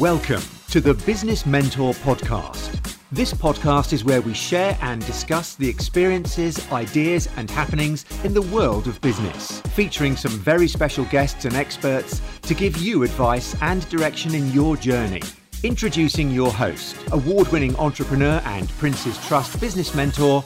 Welcome 0.00 0.42
to 0.72 0.82
the 0.82 0.92
Business 0.92 1.46
Mentor 1.46 1.94
Podcast. 1.94 2.98
This 3.12 3.32
podcast 3.32 3.94
is 3.94 4.04
where 4.04 4.20
we 4.20 4.34
share 4.34 4.76
and 4.82 5.04
discuss 5.06 5.54
the 5.54 5.66
experiences, 5.66 6.70
ideas, 6.70 7.30
and 7.38 7.50
happenings 7.50 8.04
in 8.22 8.34
the 8.34 8.42
world 8.42 8.88
of 8.88 9.00
business, 9.00 9.62
featuring 9.72 10.14
some 10.14 10.32
very 10.32 10.68
special 10.68 11.06
guests 11.06 11.46
and 11.46 11.54
experts 11.54 12.20
to 12.42 12.52
give 12.52 12.76
you 12.76 13.04
advice 13.04 13.56
and 13.62 13.88
direction 13.88 14.34
in 14.34 14.52
your 14.52 14.76
journey. 14.76 15.22
Introducing 15.62 16.30
your 16.30 16.52
host, 16.52 16.94
award 17.12 17.48
winning 17.48 17.74
entrepreneur 17.76 18.42
and 18.44 18.68
Prince's 18.76 19.16
Trust 19.26 19.58
business 19.60 19.94
mentor, 19.94 20.44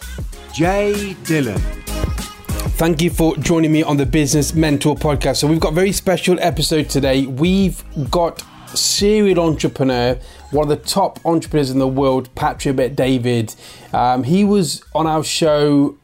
Jay 0.52 1.14
Dillon. 1.24 1.60
Thank 2.78 3.02
you 3.02 3.10
for 3.10 3.36
joining 3.36 3.72
me 3.72 3.82
on 3.82 3.96
the 3.96 4.06
Business 4.06 4.54
Mentor 4.54 4.94
podcast. 4.94 5.38
So, 5.38 5.48
we've 5.48 5.60
got 5.60 5.72
a 5.72 5.74
very 5.74 5.92
special 5.92 6.38
episode 6.40 6.88
today. 6.88 7.26
We've 7.26 7.82
got 8.10 8.44
serial 8.76 9.40
entrepreneur, 9.40 10.18
one 10.50 10.64
of 10.64 10.68
the 10.68 10.88
top 10.88 11.18
entrepreneurs 11.24 11.70
in 11.70 11.78
the 11.78 11.88
world, 11.88 12.34
Patrick 12.34 12.76
Bet-David. 12.76 13.54
Um, 13.92 14.24
he 14.24 14.44
was 14.44 14.82
on 14.94 15.06
our 15.06 15.24
show 15.24 15.96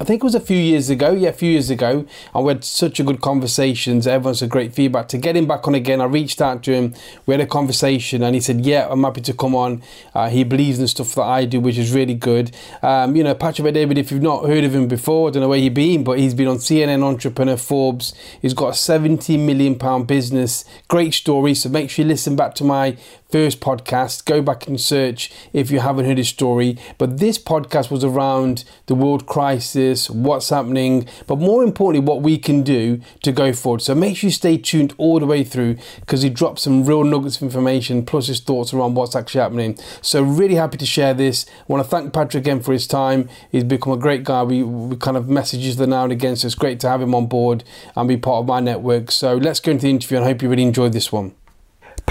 I 0.00 0.04
think 0.04 0.22
it 0.22 0.24
was 0.24 0.34
a 0.34 0.40
few 0.40 0.56
years 0.56 0.88
ago. 0.88 1.12
Yeah, 1.12 1.28
a 1.28 1.32
few 1.34 1.50
years 1.50 1.68
ago. 1.68 2.06
And 2.34 2.44
we 2.46 2.54
had 2.54 2.64
such 2.64 3.00
a 3.00 3.04
good 3.04 3.20
conversations. 3.20 4.06
Everyone's 4.06 4.40
a 4.40 4.46
great 4.46 4.72
feedback. 4.72 5.08
To 5.08 5.18
get 5.18 5.36
him 5.36 5.46
back 5.46 5.68
on 5.68 5.74
again, 5.74 6.00
I 6.00 6.04
reached 6.04 6.40
out 6.40 6.62
to 6.62 6.72
him. 6.72 6.94
We 7.26 7.34
had 7.34 7.40
a 7.42 7.46
conversation 7.46 8.22
and 8.22 8.34
he 8.34 8.40
said, 8.40 8.64
Yeah, 8.64 8.88
I'm 8.88 9.04
happy 9.04 9.20
to 9.20 9.34
come 9.34 9.54
on. 9.54 9.82
Uh, 10.14 10.30
he 10.30 10.42
believes 10.42 10.78
in 10.78 10.84
the 10.84 10.88
stuff 10.88 11.14
that 11.16 11.24
I 11.24 11.44
do, 11.44 11.60
which 11.60 11.76
is 11.76 11.92
really 11.92 12.14
good. 12.14 12.50
Um, 12.82 13.14
you 13.14 13.22
know, 13.22 13.34
Patrick 13.34 13.64
Bet-David, 13.66 13.98
if 13.98 14.10
you've 14.10 14.22
not 14.22 14.46
heard 14.46 14.64
of 14.64 14.74
him 14.74 14.88
before, 14.88 15.28
I 15.28 15.32
don't 15.32 15.42
know 15.42 15.50
where 15.50 15.58
you've 15.58 15.74
been, 15.74 16.02
but 16.02 16.18
he's 16.18 16.32
been 16.32 16.48
on 16.48 16.56
CNN 16.56 17.02
Entrepreneur 17.02 17.58
Forbes. 17.58 18.14
He's 18.40 18.54
got 18.54 18.68
a 18.68 18.74
70 18.74 19.36
million 19.36 19.78
pound 19.78 20.06
business. 20.06 20.64
Great 20.88 21.12
story. 21.12 21.52
So 21.52 21.68
make 21.68 21.90
sure 21.90 22.06
you 22.06 22.08
listen 22.08 22.36
back 22.36 22.54
to 22.54 22.64
my 22.64 22.96
first 23.30 23.60
podcast. 23.60 24.24
Go 24.24 24.42
back 24.42 24.66
and 24.66 24.80
search 24.80 25.30
if 25.52 25.70
you 25.70 25.80
haven't 25.80 26.06
heard 26.06 26.18
his 26.18 26.28
story. 26.28 26.76
But 26.98 27.18
this 27.18 27.38
podcast 27.38 27.90
was 27.90 28.04
around 28.04 28.64
the 28.86 28.94
world 28.94 29.26
crisis, 29.26 30.10
what's 30.10 30.50
happening, 30.50 31.06
but 31.26 31.38
more 31.38 31.62
importantly, 31.62 32.06
what 32.06 32.22
we 32.22 32.38
can 32.38 32.62
do 32.62 33.00
to 33.22 33.32
go 33.32 33.52
forward. 33.52 33.82
So 33.82 33.94
make 33.94 34.16
sure 34.16 34.28
you 34.28 34.32
stay 34.32 34.58
tuned 34.58 34.94
all 34.98 35.20
the 35.20 35.26
way 35.26 35.44
through 35.44 35.76
because 36.00 36.22
he 36.22 36.30
dropped 36.30 36.60
some 36.60 36.84
real 36.84 37.04
nuggets 37.04 37.36
of 37.36 37.42
information 37.42 38.04
plus 38.04 38.26
his 38.26 38.40
thoughts 38.40 38.72
around 38.72 38.94
what's 38.94 39.16
actually 39.16 39.40
happening. 39.40 39.78
So 40.02 40.22
really 40.22 40.56
happy 40.56 40.78
to 40.78 40.86
share 40.86 41.14
this. 41.14 41.46
I 41.48 41.64
want 41.68 41.84
to 41.84 41.88
thank 41.88 42.12
Patrick 42.12 42.42
again 42.42 42.60
for 42.60 42.72
his 42.72 42.86
time. 42.86 43.28
He's 43.50 43.64
become 43.64 43.92
a 43.92 43.96
great 43.96 44.24
guy. 44.24 44.42
We, 44.42 44.62
we 44.62 44.96
kind 44.96 45.16
of 45.16 45.28
message 45.28 45.60
each 45.60 45.76
other 45.76 45.86
now 45.86 46.04
and 46.04 46.12
again, 46.12 46.36
so 46.36 46.46
it's 46.46 46.54
great 46.54 46.80
to 46.80 46.88
have 46.88 47.02
him 47.02 47.14
on 47.14 47.26
board 47.26 47.64
and 47.96 48.08
be 48.08 48.16
part 48.16 48.40
of 48.40 48.46
my 48.46 48.60
network. 48.60 49.10
So 49.10 49.36
let's 49.36 49.60
go 49.60 49.72
into 49.72 49.82
the 49.82 49.90
interview 49.90 50.18
and 50.18 50.24
I 50.24 50.28
hope 50.28 50.42
you 50.42 50.48
really 50.48 50.62
enjoyed 50.62 50.92
this 50.92 51.12
one. 51.12 51.34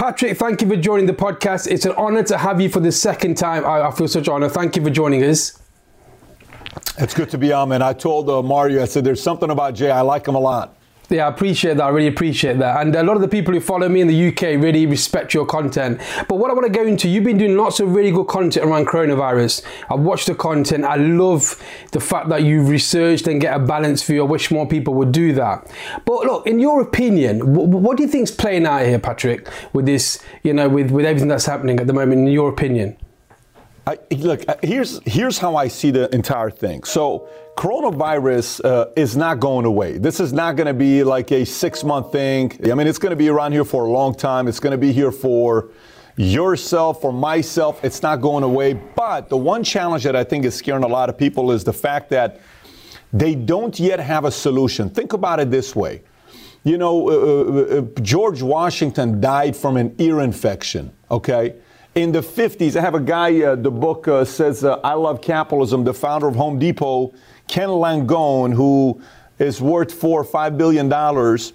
Patrick, 0.00 0.38
thank 0.38 0.62
you 0.62 0.66
for 0.66 0.76
joining 0.76 1.04
the 1.04 1.12
podcast. 1.12 1.70
It's 1.70 1.84
an 1.84 1.92
honor 1.92 2.22
to 2.22 2.38
have 2.38 2.58
you 2.58 2.70
for 2.70 2.80
the 2.80 2.90
second 2.90 3.36
time. 3.36 3.66
I, 3.66 3.82
I 3.82 3.90
feel 3.90 4.08
such 4.08 4.28
honor. 4.28 4.48
Thank 4.48 4.74
you 4.74 4.82
for 4.82 4.88
joining 4.88 5.22
us. 5.22 5.62
It's 6.96 7.12
good 7.12 7.28
to 7.28 7.36
be 7.36 7.52
on, 7.52 7.68
man. 7.68 7.82
I 7.82 7.92
told 7.92 8.30
uh, 8.30 8.40
Mario, 8.40 8.80
I 8.80 8.86
said, 8.86 9.04
there's 9.04 9.22
something 9.22 9.50
about 9.50 9.74
Jay. 9.74 9.90
I 9.90 10.00
like 10.00 10.26
him 10.26 10.36
a 10.36 10.40
lot. 10.40 10.74
Yeah, 11.10 11.26
I 11.26 11.28
appreciate 11.28 11.76
that. 11.78 11.82
I 11.82 11.88
really 11.88 12.06
appreciate 12.06 12.60
that. 12.60 12.80
And 12.80 12.94
a 12.94 13.02
lot 13.02 13.16
of 13.16 13.20
the 13.20 13.26
people 13.26 13.52
who 13.52 13.58
follow 13.58 13.88
me 13.88 14.00
in 14.00 14.06
the 14.06 14.28
UK 14.28 14.62
really 14.62 14.86
respect 14.86 15.34
your 15.34 15.44
content. 15.44 16.00
But 16.28 16.36
what 16.36 16.52
I 16.52 16.54
want 16.54 16.72
to 16.72 16.72
go 16.72 16.86
into, 16.86 17.08
you've 17.08 17.24
been 17.24 17.36
doing 17.36 17.56
lots 17.56 17.80
of 17.80 17.92
really 17.92 18.12
good 18.12 18.28
content 18.28 18.64
around 18.64 18.86
coronavirus. 18.86 19.64
I've 19.90 19.98
watched 19.98 20.28
the 20.28 20.36
content. 20.36 20.84
I 20.84 20.94
love 20.94 21.60
the 21.90 21.98
fact 21.98 22.28
that 22.28 22.44
you've 22.44 22.68
researched 22.68 23.26
and 23.26 23.40
get 23.40 23.56
a 23.56 23.58
balance 23.58 24.04
view. 24.04 24.22
I 24.24 24.26
wish 24.28 24.52
more 24.52 24.68
people 24.68 24.94
would 24.94 25.10
do 25.10 25.32
that. 25.32 25.68
But 26.04 26.26
look, 26.26 26.46
in 26.46 26.60
your 26.60 26.80
opinion, 26.80 27.54
what, 27.54 27.66
what 27.66 27.96
do 27.96 28.04
you 28.04 28.08
think 28.08 28.28
is 28.28 28.30
playing 28.30 28.64
out 28.64 28.86
here, 28.86 29.00
Patrick, 29.00 29.48
with 29.72 29.86
this, 29.86 30.22
you 30.44 30.54
know, 30.54 30.68
with, 30.68 30.92
with 30.92 31.04
everything 31.04 31.28
that's 31.28 31.46
happening 31.46 31.80
at 31.80 31.88
the 31.88 31.92
moment, 31.92 32.20
in 32.20 32.26
your 32.28 32.50
opinion? 32.50 32.96
I, 33.90 34.14
look, 34.14 34.48
uh, 34.48 34.54
here's 34.62 35.00
here's 35.04 35.38
how 35.38 35.56
I 35.56 35.66
see 35.66 35.90
the 35.90 36.14
entire 36.14 36.50
thing. 36.50 36.84
So, 36.84 37.28
coronavirus 37.56 38.64
uh, 38.64 38.86
is 38.94 39.16
not 39.16 39.40
going 39.40 39.64
away. 39.64 39.98
This 39.98 40.20
is 40.20 40.32
not 40.32 40.54
going 40.54 40.68
to 40.68 40.74
be 40.74 41.02
like 41.02 41.32
a 41.32 41.44
six 41.44 41.82
month 41.82 42.12
thing. 42.12 42.52
I 42.70 42.74
mean, 42.74 42.86
it's 42.86 42.98
going 42.98 43.10
to 43.10 43.16
be 43.16 43.28
around 43.28 43.50
here 43.50 43.64
for 43.64 43.86
a 43.86 43.90
long 43.90 44.14
time. 44.14 44.46
It's 44.46 44.60
going 44.60 44.70
to 44.70 44.78
be 44.78 44.92
here 44.92 45.10
for 45.10 45.70
yourself, 46.16 47.00
for 47.00 47.12
myself. 47.12 47.82
It's 47.84 48.00
not 48.00 48.20
going 48.20 48.44
away. 48.44 48.74
But 48.74 49.28
the 49.28 49.36
one 49.36 49.64
challenge 49.64 50.04
that 50.04 50.14
I 50.14 50.22
think 50.22 50.44
is 50.44 50.54
scaring 50.54 50.84
a 50.84 50.88
lot 50.88 51.08
of 51.08 51.18
people 51.18 51.50
is 51.50 51.64
the 51.64 51.72
fact 51.72 52.10
that 52.10 52.40
they 53.12 53.34
don't 53.34 53.76
yet 53.80 53.98
have 53.98 54.24
a 54.24 54.30
solution. 54.30 54.88
Think 54.88 55.14
about 55.14 55.40
it 55.40 55.50
this 55.50 55.74
way. 55.74 56.02
You 56.62 56.78
know, 56.78 57.08
uh, 57.08 57.12
uh, 57.12 57.78
uh 57.78 58.00
George 58.02 58.40
Washington 58.40 59.20
died 59.20 59.56
from 59.56 59.76
an 59.76 59.96
ear 59.98 60.20
infection. 60.20 60.92
Okay 61.10 61.56
in 61.94 62.12
the 62.12 62.20
50s, 62.20 62.76
I 62.76 62.80
have 62.80 62.94
a 62.94 63.00
guy, 63.00 63.42
uh, 63.42 63.56
the 63.56 63.70
book 63.70 64.06
uh, 64.06 64.24
says, 64.24 64.64
uh, 64.64 64.78
I 64.84 64.94
Love 64.94 65.20
Capitalism, 65.20 65.84
the 65.84 65.94
founder 65.94 66.28
of 66.28 66.36
Home 66.36 66.58
Depot, 66.58 67.12
Ken 67.48 67.68
Langone, 67.68 68.54
who 68.54 69.00
is 69.38 69.60
worth 69.60 69.92
four 69.92 70.20
or 70.20 70.24
five 70.24 70.56
billion 70.56 70.88
dollars. 70.88 71.52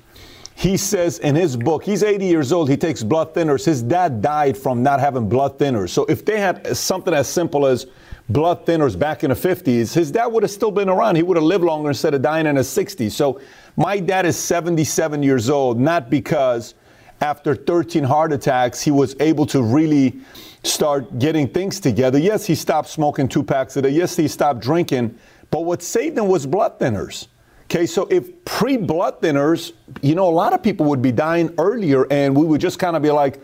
He 0.57 0.77
says 0.77 1.19
in 1.19 1.35
his 1.35 1.57
book, 1.57 1.83
he's 1.83 2.01
80 2.01 2.25
years 2.25 2.51
old, 2.51 2.69
he 2.69 2.77
takes 2.77 3.03
blood 3.03 3.33
thinners. 3.33 3.65
His 3.65 3.81
dad 3.81 4.21
died 4.21 4.57
from 4.57 4.81
not 4.81 4.99
having 4.99 5.27
blood 5.27 5.57
thinners. 5.59 5.89
So 5.89 6.05
if 6.05 6.25
they 6.25 6.39
had 6.39 6.75
something 6.75 7.13
as 7.13 7.27
simple 7.27 7.65
as 7.65 7.87
blood 8.29 8.65
thinners 8.65 8.97
back 8.97 9.23
in 9.23 9.29
the 9.29 9.35
50s, 9.35 9.93
his 9.93 10.11
dad 10.11 10.27
would 10.27 10.43
have 10.43 10.51
still 10.51 10.71
been 10.71 10.89
around. 10.89 11.17
He 11.17 11.23
would 11.23 11.37
have 11.37 11.43
lived 11.43 11.63
longer 11.63 11.89
instead 11.89 12.13
of 12.13 12.21
dying 12.21 12.45
in 12.45 12.55
his 12.55 12.67
60s. 12.67 13.11
So 13.11 13.39
my 13.75 13.99
dad 13.99 14.25
is 14.25 14.37
77 14.37 15.23
years 15.23 15.49
old, 15.49 15.77
not 15.77 16.09
because 16.09 16.73
after 17.21 17.55
13 17.55 18.03
heart 18.03 18.31
attacks, 18.31 18.81
he 18.81 18.91
was 18.91 19.15
able 19.19 19.45
to 19.47 19.61
really 19.63 20.19
start 20.63 21.19
getting 21.19 21.47
things 21.47 21.79
together. 21.79 22.17
Yes, 22.17 22.45
he 22.45 22.55
stopped 22.55 22.89
smoking 22.89 23.27
two 23.27 23.43
packs 23.43 23.77
a 23.77 23.81
day. 23.81 23.89
Yes, 23.89 24.15
he 24.15 24.27
stopped 24.27 24.59
drinking. 24.61 25.17
But 25.51 25.61
what 25.61 25.81
saved 25.81 26.17
him 26.17 26.27
was 26.27 26.45
blood 26.45 26.79
thinners. 26.79 27.27
Okay, 27.65 27.85
so 27.85 28.05
if 28.11 28.45
pre 28.45 28.77
blood 28.77 29.21
thinners, 29.21 29.73
you 30.01 30.13
know, 30.13 30.29
a 30.29 30.31
lot 30.31 30.53
of 30.53 30.61
people 30.61 30.85
would 30.87 31.01
be 31.01 31.11
dying 31.11 31.53
earlier, 31.57 32.05
and 32.11 32.35
we 32.35 32.45
would 32.45 32.61
just 32.61 32.77
kind 32.77 32.95
of 32.95 33.01
be 33.01 33.11
like, 33.11 33.41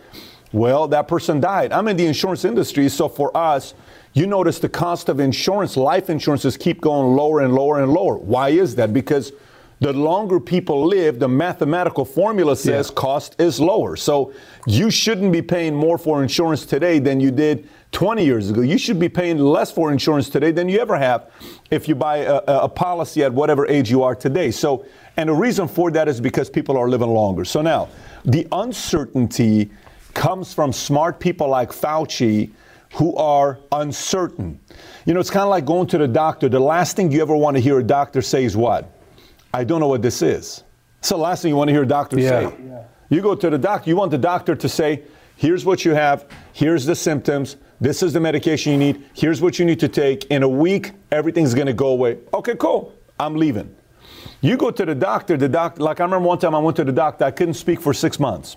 well, 0.51 0.87
that 0.89 1.07
person 1.07 1.39
died. 1.39 1.71
I'm 1.71 1.87
in 1.87 1.97
the 1.97 2.05
insurance 2.05 2.45
industry, 2.45 2.87
so 2.89 3.07
for 3.07 3.35
us, 3.35 3.73
you 4.13 4.27
notice 4.27 4.59
the 4.59 4.69
cost 4.69 5.07
of 5.09 5.19
insurance, 5.19 5.77
life 5.77 6.09
insurances 6.09 6.57
keep 6.57 6.81
going 6.81 7.15
lower 7.15 7.39
and 7.39 7.55
lower 7.55 7.81
and 7.81 7.91
lower. 7.91 8.17
Why 8.17 8.49
is 8.49 8.75
that? 8.75 8.93
Because 8.93 9.31
the 9.81 9.91
longer 9.91 10.39
people 10.39 10.85
live, 10.85 11.17
the 11.17 11.27
mathematical 11.27 12.05
formula 12.05 12.55
says 12.55 12.89
yeah. 12.89 12.95
cost 12.95 13.35
is 13.41 13.59
lower. 13.59 13.95
So 13.95 14.31
you 14.67 14.91
shouldn't 14.91 15.33
be 15.33 15.41
paying 15.41 15.75
more 15.75 15.97
for 15.97 16.21
insurance 16.21 16.67
today 16.67 16.99
than 16.99 17.19
you 17.19 17.31
did 17.31 17.67
20 17.91 18.23
years 18.23 18.51
ago. 18.51 18.61
You 18.61 18.77
should 18.77 18.99
be 18.99 19.09
paying 19.09 19.39
less 19.39 19.71
for 19.71 19.91
insurance 19.91 20.29
today 20.29 20.51
than 20.51 20.69
you 20.69 20.79
ever 20.79 20.95
have 20.99 21.31
if 21.71 21.87
you 21.87 21.95
buy 21.95 22.17
a, 22.17 22.35
a 22.45 22.69
policy 22.69 23.23
at 23.23 23.33
whatever 23.33 23.67
age 23.67 23.89
you 23.89 24.03
are 24.03 24.13
today. 24.13 24.51
So, 24.51 24.85
and 25.17 25.29
the 25.29 25.33
reason 25.33 25.67
for 25.67 25.89
that 25.89 26.07
is 26.07 26.21
because 26.21 26.47
people 26.47 26.77
are 26.77 26.87
living 26.87 27.09
longer. 27.09 27.43
So 27.43 27.63
now, 27.63 27.89
the 28.23 28.47
uncertainty 28.51 29.71
comes 30.13 30.53
from 30.53 30.71
smart 30.71 31.19
people 31.19 31.47
like 31.47 31.71
Fauci 31.71 32.51
who 32.93 33.15
are 33.15 33.57
uncertain. 33.71 34.59
You 35.05 35.15
know, 35.15 35.19
it's 35.19 35.31
kind 35.31 35.43
of 35.43 35.49
like 35.49 35.65
going 35.65 35.87
to 35.87 35.97
the 35.97 36.07
doctor. 36.07 36.49
The 36.49 36.59
last 36.59 36.95
thing 36.95 37.11
you 37.11 37.23
ever 37.23 37.35
want 37.35 37.57
to 37.57 37.61
hear 37.61 37.79
a 37.79 37.83
doctor 37.83 38.21
say 38.21 38.43
is 38.43 38.55
what? 38.55 39.00
I 39.53 39.63
don't 39.63 39.79
know 39.79 39.87
what 39.87 40.01
this 40.01 40.21
is. 40.21 40.63
It's 40.99 41.09
the 41.09 41.17
last 41.17 41.41
thing 41.41 41.49
you 41.49 41.55
want 41.55 41.67
to 41.69 41.73
hear 41.73 41.83
a 41.83 41.87
doctor 41.87 42.19
yeah. 42.19 42.29
say. 42.29 42.55
Yeah. 42.65 42.83
You 43.09 43.21
go 43.21 43.35
to 43.35 43.49
the 43.49 43.57
doctor, 43.57 43.89
you 43.89 43.95
want 43.95 44.11
the 44.11 44.17
doctor 44.17 44.55
to 44.55 44.69
say, 44.69 45.03
here's 45.35 45.65
what 45.65 45.83
you 45.83 45.93
have, 45.93 46.25
here's 46.53 46.85
the 46.85 46.95
symptoms, 46.95 47.57
this 47.81 48.03
is 48.03 48.13
the 48.13 48.19
medication 48.19 48.71
you 48.71 48.77
need, 48.77 49.03
here's 49.13 49.41
what 49.41 49.59
you 49.59 49.65
need 49.65 49.79
to 49.79 49.87
take. 49.87 50.25
In 50.25 50.43
a 50.43 50.47
week, 50.47 50.91
everything's 51.11 51.53
going 51.53 51.67
to 51.67 51.73
go 51.73 51.87
away. 51.87 52.19
Okay, 52.33 52.55
cool. 52.55 52.93
I'm 53.19 53.35
leaving. 53.35 53.75
You 54.39 54.55
go 54.55 54.71
to 54.71 54.85
the 54.85 54.95
doctor, 54.95 55.35
the 55.35 55.49
doctor, 55.49 55.83
like 55.83 55.99
I 55.99 56.03
remember 56.03 56.27
one 56.27 56.39
time 56.39 56.55
I 56.55 56.59
went 56.59 56.77
to 56.77 56.83
the 56.83 56.91
doctor, 56.91 57.25
I 57.25 57.31
couldn't 57.31 57.55
speak 57.55 57.81
for 57.81 57.93
six 57.93 58.19
months. 58.19 58.55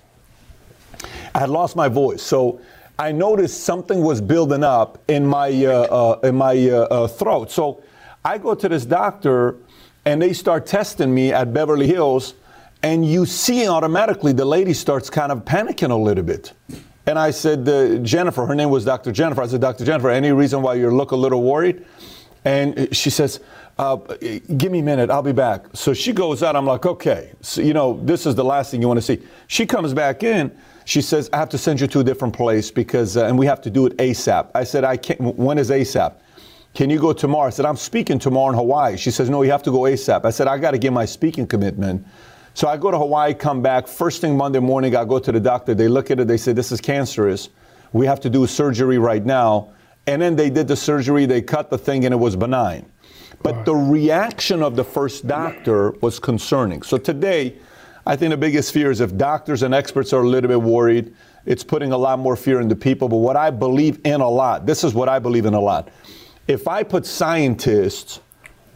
I 1.35 1.41
had 1.41 1.51
lost 1.51 1.75
my 1.75 1.89
voice. 1.89 2.23
So 2.23 2.61
I 2.99 3.11
noticed 3.11 3.65
something 3.65 4.03
was 4.03 4.21
building 4.21 4.63
up 4.63 5.03
in 5.09 5.27
my, 5.27 5.49
uh, 5.65 5.71
uh, 5.71 6.21
in 6.23 6.37
my 6.37 6.55
uh, 6.69 6.87
uh 6.91 7.09
throat. 7.09 7.51
So 7.51 7.83
I 8.25 8.39
go 8.39 8.55
to 8.55 8.69
this 8.69 8.87
doctor 8.87 9.57
and 10.05 10.21
they 10.21 10.33
start 10.33 10.67
testing 10.67 11.15
me 11.15 11.33
at 11.33 11.53
Beverly 11.53 11.87
Hills, 11.87 12.35
and 12.83 13.05
you 13.07 13.27
see 13.27 13.67
automatically 13.69 14.33
the 14.33 14.45
lady 14.45 14.75
starts 14.75 15.09
kind 15.09 15.33
of 15.33 15.45
panicking 15.45 15.91
a 15.91 15.97
little 15.97 16.25
bit. 16.25 16.53
And 17.07 17.19
I 17.19 17.31
said, 17.31 17.69
uh, 17.69 17.99
Jennifer, 17.99 18.47
her 18.47 18.55
name 18.55 18.71
was 18.71 18.85
Dr. 18.85 19.13
Jennifer. 19.13 19.43
I 19.43 19.47
said, 19.47 19.61
Dr. 19.61 19.85
Jennifer, 19.85 20.11
any 20.11 20.33
reason 20.33 20.63
why 20.63 20.75
you 20.75 20.91
look 20.91 21.11
a 21.11 21.17
little 21.17 21.43
worried? 21.43 21.85
And 22.45 22.95
she 22.95 23.11
says, 23.11 23.41
uh, 23.79 23.97
give 23.97 24.71
me 24.71 24.79
a 24.79 24.83
minute, 24.83 25.11
I'll 25.11 25.23
be 25.23 25.33
back. 25.33 25.67
So 25.73 25.95
she 25.95 26.13
goes 26.13 26.43
out. 26.43 26.57
I'm 26.57 26.67
like, 26.67 26.87
okay, 26.87 27.33
so, 27.41 27.61
you 27.61 27.75
know, 27.75 28.01
this 28.05 28.27
is 28.27 28.35
the 28.35 28.45
last 28.45 28.71
thing 28.71 28.81
you 28.81 28.89
want 28.89 28.99
to 28.99 29.03
see. 29.03 29.23
She 29.49 29.67
comes 29.67 29.93
back 29.93 30.23
in. 30.23 30.57
She 30.85 31.01
says, 31.01 31.31
I 31.33 31.39
have 31.39 31.49
to 31.51 31.59
send 31.59 31.81
you 31.81 31.87
to 31.89 32.01
a 32.01 32.05
different 32.05 32.35
place 32.35 32.71
because, 32.71 33.17
uh, 33.17 33.25
and 33.25 33.39
we 33.39 33.47
have 33.47 33.61
to 33.63 33.71
do 33.71 33.87
it 33.87 33.97
ASAP. 33.97 34.51
I 34.55 34.65
said, 34.65 34.85
I 34.85 34.97
can't, 34.97 35.21
when 35.21 35.59
is 35.59 35.71
ASAP? 35.71 36.15
Can 36.75 36.91
you 36.91 36.99
go 36.99 37.13
tomorrow? 37.13 37.47
I 37.47 37.51
said, 37.51 37.67
I'm 37.67 37.77
speaking 37.77 38.19
tomorrow 38.19 38.51
in 38.51 38.57
Hawaii. 38.57 38.97
She 38.97 39.13
says, 39.13 39.31
No, 39.31 39.43
you 39.43 39.51
have 39.53 39.63
to 39.63 39.71
go 39.71 39.83
ASAP. 39.83 40.25
I 40.25 40.31
said, 40.31 40.49
I 40.49 40.59
got 40.59 40.73
to 40.73 40.79
give 40.79 40.93
my 40.93 41.05
speaking 41.05 41.47
commitment 41.47 42.05
So 42.55 42.67
I 42.69 42.77
go 42.77 42.91
to 42.91 42.99
Hawaii, 42.99 43.33
come 43.33 43.63
back. 43.63 43.87
First 43.87 44.21
thing 44.21 44.37
Monday 44.37 44.59
morning, 44.59 44.97
I 44.97 45.05
go 45.05 45.21
to 45.21 45.33
the 45.33 45.41
doctor. 45.41 45.75
They 45.75 45.89
look 45.89 46.11
at 46.11 46.19
it. 46.19 46.27
They 46.27 46.37
say, 46.37 46.53
This 46.53 46.73
is 46.73 46.81
cancerous. 46.81 47.49
We 47.93 48.07
have 48.07 48.21
to 48.21 48.31
do 48.31 48.47
surgery 48.49 48.99
right 48.99 49.25
now. 49.25 49.73
And 50.09 50.21
then 50.21 50.35
they 50.37 50.51
did 50.51 50.67
the 50.67 50.77
surgery. 50.77 51.27
They 51.27 51.41
cut 51.43 51.71
the 51.71 51.79
thing, 51.79 52.05
and 52.05 52.13
it 52.13 52.19
was 52.19 52.35
benign. 52.35 52.85
But 53.43 53.65
the 53.65 53.75
reaction 53.75 54.63
of 54.63 54.75
the 54.75 54.85
first 54.85 55.27
doctor 55.27 55.93
was 56.01 56.19
concerning. 56.19 56.83
So 56.83 56.99
today, 56.99 57.57
I 58.07 58.17
think 58.17 58.31
the 58.31 58.37
biggest 58.37 58.73
fear 58.73 58.91
is 58.91 59.01
if 59.01 59.17
doctors 59.17 59.63
and 59.63 59.73
experts 59.73 60.13
are 60.13 60.23
a 60.23 60.29
little 60.29 60.49
bit 60.49 60.61
worried, 60.61 61.15
it's 61.47 61.63
putting 61.63 61.93
a 61.93 61.97
lot 61.97 62.19
more 62.19 62.37
fear 62.37 62.61
into 62.61 62.75
people. 62.75 63.09
But 63.09 63.19
what 63.19 63.37
I 63.37 63.51
believe 63.51 64.01
in 64.05 64.21
a 64.21 64.29
lot, 64.29 64.67
this 64.67 64.83
is 64.83 64.93
what 64.93 65.09
I 65.09 65.19
believe 65.19 65.47
in 65.47 65.55
a 65.55 65.61
lot. 65.61 65.91
If 66.47 66.69
I 66.69 66.83
put 66.83 67.07
scientists 67.07 68.21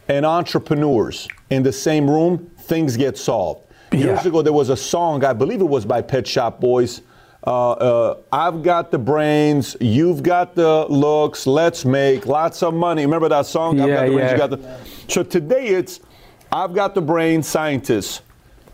and 0.08 0.24
entrepreneurs 0.24 1.28
in 1.50 1.62
the 1.62 1.72
same 1.72 2.08
room, 2.08 2.50
things 2.60 2.96
get 2.96 3.18
solved. 3.18 3.62
Years 3.92 4.24
ago, 4.26 4.42
there 4.42 4.52
was 4.52 4.68
a 4.68 4.76
song, 4.76 5.24
I 5.24 5.32
believe 5.32 5.60
it 5.60 5.68
was 5.68 5.84
by 5.84 6.02
Pet 6.02 6.26
Shop 6.26 6.60
Boys. 6.60 7.00
Uh, 7.46 7.70
uh, 7.72 8.16
I've 8.32 8.62
got 8.62 8.90
the 8.90 8.98
brains, 8.98 9.76
you've 9.80 10.22
got 10.22 10.54
the 10.54 10.86
looks, 10.88 11.46
let's 11.46 11.84
make 11.84 12.26
lots 12.26 12.62
of 12.62 12.74
money. 12.74 13.04
Remember 13.06 13.28
that 13.28 13.46
song? 13.46 13.80
I've 13.80 13.88
Yeah, 13.88 13.94
got 13.96 14.06
the 14.06 14.12
brains, 14.12 14.20
yeah. 14.20 14.32
you 14.32 14.38
got 14.38 14.50
the. 14.50 15.12
So 15.12 15.22
today 15.22 15.66
it's, 15.68 16.00
I've 16.52 16.74
got 16.74 16.94
the 16.94 17.00
brains, 17.00 17.46
scientists, 17.46 18.22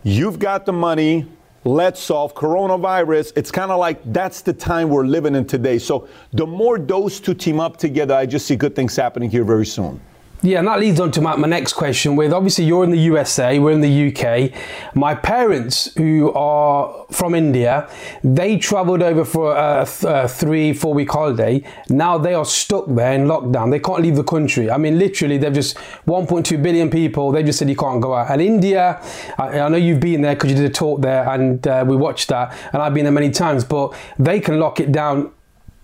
you've 0.03 0.39
got 0.39 0.65
the 0.65 0.73
money, 0.73 1.25
let's 1.65 1.99
solve 1.99 2.33
coronavirus. 2.35 3.33
It's 3.35 3.51
kind 3.51 3.71
of 3.71 3.79
like 3.79 3.99
that's 4.13 4.41
the 4.41 4.53
time 4.53 4.89
we're 4.89 5.05
living 5.05 5.35
in 5.35 5.45
today. 5.45 5.79
So 5.79 6.07
the 6.31 6.45
more 6.45 6.77
those 6.77 7.19
two 7.19 7.33
team 7.33 7.59
up 7.59 7.75
together, 7.77 8.13
I 8.13 8.25
just 8.25 8.45
see 8.45 8.55
good 8.55 8.75
things 8.75 8.95
happening 8.95 9.29
here 9.29 9.43
very 9.43 9.65
soon. 9.65 9.99
Yeah, 10.45 10.59
and 10.59 10.67
that 10.67 10.79
leads 10.79 10.99
on 10.99 11.09
to 11.13 11.21
my, 11.21 11.35
my 11.35 11.47
next 11.47 11.73
question. 11.73 12.15
With 12.15 12.31
obviously 12.31 12.65
you're 12.65 12.83
in 12.83 12.91
the 12.91 12.99
USA, 12.99 13.57
we're 13.57 13.71
in 13.71 13.81
the 13.81 14.13
UK. 14.13 14.51
My 14.93 15.15
parents, 15.15 15.91
who 15.97 16.31
are 16.33 17.07
from 17.09 17.33
India, 17.33 17.89
they 18.23 18.59
travelled 18.59 19.01
over 19.01 19.25
for 19.25 19.57
a, 19.57 19.87
th- 19.87 20.03
a 20.03 20.27
three, 20.27 20.71
four 20.71 20.93
week 20.93 21.09
holiday. 21.09 21.63
Now 21.89 22.19
they 22.19 22.35
are 22.35 22.45
stuck 22.45 22.85
there 22.89 23.13
in 23.13 23.25
lockdown. 23.25 23.71
They 23.71 23.79
can't 23.79 24.03
leave 24.03 24.17
the 24.17 24.23
country. 24.23 24.69
I 24.69 24.77
mean, 24.77 24.99
literally, 24.99 25.39
they've 25.39 25.51
just 25.51 25.77
1.2 26.05 26.61
billion 26.61 26.91
people. 26.91 27.31
They 27.31 27.41
just 27.41 27.57
said 27.57 27.67
you 27.67 27.75
can't 27.75 27.99
go 27.99 28.13
out. 28.13 28.29
And 28.29 28.39
India, 28.39 29.01
I, 29.39 29.61
I 29.61 29.69
know 29.69 29.77
you've 29.77 29.99
been 29.99 30.21
there 30.21 30.35
because 30.35 30.51
you 30.51 30.57
did 30.57 30.65
a 30.65 30.73
talk 30.73 31.01
there, 31.01 31.27
and 31.27 31.67
uh, 31.67 31.83
we 31.87 31.95
watched 31.95 32.29
that. 32.29 32.55
And 32.71 32.83
I've 32.83 32.93
been 32.93 33.05
there 33.05 33.11
many 33.11 33.31
times, 33.31 33.63
but 33.63 33.95
they 34.19 34.39
can 34.39 34.59
lock 34.59 34.79
it 34.79 34.91
down 34.91 35.31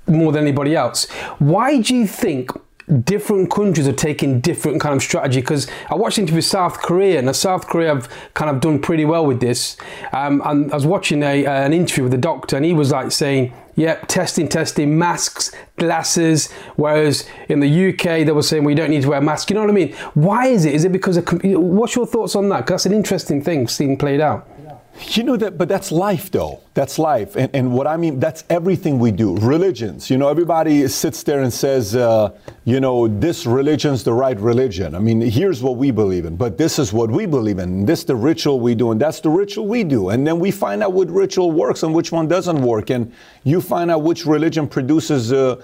more 0.06 0.32
than 0.32 0.44
anybody 0.44 0.76
else. 0.76 1.10
Why 1.40 1.82
do 1.82 1.96
you 1.96 2.06
think 2.06 2.52
different 3.00 3.50
countries 3.50 3.88
are 3.88 3.94
taking 3.94 4.42
different 4.42 4.82
kind 4.82 4.96
of 4.96 5.02
strategy? 5.02 5.42
Because 5.42 5.68
I 5.90 5.96
watched 5.96 6.18
an 6.18 6.24
interview 6.24 6.40
with 6.40 6.46
South 6.46 6.82
Korea, 6.82 7.20
and 7.20 7.36
South 7.36 7.68
Korea 7.68 7.96
have 7.96 8.10
kind 8.34 8.50
of 8.50 8.62
done 8.62 8.80
pretty 8.80 9.06
well 9.06 9.26
with 9.26 9.40
this. 9.40 9.78
Um, 10.12 10.42
and 10.46 10.72
I 10.72 10.76
was 10.76 10.86
watching 10.86 11.24
a, 11.24 11.46
uh, 11.46 11.52
an 11.52 11.74
interview 11.74 12.04
with 12.04 12.12
the 12.12 12.18
doctor, 12.18 12.58
and 12.58 12.66
he 12.66 12.74
was 12.74 12.92
like 12.92 13.12
saying, 13.12 13.54
"Yep, 13.76 14.08
testing, 14.08 14.48
testing, 14.50 14.98
masks, 14.98 15.52
glasses." 15.78 16.52
Whereas 16.76 17.26
in 17.48 17.62
the 17.62 17.90
UK, 17.90 18.26
they 18.26 18.32
were 18.32 18.44
saying 18.44 18.66
we 18.66 18.76
don't 18.76 18.90
need 18.90 19.04
to 19.04 19.10
wear 19.10 19.22
masks. 19.22 19.50
You 19.50 19.56
know 19.56 19.62
what 19.62 19.70
I 19.70 19.74
mean? 19.74 19.94
Why 20.14 20.48
is 20.48 20.66
it? 20.66 20.74
Is 20.74 20.84
it 20.84 20.92
because 20.92 21.18
of? 21.18 21.26
What's 21.44 21.96
your 21.96 22.06
thoughts 22.06 22.36
on 22.36 22.50
that 22.50 22.66
because 22.66 22.82
that's 22.84 22.88
an 22.88 22.98
interesting 22.98 23.44
thing 23.44 23.68
seeing 23.68 23.96
played 23.96 24.22
out. 24.22 24.48
You 25.00 25.24
know 25.24 25.38
that, 25.38 25.58
but 25.58 25.68
that's 25.68 25.92
life, 25.92 26.32
though. 26.32 26.62
That's 26.74 27.00
life, 27.00 27.36
and, 27.36 27.54
and 27.54 27.74
what 27.74 27.86
I 27.88 27.98
mean, 27.98 28.20
that's 28.20 28.44
everything 28.50 29.00
we 29.00 29.12
do. 29.12 29.36
Religions, 29.38 30.10
you 30.10 30.18
know, 30.18 30.30
everybody 30.30 30.88
sits 30.88 31.24
there 31.24 31.42
and 31.42 31.52
says, 31.52 31.96
uh, 31.96 32.32
you 32.66 32.80
know, 32.80 33.08
this 33.08 33.46
religion's 33.46 34.04
the 34.04 34.14
right 34.14 34.40
religion. 34.40 34.96
I 34.96 35.00
mean, 35.00 35.20
here's 35.20 35.62
what 35.62 35.78
we 35.78 35.92
believe 35.92 36.26
in, 36.26 36.38
but 36.38 36.58
this 36.58 36.80
is 36.80 36.94
what 36.94 37.10
we 37.10 37.26
believe 37.26 37.60
in. 37.60 37.86
This 37.86 38.04
the 38.04 38.16
ritual 38.16 38.60
we 38.60 38.76
do, 38.76 38.92
and 38.92 39.02
that's 39.02 39.20
the 39.20 39.30
ritual 39.30 39.68
we 39.68 39.84
do. 39.84 40.10
And 40.10 40.26
then 40.26 40.40
we 40.40 40.52
find 40.52 40.84
out 40.84 40.94
what 40.94 41.10
ritual 41.10 41.52
works 41.52 41.84
and 41.84 41.94
which 41.94 42.12
one 42.12 42.28
doesn't 42.28 42.62
work, 42.62 42.90
and 42.90 43.12
you 43.44 43.60
find 43.60 43.92
out 43.92 44.04
which 44.04 44.26
religion 44.26 44.68
produces 44.68 45.34
uh, 45.34 45.62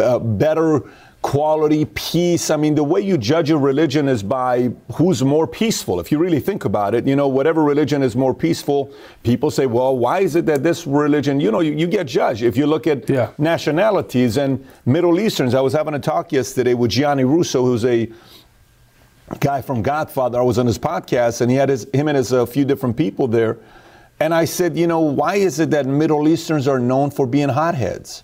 uh, 0.00 0.18
better 0.18 0.82
quality, 1.22 1.84
peace. 1.84 2.48
I 2.48 2.56
mean, 2.56 2.74
the 2.74 2.84
way 2.84 3.00
you 3.00 3.18
judge 3.18 3.50
a 3.50 3.58
religion 3.58 4.08
is 4.08 4.22
by 4.22 4.70
who's 4.94 5.22
more 5.22 5.46
peaceful. 5.46 5.98
If 6.00 6.12
you 6.12 6.18
really 6.18 6.40
think 6.40 6.64
about 6.64 6.94
it, 6.94 7.06
you 7.06 7.16
know, 7.16 7.28
whatever 7.28 7.62
religion 7.64 8.02
is 8.02 8.14
more 8.16 8.32
peaceful, 8.32 8.92
people 9.24 9.50
say, 9.50 9.66
well, 9.66 9.96
why 9.96 10.20
is 10.20 10.36
it 10.36 10.46
that 10.46 10.62
this 10.62 10.86
religion, 10.86 11.40
you 11.40 11.50
know, 11.50 11.60
you, 11.60 11.72
you 11.72 11.86
get 11.86 12.06
judged. 12.06 12.42
If 12.42 12.56
you 12.56 12.66
look 12.66 12.86
at 12.86 13.10
Yeah. 13.10 13.30
nationalities 13.36 14.36
and 14.36 14.64
Middle 14.86 15.18
Easterns, 15.18 15.54
I 15.54 15.60
was 15.60 15.72
having 15.72 15.94
a 15.94 15.98
talk 15.98 16.32
yesterday 16.32 16.74
with 16.74 16.92
Gianni 16.92 17.24
Russo, 17.24 17.64
who's 17.64 17.84
a 17.84 18.08
guy 19.40 19.60
from 19.60 19.82
Godfather. 19.82 20.38
I 20.38 20.42
was 20.42 20.58
on 20.58 20.66
his 20.66 20.78
podcast, 20.78 21.40
and 21.40 21.50
he 21.50 21.56
had 21.56 21.68
his, 21.68 21.86
him 21.92 22.08
and 22.08 22.16
his 22.16 22.32
a 22.32 22.46
few 22.46 22.64
different 22.64 22.96
people 22.96 23.26
there. 23.26 23.58
And 24.20 24.32
I 24.32 24.46
said, 24.46 24.76
you 24.76 24.86
know, 24.86 25.00
why 25.00 25.34
is 25.36 25.60
it 25.60 25.70
that 25.70 25.86
Middle 25.86 26.26
Easterns 26.28 26.66
are 26.66 26.78
known 26.78 27.10
for 27.10 27.26
being 27.26 27.48
hotheads? 27.50 28.22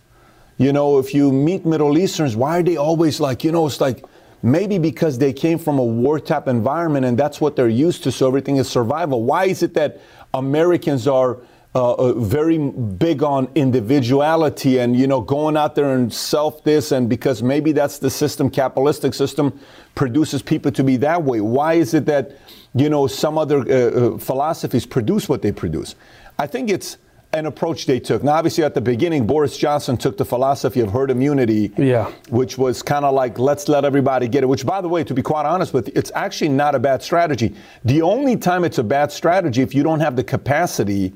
You 0.56 0.72
know, 0.72 0.98
if 0.98 1.12
you 1.14 1.32
meet 1.32 1.66
Middle 1.66 1.98
Easterns, 1.98 2.36
why 2.36 2.60
are 2.60 2.62
they 2.62 2.76
always 2.76 3.20
like, 3.20 3.42
you 3.42 3.50
know, 3.50 3.66
it's 3.66 3.80
like 3.80 4.04
maybe 4.42 4.78
because 4.78 5.18
they 5.18 5.32
came 5.32 5.58
from 5.58 5.78
a 5.78 5.84
war 5.84 6.20
type 6.20 6.46
environment 6.46 7.04
and 7.04 7.18
that's 7.18 7.40
what 7.40 7.56
they're 7.56 7.68
used 7.68 8.04
to, 8.04 8.12
so 8.12 8.28
everything 8.28 8.56
is 8.56 8.68
survival. 8.68 9.22
Why 9.24 9.46
is 9.46 9.62
it 9.62 9.74
that 9.74 10.00
Americans 10.32 11.08
are 11.08 11.38
uh, 11.76 11.94
uh, 11.94 12.12
very 12.12 12.56
big 12.58 13.24
on 13.24 13.48
individuality 13.56 14.78
and 14.78 14.96
you 14.96 15.08
know 15.08 15.20
going 15.20 15.56
out 15.56 15.74
there 15.74 15.92
and 15.92 16.14
self 16.14 16.62
this 16.62 16.92
and 16.92 17.08
because 17.08 17.42
maybe 17.42 17.72
that's 17.72 17.98
the 17.98 18.08
system 18.08 18.48
capitalistic 18.48 19.12
system 19.12 19.58
produces 19.96 20.40
people 20.40 20.70
to 20.70 20.84
be 20.84 20.96
that 20.96 21.20
way 21.20 21.40
why 21.40 21.74
is 21.74 21.92
it 21.92 22.06
that 22.06 22.30
you 22.76 22.88
know 22.88 23.08
some 23.08 23.36
other 23.36 23.58
uh, 23.58 24.14
uh, 24.14 24.18
philosophies 24.18 24.86
produce 24.86 25.28
what 25.28 25.42
they 25.42 25.50
produce 25.50 25.96
i 26.38 26.46
think 26.46 26.70
it's 26.70 26.96
an 27.34 27.46
approach 27.46 27.86
they 27.86 27.98
took. 27.98 28.22
Now 28.22 28.34
obviously 28.34 28.62
at 28.64 28.74
the 28.74 28.80
beginning 28.80 29.26
boris 29.26 29.56
johnson 29.58 29.96
took 29.96 30.16
the 30.16 30.24
philosophy 30.24 30.80
of 30.80 30.90
herd 30.92 31.10
immunity 31.10 31.72
Yeah. 31.76 32.10
which 32.30 32.56
was 32.56 32.80
kind 32.82 33.04
of 33.04 33.12
like 33.12 33.38
let's 33.38 33.68
let 33.68 33.84
everybody 33.84 34.28
get 34.28 34.44
it 34.44 34.46
which 34.46 34.64
by 34.64 34.80
the 34.80 34.88
way 34.88 35.02
to 35.04 35.12
be 35.12 35.20
quite 35.22 35.44
honest 35.44 35.74
with 35.74 35.88
you 35.88 35.92
it's 35.96 36.12
actually 36.14 36.50
not 36.50 36.74
a 36.74 36.78
bad 36.78 37.02
strategy. 37.02 37.54
The 37.84 38.02
only 38.02 38.36
time 38.36 38.64
it's 38.64 38.78
a 38.78 38.84
bad 38.84 39.10
strategy 39.10 39.62
if 39.62 39.74
you 39.74 39.82
don't 39.82 40.00
have 40.00 40.14
the 40.16 40.24
capacity 40.24 41.12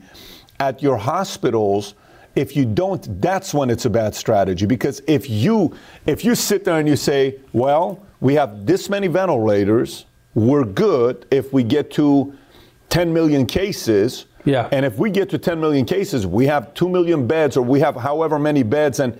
at 0.58 0.82
your 0.82 0.96
hospitals 0.96 1.94
if 2.34 2.56
you 2.56 2.64
don't 2.64 3.20
that's 3.20 3.54
when 3.54 3.70
it's 3.70 3.84
a 3.84 3.90
bad 3.90 4.14
strategy. 4.14 4.66
Because 4.66 5.00
if 5.06 5.30
you 5.30 5.74
if 6.06 6.24
you 6.24 6.34
sit 6.34 6.64
there 6.64 6.78
and 6.80 6.88
you 6.88 6.96
say 6.96 7.36
well 7.52 8.02
we 8.20 8.34
have 8.34 8.66
this 8.66 8.90
many 8.90 9.06
ventilators 9.06 10.04
we're 10.34 10.64
good 10.64 11.26
if 11.30 11.52
we 11.52 11.62
get 11.62 11.92
to 11.92 12.34
10 12.90 13.12
million 13.12 13.46
cases 13.46 14.26
Yeah. 14.44 14.68
and 14.72 14.84
if 14.86 14.98
we 14.98 15.10
get 15.10 15.28
to 15.30 15.38
10 15.38 15.60
million 15.60 15.84
cases 15.84 16.26
we 16.26 16.46
have 16.46 16.72
2 16.74 16.88
million 16.88 17.26
beds 17.26 17.56
or 17.56 17.62
we 17.62 17.80
have 17.80 17.96
however 17.96 18.38
many 18.38 18.62
beds 18.62 19.00
and 19.00 19.18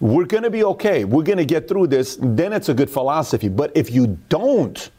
we're 0.00 0.24
going 0.24 0.42
to 0.42 0.50
be 0.50 0.64
okay 0.64 1.04
we're 1.04 1.22
going 1.22 1.38
to 1.38 1.44
get 1.44 1.68
through 1.68 1.86
this 1.88 2.16
then 2.20 2.52
it's 2.52 2.68
a 2.68 2.74
good 2.74 2.90
philosophy 2.90 3.48
but 3.48 3.70
if 3.74 3.90
you 3.90 4.18
don't 4.28 4.90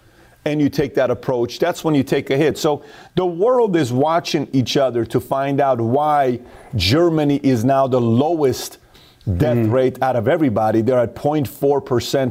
and 0.46 0.60
you 0.60 0.68
take 0.68 0.94
that 0.96 1.10
approach, 1.10 1.58
that's 1.58 1.86
when 1.86 1.96
you 1.96 2.04
take 2.04 2.30
a 2.30 2.36
hit. 2.36 2.58
So 2.58 2.84
the 3.16 3.26
world 3.26 3.78
is 3.78 3.94
watching 3.94 4.50
each 4.52 4.76
other 4.76 5.06
to 5.06 5.22
find 5.22 5.62
out 5.62 5.80
why 5.80 6.42
Germany 6.76 7.40
is 7.44 7.64
now 7.64 7.88
the 7.88 8.02
lowest 8.02 8.78
death 9.26 9.58
mm. 9.58 9.72
rate 9.72 10.02
out 10.02 10.16
of 10.16 10.28
everybody. 10.28 10.82
They're 10.82 11.00
at 11.00 11.16
0.4%, 11.16 11.48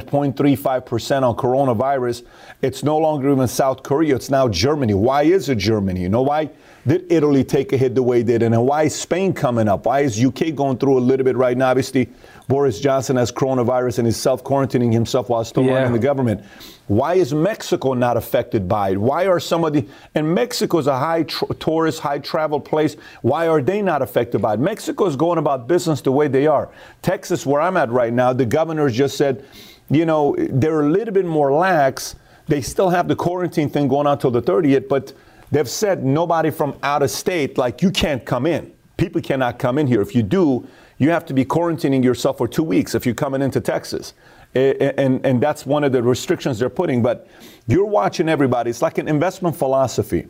0.35% 0.05 1.23
on 1.23 1.35
coronavirus. 1.35 2.23
It's 2.61 2.83
no 2.83 2.97
longer 2.97 3.31
even 3.31 3.47
South 3.47 3.83
Korea, 3.83 4.15
it's 4.15 4.29
now 4.29 4.47
Germany. 4.47 4.93
Why 4.93 5.23
is 5.23 5.49
it 5.49 5.57
Germany? 5.57 6.01
You 6.01 6.09
know 6.09 6.21
why? 6.21 6.49
Did 6.85 7.09
Italy 7.09 7.45
take 7.45 7.71
a 7.71 7.77
hit 7.77 7.95
the 7.95 8.03
way 8.03 8.19
it 8.19 8.25
did? 8.25 8.43
And 8.43 8.65
why 8.65 8.83
is 8.83 8.95
Spain 8.95 9.31
coming 9.31 9.69
up? 9.69 9.85
Why 9.85 10.01
is 10.01 10.21
UK 10.21 10.53
going 10.53 10.77
through 10.77 10.97
a 10.97 10.99
little 10.99 11.23
bit 11.23 11.37
right 11.37 11.57
now? 11.57 11.69
Obviously, 11.69 12.09
Boris 12.49 12.81
Johnson 12.81 13.15
has 13.15 13.31
coronavirus 13.31 13.99
and 13.99 14.07
is 14.07 14.17
self 14.17 14.43
quarantining 14.43 14.91
himself 14.91 15.29
while 15.29 15.45
still 15.45 15.63
Yeah. 15.63 15.75
running 15.75 15.93
the 15.93 15.99
government. 15.99 16.41
Why 16.87 17.13
is 17.13 17.33
Mexico 17.33 17.93
not 17.93 18.17
affected 18.17 18.67
by 18.67 18.89
it? 18.89 18.97
Why 18.97 19.27
are 19.27 19.39
some 19.39 19.63
of 19.63 19.71
the, 19.71 19.85
and 20.13 20.35
Mexico 20.35 20.77
is 20.77 20.87
a 20.87 20.97
high 20.99 21.23
tr- 21.23 21.45
tourist, 21.57 22.01
high 22.01 22.19
travel 22.19 22.59
place. 22.59 22.97
Why 23.21 23.47
are 23.47 23.61
they 23.61 23.81
not 23.81 24.01
affected 24.01 24.41
by 24.41 24.55
it? 24.55 24.59
Mexico 24.59 25.05
is 25.05 25.15
going 25.15 25.37
about 25.37 25.69
business 25.69 26.01
the 26.01 26.11
way 26.11 26.27
they 26.27 26.47
are. 26.47 26.67
Texas, 27.01 27.45
where 27.45 27.61
I'm 27.61 27.77
at 27.77 27.89
right 27.91 28.11
now, 28.11 28.33
the 28.33 28.45
governor 28.45 28.89
just 28.89 29.15
said, 29.15 29.45
you 29.89 30.05
know, 30.05 30.35
they're 30.37 30.81
a 30.81 30.89
little 30.89 31.13
bit 31.13 31.25
more 31.25 31.53
lax. 31.53 32.15
They 32.49 32.59
still 32.59 32.89
have 32.89 33.07
the 33.07 33.15
quarantine 33.15 33.69
thing 33.69 33.87
going 33.87 34.05
on 34.05 34.17
till 34.17 34.31
the 34.31 34.41
30th, 34.41 34.89
but 34.89 35.13
they've 35.53 35.69
said 35.69 36.03
nobody 36.03 36.49
from 36.51 36.75
out 36.83 37.01
of 37.03 37.11
state, 37.11 37.57
like 37.57 37.81
you 37.81 37.91
can't 37.91 38.25
come 38.25 38.45
in. 38.45 38.73
People 38.97 39.21
cannot 39.21 39.59
come 39.59 39.77
in 39.77 39.87
here. 39.87 40.01
If 40.01 40.15
you 40.15 40.23
do, 40.23 40.67
you 40.97 41.09
have 41.11 41.25
to 41.25 41.33
be 41.33 41.45
quarantining 41.45 42.03
yourself 42.03 42.37
for 42.37 42.47
two 42.47 42.63
weeks 42.63 42.95
if 42.95 43.05
you're 43.05 43.15
coming 43.15 43.41
into 43.41 43.59
Texas. 43.61 44.13
A- 44.55 44.71
a- 44.83 44.99
And, 44.99 45.25
and 45.25 45.41
that's 45.41 45.65
one 45.65 45.83
of 45.83 45.91
the 45.91 46.01
restrictions 46.03 46.59
they're 46.59 46.69
putting. 46.69 47.01
But 47.01 47.27
you're 47.67 47.85
watching 47.85 48.29
everybody. 48.29 48.69
It's 48.69 48.81
like 48.81 48.97
an 48.97 49.07
investment 49.07 49.55
philosophy. 49.55 50.27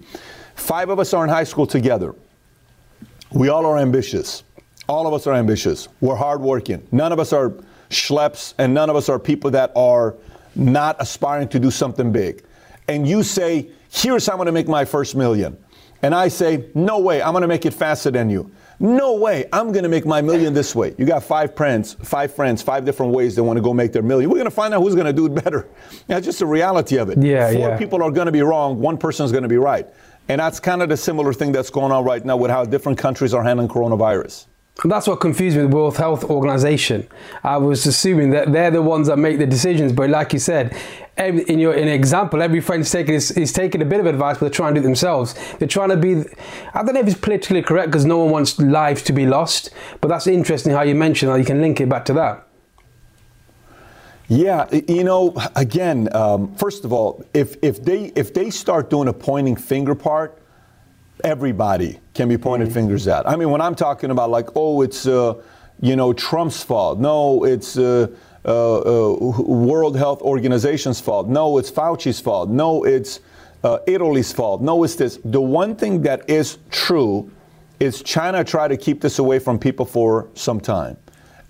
Five 0.55 0.89
of 0.89 0.99
us 0.99 1.13
are 1.13 1.23
in 1.23 1.29
high 1.29 1.43
school 1.45 1.65
together. 1.67 2.15
We 3.31 3.49
all 3.49 3.65
are 3.65 3.77
ambitious. 3.77 4.43
All 4.87 5.07
of 5.07 5.13
us 5.13 5.27
are 5.27 5.33
ambitious. 5.33 5.87
We're 6.01 6.15
hardworking. 6.15 6.85
None 6.91 7.11
of 7.11 7.19
us 7.19 7.33
are 7.33 7.53
schleps, 7.89 8.53
and 8.57 8.73
none 8.73 8.89
of 8.89 8.95
us 8.95 9.09
are 9.09 9.19
people 9.19 9.51
that 9.51 9.71
are 9.75 10.15
not 10.55 10.95
aspiring 10.99 11.47
to 11.49 11.59
do 11.59 11.71
something 11.71 12.11
big. 12.11 12.43
And 12.87 13.07
you 13.07 13.23
say, 13.23 13.69
here's 13.93 14.25
how 14.25 14.33
I'm 14.33 14.37
going 14.37 14.47
to 14.47 14.51
make 14.51 14.67
my 14.67 14.85
first 14.85 15.15
million. 15.15 15.57
and 16.01 16.13
I 16.13 16.27
say, 16.27 16.69
no 16.73 16.99
way, 16.99 17.21
I'm 17.21 17.31
going 17.31 17.43
to 17.43 17.47
make 17.47 17.65
it 17.65 17.73
faster 17.73 18.11
than 18.11 18.29
you. 18.29 18.51
No 18.79 19.15
way, 19.15 19.45
I'm 19.53 19.71
going 19.71 19.83
to 19.83 19.89
make 19.89 20.05
my 20.05 20.21
million 20.21 20.53
this 20.53 20.75
way. 20.75 20.93
You 20.97 21.05
got 21.05 21.23
five 21.23 21.55
friends, 21.55 21.93
five 21.93 22.35
friends, 22.35 22.61
five 22.61 22.83
different 22.83 23.13
ways 23.13 23.35
they 23.35 23.41
want 23.41 23.55
to 23.55 23.61
go 23.61 23.73
make 23.73 23.93
their 23.93 24.01
million. 24.01 24.29
We're 24.29 24.35
going 24.35 24.45
to 24.45 24.51
find 24.51 24.73
out 24.73 24.81
who's 24.81 24.95
going 24.95 25.05
to 25.05 25.13
do 25.13 25.27
it 25.27 25.43
better. 25.43 25.69
That's 26.07 26.25
just 26.25 26.39
the 26.39 26.45
reality 26.45 26.97
of 26.97 27.09
it. 27.09 27.21
Yeah, 27.21 27.51
Four 27.51 27.69
yeah. 27.69 27.77
people 27.77 28.03
are 28.03 28.11
going 28.11 28.25
to 28.25 28.31
be 28.33 28.41
wrong, 28.41 28.79
one 28.79 28.97
person 28.97 29.25
is 29.25 29.31
going 29.31 29.43
to 29.43 29.49
be 29.49 29.57
right. 29.57 29.87
And 30.29 30.39
that's 30.39 30.57
kind 30.59 30.81
of 30.81 30.87
the 30.87 30.95
similar 30.95 31.33
thing 31.33 31.51
that's 31.51 31.69
going 31.69 31.91
on 31.91 32.05
right 32.05 32.23
now 32.23 32.37
with 32.37 32.49
how 32.49 32.63
different 32.63 32.97
countries 32.97 33.33
are 33.33 33.43
handling 33.43 33.67
coronavirus. 33.67 34.45
And 34.81 34.91
that's 34.91 35.07
what 35.07 35.19
confused 35.19 35.55
me 35.55 35.61
with 35.61 35.71
the 35.71 35.77
World 35.77 35.95
Health 35.95 36.23
Organization. 36.23 37.07
I 37.43 37.57
was 37.57 37.85
assuming 37.85 38.31
that 38.31 38.51
they're 38.51 38.71
the 38.71 38.81
ones 38.81 39.07
that 39.07 39.17
make 39.17 39.37
the 39.37 39.45
decisions, 39.45 39.93
but 39.93 40.09
like 40.09 40.33
you 40.33 40.39
said, 40.39 40.75
in 41.15 41.59
your 41.59 41.75
in 41.75 41.87
example, 41.87 42.41
every 42.41 42.59
friend's 42.59 42.89
taking 42.91 43.13
is, 43.13 43.29
is 43.31 43.53
taking 43.53 43.83
a 43.83 43.85
bit 43.85 43.99
of 43.99 44.07
advice, 44.07 44.37
but 44.37 44.45
they're 44.45 44.49
trying 44.49 44.73
to 44.73 44.81
do 44.81 44.83
it 44.83 44.87
themselves. 44.87 45.35
They're 45.59 45.67
trying 45.67 45.89
to 45.89 45.97
be. 45.97 46.23
I 46.73 46.83
don't 46.83 46.95
know 46.95 47.01
if 47.01 47.07
it's 47.07 47.19
politically 47.19 47.61
correct 47.61 47.89
because 47.89 48.03
no 48.03 48.17
one 48.17 48.31
wants 48.31 48.59
lives 48.59 49.03
to 49.03 49.13
be 49.13 49.27
lost, 49.27 49.69
but 50.01 50.07
that's 50.07 50.25
interesting 50.25 50.73
how 50.73 50.81
you 50.81 50.95
mentioned 50.95 51.31
how 51.31 51.37
you 51.37 51.45
can 51.45 51.61
link 51.61 51.79
it 51.79 51.87
back 51.87 52.05
to 52.05 52.13
that. 52.13 52.47
Yeah, 54.27 54.67
you 54.87 55.03
know, 55.03 55.35
again, 55.55 56.13
um, 56.15 56.55
first 56.55 56.83
of 56.83 56.91
all, 56.91 57.23
if 57.35 57.57
if 57.61 57.83
they 57.83 58.11
if 58.15 58.33
they 58.33 58.49
start 58.49 58.89
doing 58.89 59.07
a 59.07 59.13
pointing 59.13 59.55
finger 59.55 59.93
part, 59.93 60.42
everybody 61.23 61.99
can 62.13 62.27
be 62.29 62.37
pointed 62.37 62.67
Mm-hmm. 62.67 62.73
fingers 62.73 63.07
at. 63.07 63.27
I 63.27 63.35
mean, 63.35 63.49
when 63.49 63.61
I'm 63.61 63.75
talking 63.75 64.11
about 64.11 64.29
like, 64.29 64.49
oh, 64.55 64.81
it's 64.81 65.07
uh, 65.07 65.41
you 65.81 65.95
know 65.95 66.13
Trump's 66.13 66.63
fault. 66.63 66.99
No, 66.99 67.43
it's 67.43 67.77
uh, 67.77 68.07
uh, 68.45 68.77
uh, 68.77 69.41
World 69.41 69.97
Health 69.97 70.21
Organization's 70.21 70.99
fault. 70.99 71.27
No, 71.27 71.57
it's 71.57 71.71
Fauci's 71.71 72.19
fault. 72.19 72.49
No, 72.49 72.83
it's 72.83 73.21
uh, 73.63 73.79
Italy's 73.87 74.31
fault. 74.31 74.61
No, 74.61 74.83
it's 74.83 74.95
this. 74.95 75.19
The 75.23 75.41
one 75.41 75.75
thing 75.75 76.01
that 76.03 76.29
is 76.29 76.57
true 76.69 77.31
is 77.79 78.01
China 78.03 78.43
tried 78.43 78.69
to 78.69 78.77
keep 78.77 79.01
this 79.01 79.19
away 79.19 79.39
from 79.39 79.59
people 79.59 79.85
for 79.85 80.29
some 80.35 80.59
time. 80.59 80.97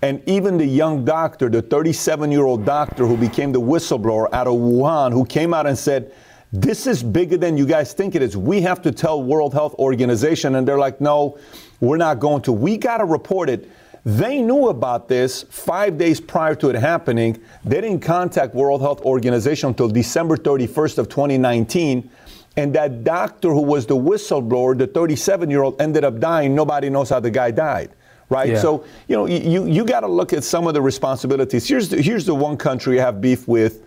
And 0.02 0.22
even 0.28 0.58
the 0.58 0.66
young 0.66 1.04
doctor, 1.04 1.48
the 1.48 1.62
37 1.62 2.30
year 2.30 2.44
old 2.44 2.64
doctor 2.64 3.06
who 3.06 3.16
became 3.16 3.52
the 3.52 3.60
whistleblower 3.60 4.28
out 4.32 4.46
of 4.46 4.54
Wuhan, 4.54 5.12
who 5.12 5.24
came 5.24 5.54
out 5.54 5.66
and 5.66 5.78
said, 5.78 6.12
this 6.54 6.86
is 6.86 7.02
bigger 7.02 7.36
than 7.36 7.56
you 7.56 7.66
guys 7.66 7.92
think 7.94 8.14
it 8.14 8.22
is. 8.22 8.36
We 8.36 8.60
have 8.62 8.80
to 8.82 8.92
tell 8.92 9.20
World 9.20 9.52
Health 9.52 9.74
Organization. 9.74 10.54
And 10.54 10.68
they're 10.68 10.78
like, 10.78 11.00
no, 11.00 11.36
we're 11.80 11.96
not 11.96 12.20
going 12.20 12.42
to. 12.42 12.52
We 12.52 12.76
got 12.76 12.98
to 12.98 13.04
report 13.04 13.50
it. 13.50 13.68
They 14.04 14.40
knew 14.40 14.68
about 14.68 15.08
this 15.08 15.42
five 15.50 15.98
days 15.98 16.20
prior 16.20 16.54
to 16.56 16.68
it 16.68 16.76
happening. 16.76 17.40
They 17.64 17.80
didn't 17.80 18.00
contact 18.00 18.54
World 18.54 18.82
Health 18.82 19.00
Organization 19.00 19.70
until 19.70 19.88
December 19.88 20.36
31st 20.36 20.98
of 20.98 21.08
2019. 21.08 22.08
And 22.56 22.72
that 22.76 23.02
doctor 23.02 23.48
who 23.48 23.62
was 23.62 23.86
the 23.86 23.96
whistleblower, 23.96 24.78
the 24.78 24.86
37 24.86 25.50
year 25.50 25.64
old, 25.64 25.80
ended 25.80 26.04
up 26.04 26.20
dying. 26.20 26.54
Nobody 26.54 26.88
knows 26.88 27.10
how 27.10 27.18
the 27.20 27.30
guy 27.30 27.50
died 27.50 27.90
right? 28.30 28.48
Yeah. 28.48 28.58
So 28.58 28.84
you 29.06 29.16
know 29.16 29.26
you 29.26 29.66
you 29.66 29.84
got 29.84 30.00
to 30.00 30.06
look 30.06 30.32
at 30.32 30.42
some 30.44 30.66
of 30.66 30.72
the 30.72 30.80
responsibilities. 30.80 31.68
Here's 31.68 31.90
the, 31.90 32.00
here's 32.00 32.24
the 32.24 32.34
one 32.34 32.56
country 32.56 32.98
I 32.98 33.04
have 33.04 33.20
beef 33.20 33.46
with, 33.46 33.86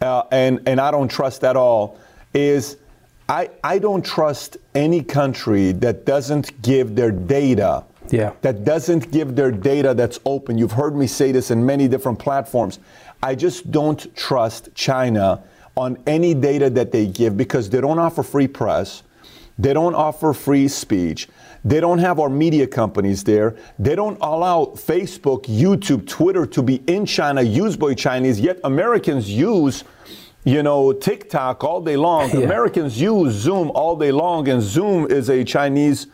uh, 0.00 0.22
and 0.32 0.60
and 0.66 0.80
I 0.80 0.90
don't 0.90 1.08
trust 1.08 1.44
at 1.44 1.54
all 1.54 1.98
is. 2.34 2.76
I, 3.26 3.48
I 3.62 3.78
don't 3.78 4.04
trust 4.04 4.58
any 4.74 5.02
country 5.02 5.72
that 5.72 6.04
doesn't 6.04 6.60
give 6.60 6.94
their 6.94 7.10
data, 7.10 7.84
Yeah. 8.10 8.32
that 8.42 8.64
doesn't 8.64 9.10
give 9.10 9.34
their 9.34 9.50
data 9.50 9.94
that's 9.94 10.20
open. 10.26 10.58
You've 10.58 10.72
heard 10.72 10.94
me 10.94 11.06
say 11.06 11.32
this 11.32 11.50
in 11.50 11.64
many 11.64 11.88
different 11.88 12.18
platforms. 12.18 12.80
I 13.22 13.34
just 13.34 13.70
don't 13.70 14.14
trust 14.14 14.68
China 14.74 15.42
on 15.74 15.96
any 16.06 16.34
data 16.34 16.68
that 16.70 16.92
they 16.92 17.06
give 17.06 17.34
because 17.38 17.70
they 17.70 17.80
don't 17.80 17.98
offer 17.98 18.22
free 18.22 18.46
press. 18.46 19.02
They 19.58 19.72
don't 19.72 19.94
offer 19.94 20.34
free 20.34 20.68
speech. 20.68 21.28
They 21.64 21.80
don't 21.80 22.00
have 22.00 22.20
our 22.20 22.28
media 22.28 22.66
companies 22.66 23.24
there. 23.24 23.56
They 23.78 23.94
don't 23.94 24.18
allow 24.20 24.66
Facebook, 24.74 25.44
YouTube, 25.44 26.06
Twitter 26.06 26.44
to 26.44 26.62
be 26.62 26.82
in 26.86 27.06
China, 27.06 27.40
used 27.40 27.80
by 27.80 27.94
Chinese, 27.94 28.38
yet 28.38 28.58
Americans 28.64 29.30
use, 29.30 29.84
you 30.44 30.62
know, 30.62 30.92
TikTok 30.92 31.64
all 31.64 31.80
day 31.80 31.96
long. 31.96 32.30
Yeah. 32.34 32.40
Americans 32.40 33.00
use 33.00 33.32
Zoom 33.32 33.70
all 33.74 33.96
day 33.96 34.12
long, 34.12 34.48
and 34.48 34.60
Zoom 34.62 35.10
is 35.10 35.28
a 35.30 35.44
Chinese 35.44 36.06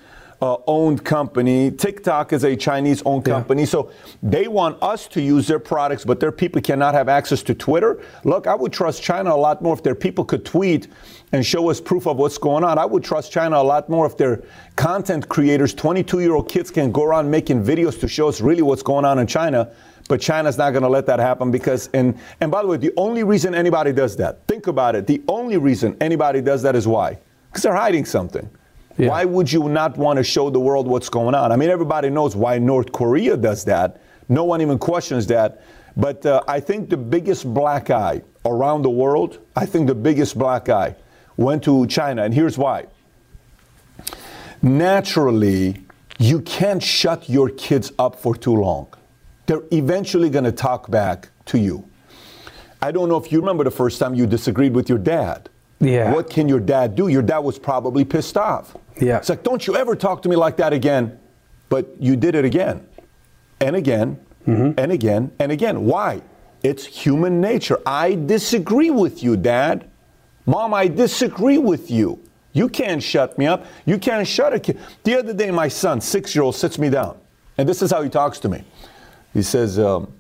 uh, 0.43 0.57
owned 0.67 1.05
company. 1.05 1.71
TikTok 1.71 2.33
is 2.33 2.45
a 2.45 2.57
Chinese 2.57 3.03
owned 3.05 3.27
Yeah. 3.27 3.35
company. 3.35 3.67
So 3.67 3.91
they 4.23 4.49
want 4.49 4.83
us 4.83 5.07
to 5.09 5.21
use 5.21 5.47
their 5.47 5.59
products, 5.59 6.05
but 6.05 6.19
their 6.21 6.33
people 6.33 6.63
cannot 6.63 6.95
have 6.95 7.09
access 7.09 7.43
to 7.45 7.55
Twitter. 7.55 8.01
Look, 8.25 8.47
I 8.47 8.55
would 8.55 8.73
trust 8.73 9.03
China 9.03 9.35
a 9.35 9.37
lot 9.37 9.61
more 9.63 9.75
if 9.75 9.83
their 9.83 9.95
people 9.95 10.25
could 10.25 10.45
tweet 10.45 10.89
and 11.33 11.45
show 11.45 11.69
us 11.71 11.81
proof 11.81 12.07
of 12.07 12.17
what's 12.17 12.39
going 12.39 12.65
on. 12.65 12.79
I 12.79 12.87
would 12.87 13.05
trust 13.05 13.33
China 13.33 13.57
a 13.59 13.63
lot 13.63 13.89
more 13.91 14.07
if 14.07 14.17
their 14.17 14.43
content 14.77 15.29
creators, 15.29 15.75
22 15.75 16.21
year 16.21 16.35
old 16.35 16.49
kids, 16.49 16.71
can 16.71 16.91
go 16.91 17.05
around 17.05 17.31
making 17.31 17.63
videos 17.63 18.01
to 18.01 18.09
show 18.09 18.29
us 18.29 18.41
really 18.41 18.63
what's 18.63 18.83
going 18.83 19.05
on 19.05 19.19
in 19.19 19.27
China. 19.27 19.71
But 20.11 20.21
China's 20.21 20.59
not 20.59 20.73
going 20.73 20.83
to 20.83 20.89
let 20.89 21.07
that 21.07 21.21
happen 21.21 21.53
because, 21.53 21.89
and, 21.95 22.19
and 22.41 22.51
by 22.51 22.63
the 22.63 22.67
way, 22.67 22.79
the 22.79 22.93
only 22.97 23.23
reason 23.23 23.55
anybody 23.55 23.93
does 23.93 24.17
that, 24.17 24.45
think 24.49 24.67
about 24.67 24.97
it, 24.97 25.07
the 25.07 25.23
only 25.29 25.57
reason 25.57 25.97
anybody 26.01 26.41
does 26.41 26.63
that 26.63 26.75
is 26.75 26.85
why? 26.85 27.17
Because 27.47 27.63
they're 27.63 27.77
hiding 27.77 28.05
something. 28.05 28.51
Yeah. 28.99 29.11
Why 29.11 29.25
would 29.25 29.53
you 29.53 29.69
not 29.69 29.97
want 29.97 30.17
to 30.17 30.25
show 30.25 30.51
the 30.51 30.59
world 30.59 30.89
what's 30.89 31.09
going 31.09 31.37
on? 31.37 31.53
I 31.53 31.57
mean, 31.57 31.71
everybody 31.71 32.11
knows 32.11 32.35
why 32.35 32.59
North 32.59 32.91
Korea 32.91 33.37
does 33.37 33.65
that. 33.67 34.01
No 34.29 34.43
one 34.43 34.61
even 34.61 34.81
questions 34.81 35.29
that. 35.29 35.63
But 35.97 36.27
uh, 36.27 36.43
I 36.49 36.59
think 36.59 36.91
the 36.91 36.97
biggest 36.97 37.47
black 37.55 37.91
eye 37.91 38.23
around 38.45 38.83
the 38.83 38.91
world, 38.91 39.39
I 39.55 39.65
think 39.65 39.87
the 39.87 39.95
biggest 39.95 40.37
black 40.37 40.69
eye 40.69 40.97
went 41.37 41.63
to 41.65 41.87
China. 41.87 42.25
And 42.25 42.35
here's 42.35 42.59
why. 42.59 42.87
Naturally, 44.61 45.85
you 46.19 46.41
can't 46.41 46.83
shut 46.83 47.29
your 47.31 47.49
kids 47.49 47.93
up 47.97 48.17
for 48.17 48.35
too 48.35 48.57
long. 48.57 48.89
They're 49.51 49.65
eventually 49.73 50.31
going 50.31 50.45
to 50.45 50.53
talk 50.53 50.89
back 50.93 51.29
to 51.47 51.59
you. 51.59 51.85
I 52.81 52.93
don't 52.93 53.09
know 53.09 53.17
if 53.17 53.33
you 53.33 53.41
remember 53.41 53.65
the 53.65 53.71
first 53.73 53.99
time 53.99 54.15
you 54.15 54.25
disagreed 54.25 54.73
with 54.77 54.89
your 54.89 54.99
dad. 54.99 55.49
Yeah. 55.81 56.13
What 56.15 56.31
can 56.31 56.49
your 56.49 56.61
dad 56.61 56.95
do? 56.95 57.09
Your 57.09 57.21
dad 57.23 57.41
was 57.41 57.59
probably 57.59 58.05
pissed 58.05 58.37
off. 58.37 58.77
Yeah. 59.01 59.17
It's 59.17 59.29
like, 59.29 59.43
don't 59.43 59.67
you 59.67 59.75
ever 59.75 59.97
talk 59.97 60.23
to 60.23 60.29
me 60.29 60.37
like 60.37 60.57
that 60.59 60.73
again. 60.73 61.19
But 61.69 61.89
you 61.99 62.15
did 62.15 62.37
it 62.37 62.45
again 62.45 62.87
and 63.61 63.75
again 63.75 64.21
Mm-hmm. 64.47 64.79
and 64.79 64.93
again 64.93 65.33
and 65.41 65.51
again. 65.51 65.85
Why? 65.85 66.23
It's 66.63 66.87
human 66.87 67.41
nature. 67.41 67.79
I 67.85 68.15
disagree 68.15 68.91
with 68.91 69.21
you, 69.23 69.37
Dad. 69.37 69.91
Mom, 70.47 70.73
I 70.75 70.87
disagree 70.87 71.59
with 71.59 71.91
you. 71.91 72.23
You 72.53 72.69
can't 72.69 73.03
shut 73.03 73.37
me 73.37 73.47
up. 73.47 73.67
You 73.85 73.99
can't 73.99 74.27
shut 74.27 74.55
a 74.55 74.61
kid. 74.61 74.79
The 75.03 75.19
other 75.19 75.35
day, 75.35 75.51
my 75.51 75.67
son, 75.69 76.01
six 76.01 76.37
year 76.37 76.45
old, 76.45 76.55
sits 76.55 76.79
me 76.79 76.89
down. 76.89 77.19
And 77.59 77.69
this 77.69 77.83
is 77.83 77.91
how 77.91 78.01
he 78.03 78.09
talks 78.09 78.39
to 78.41 78.49
me. 78.49 78.65
He 79.33 79.43
says, 79.43 79.79
um, 79.79 80.13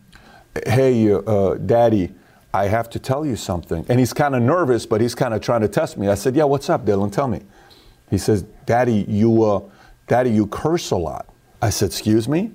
Hey, 0.66 1.12
uh, 1.12 1.54
Daddy, 1.54 2.12
I 2.52 2.66
have 2.66 2.90
to 2.90 2.98
tell 2.98 3.24
you 3.24 3.36
something. 3.36 3.86
And 3.88 4.00
he's 4.00 4.12
kind 4.12 4.34
of 4.34 4.42
nervous, 4.42 4.84
but 4.84 5.00
he's 5.00 5.14
kind 5.14 5.32
of 5.32 5.40
trying 5.40 5.60
to 5.60 5.68
test 5.68 5.96
me. 5.96 6.08
I 6.08 6.14
said, 6.14 6.34
Yeah, 6.34 6.44
what's 6.44 6.68
up, 6.68 6.84
Dylan? 6.84 7.12
Tell 7.12 7.28
me. 7.28 7.40
He 8.10 8.18
says, 8.18 8.42
Daddy, 8.66 9.04
you, 9.08 9.44
uh, 9.44 9.62
Daddy, 10.08 10.30
you 10.30 10.46
curse 10.46 10.90
a 10.90 10.96
lot. 10.96 11.26
I 11.62 11.70
said, 11.70 11.86
Excuse 11.86 12.28
me? 12.28 12.52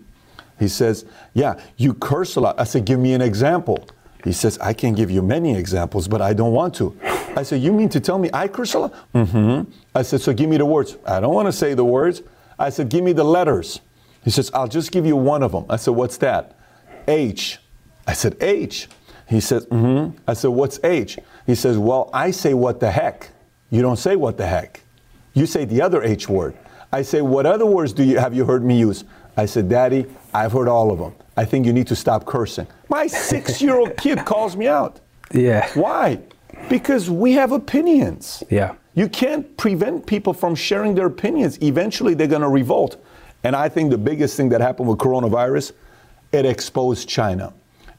He 0.59 0.67
says, 0.67 1.05
Yeah, 1.33 1.59
you 1.77 1.93
curse 1.93 2.35
a 2.35 2.41
lot. 2.41 2.59
I 2.59 2.65
said, 2.65 2.85
Give 2.85 2.99
me 2.99 3.13
an 3.13 3.21
example. 3.21 3.87
He 4.23 4.33
says, 4.33 4.57
I 4.59 4.73
can 4.73 4.93
give 4.93 5.11
you 5.11 5.21
many 5.21 5.55
examples, 5.55 6.07
but 6.07 6.21
I 6.21 6.33
don't 6.33 6.51
want 6.51 6.73
to. 6.75 6.97
I 7.37 7.43
said, 7.43 7.61
You 7.61 7.71
mean 7.71 7.89
to 7.89 7.99
tell 7.99 8.17
me 8.17 8.29
I 8.33 8.47
curse 8.47 8.73
a 8.73 8.79
lot? 8.79 8.93
Mm-hmm. 9.13 9.71
I 9.93 10.01
said, 10.01 10.21
So 10.21 10.33
give 10.33 10.49
me 10.49 10.57
the 10.57 10.65
words. 10.65 10.97
I 11.05 11.19
don't 11.19 11.33
want 11.33 11.47
to 11.47 11.53
say 11.53 11.73
the 11.73 11.85
words. 11.85 12.21
I 12.57 12.69
said, 12.69 12.89
Give 12.89 13.03
me 13.03 13.13
the 13.13 13.23
letters. 13.23 13.81
He 14.25 14.31
says, 14.31 14.51
I'll 14.53 14.67
just 14.67 14.91
give 14.91 15.05
you 15.05 15.15
one 15.15 15.43
of 15.43 15.51
them. 15.53 15.65
I 15.69 15.77
said, 15.77 15.91
What's 15.91 16.17
that? 16.17 16.57
H. 17.07 17.59
I 18.07 18.13
said, 18.13 18.35
H. 18.41 18.89
He 19.29 19.39
says, 19.39 19.65
Mm-hmm. 19.67 20.17
I 20.27 20.33
said, 20.33 20.49
What's 20.49 20.79
H? 20.83 21.17
He 21.45 21.55
says, 21.55 21.77
Well, 21.77 22.09
I 22.11 22.31
say 22.31 22.53
what 22.55 22.79
the 22.79 22.91
heck. 22.91 23.29
You 23.69 23.81
don't 23.83 23.97
say 23.97 24.15
what 24.15 24.37
the 24.37 24.47
heck. 24.47 24.81
You 25.35 25.45
say 25.45 25.63
the 25.65 25.81
other 25.81 26.01
H 26.03 26.27
word. 26.27 26.55
I 26.91 27.03
say, 27.03 27.21
What 27.21 27.45
other 27.45 27.67
words 27.67 27.93
do 27.93 28.03
you 28.03 28.17
have 28.17 28.33
you 28.33 28.45
heard 28.45 28.65
me 28.65 28.79
use? 28.79 29.03
I 29.37 29.45
said, 29.45 29.69
Daddy, 29.69 30.05
I've 30.33 30.51
heard 30.53 30.67
all 30.67 30.91
of 30.91 30.97
them. 30.97 31.13
I 31.37 31.45
think 31.45 31.65
you 31.65 31.73
need 31.73 31.87
to 31.87 31.95
stop 31.95 32.25
cursing. 32.25 32.67
My 32.89 33.05
six 33.05 33.61
year 33.61 33.77
old 33.77 33.95
kid 34.03 34.25
calls 34.25 34.55
me 34.57 34.67
out. 34.67 35.01
Yeah. 35.31 35.69
Why? 35.75 36.19
Because 36.69 37.09
we 37.11 37.33
have 37.33 37.51
opinions. 37.51 38.43
Yeah. 38.49 38.75
You 38.95 39.09
can't 39.09 39.55
prevent 39.57 40.07
people 40.07 40.33
from 40.33 40.55
sharing 40.55 40.95
their 40.95 41.07
opinions. 41.07 41.61
Eventually, 41.61 42.13
they're 42.15 42.27
going 42.27 42.41
to 42.41 42.49
revolt. 42.49 42.95
And 43.45 43.55
I 43.55 43.69
think 43.69 43.91
the 43.91 43.97
biggest 43.97 44.35
thing 44.35 44.49
that 44.49 44.59
happened 44.59 44.89
with 44.89 44.97
coronavirus, 44.97 45.73
it 46.31 46.47
exposed 46.47 47.07
China. 47.07 47.53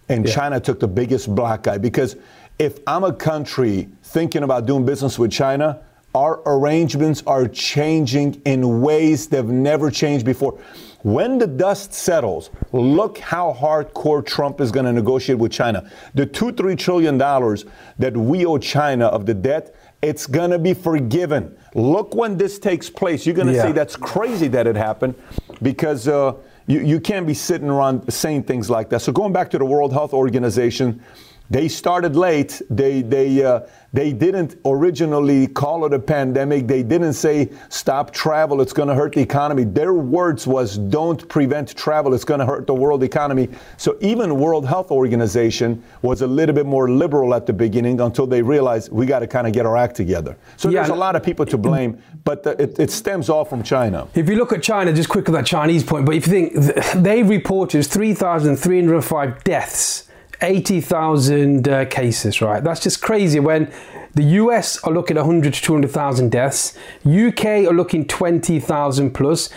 And 0.08 0.26
Yeah. 0.26 0.34
China 0.34 0.58
took 0.58 0.80
the 0.80 0.88
biggest 0.88 1.32
black 1.32 1.68
eye. 1.68 1.78
Because 1.78 2.16
if 2.58 2.80
I'm 2.84 3.04
a 3.04 3.12
country 3.12 3.88
thinking 4.02 4.42
about 4.42 4.66
doing 4.66 4.84
business 4.84 5.20
with 5.20 5.30
China, 5.30 5.78
our 6.16 6.40
arrangements 6.46 7.22
are 7.28 7.46
changing 7.46 8.42
in 8.44 8.80
ways 8.80 9.28
they've 9.28 9.44
never 9.44 9.88
changed 9.88 10.26
before. 10.26 10.54
When 11.02 11.38
the 11.38 11.46
dust 11.46 11.94
settles, 11.94 12.50
look 12.72 13.18
how 13.18 13.56
hardcore 13.56 14.26
Trump 14.26 14.60
is 14.60 14.72
going 14.72 14.86
to 14.86 14.92
negotiate 14.92 15.38
with 15.38 15.52
China. 15.52 15.88
The 16.14 16.26
two, 16.26 16.50
three 16.50 16.74
trillion 16.74 17.18
dollars 17.18 17.66
that 18.00 18.16
we 18.16 18.44
owe 18.46 18.58
China 18.58 19.06
of 19.06 19.26
the 19.26 19.34
debt, 19.34 19.74
It's 20.02 20.26
going 20.26 20.50
to 20.50 20.58
be 20.58 20.74
forgiven. 20.74 21.56
Look 21.76 22.14
when 22.14 22.38
this 22.38 22.58
takes 22.58 22.88
place. 22.88 23.26
You're 23.26 23.34
going 23.34 23.48
to 23.48 23.52
Yeah. 23.52 23.62
say 23.64 23.72
that's 23.72 23.96
crazy 23.96 24.48
that 24.48 24.66
it 24.66 24.76
happened 24.76 25.14
because 25.60 26.08
uh, 26.08 26.32
you, 26.66 26.80
you 26.80 27.00
can't 27.00 27.26
be 27.26 27.34
sitting 27.34 27.68
around 27.68 28.10
saying 28.10 28.44
things 28.44 28.70
like 28.70 28.88
that. 28.88 29.02
So 29.02 29.12
going 29.12 29.34
back 29.34 29.50
to 29.50 29.58
the 29.58 29.64
World 29.66 29.92
Health 29.92 30.14
Organization, 30.14 31.02
they 31.50 31.68
started 31.68 32.16
late. 32.16 32.60
They 32.70 33.02
they 33.02 33.44
uh, 33.44 33.60
they 33.92 34.12
didn't 34.12 34.56
originally 34.64 35.46
call 35.46 35.86
it 35.86 35.94
a 35.94 35.98
pandemic. 35.98 36.66
They 36.66 36.82
didn't 36.82 37.14
say 37.14 37.50
stop 37.68 38.12
travel. 38.12 38.60
It's 38.60 38.72
going 38.72 38.88
to 38.88 38.94
hurt 38.94 39.14
the 39.14 39.22
economy. 39.22 39.64
Their 39.64 39.94
words 39.94 40.46
was 40.46 40.76
don't 40.76 41.26
prevent 41.28 41.74
travel. 41.76 42.12
It's 42.12 42.24
going 42.24 42.40
to 42.40 42.46
hurt 42.46 42.66
the 42.66 42.74
world 42.74 43.02
economy. 43.02 43.48
So 43.76 43.96
even 44.00 44.38
World 44.38 44.66
Health 44.66 44.90
Organization 44.90 45.82
was 46.02 46.22
a 46.22 46.26
little 46.26 46.54
bit 46.54 46.66
more 46.66 46.90
liberal 46.90 47.34
at 47.34 47.46
the 47.46 47.52
beginning 47.52 48.00
until 48.00 48.26
they 48.26 48.42
realized 48.42 48.92
we 48.92 49.06
got 49.06 49.20
to 49.20 49.26
kind 49.26 49.46
of 49.46 49.52
get 49.52 49.64
our 49.66 49.76
act 49.76 49.96
together. 49.96 50.36
So 50.56 50.68
Yeah, 50.68 50.80
there's 50.80 50.90
a 50.90 50.94
lot 50.94 51.16
of 51.16 51.22
people 51.22 51.46
to 51.46 51.56
blame, 51.56 52.02
but 52.24 52.42
the, 52.42 52.60
it, 52.60 52.78
it 52.78 52.90
stems 52.90 53.30
all 53.30 53.44
from 53.44 53.62
China. 53.62 54.08
If 54.14 54.28
you 54.28 54.36
look 54.36 54.52
at 54.52 54.62
China, 54.62 54.92
just 54.92 55.08
quick 55.08 55.28
on 55.28 55.34
that 55.34 55.46
Chinese 55.46 55.84
point, 55.84 56.04
but 56.04 56.16
if 56.16 56.26
you 56.26 56.32
think 56.32 57.02
they 57.02 57.22
reported 57.22 57.86
3,305 57.86 59.44
deaths, 59.44 60.05
80,000 60.40 61.68
uh, 61.68 61.84
cases, 61.86 62.40
right? 62.40 62.62
That's 62.62 62.80
just 62.80 63.00
crazy 63.02 63.40
when 63.40 63.72
the 64.14 64.24
US 64.40 64.82
are 64.84 64.92
looking 64.92 65.16
at 65.18 65.26
100 65.26 65.54
to 65.54 65.62
200,000 65.62 66.30
deaths, 66.30 66.76
UK 67.04 67.44
are 67.66 67.72
looking 67.72 68.06
20,000 68.06 69.12
plus. 69.12 69.50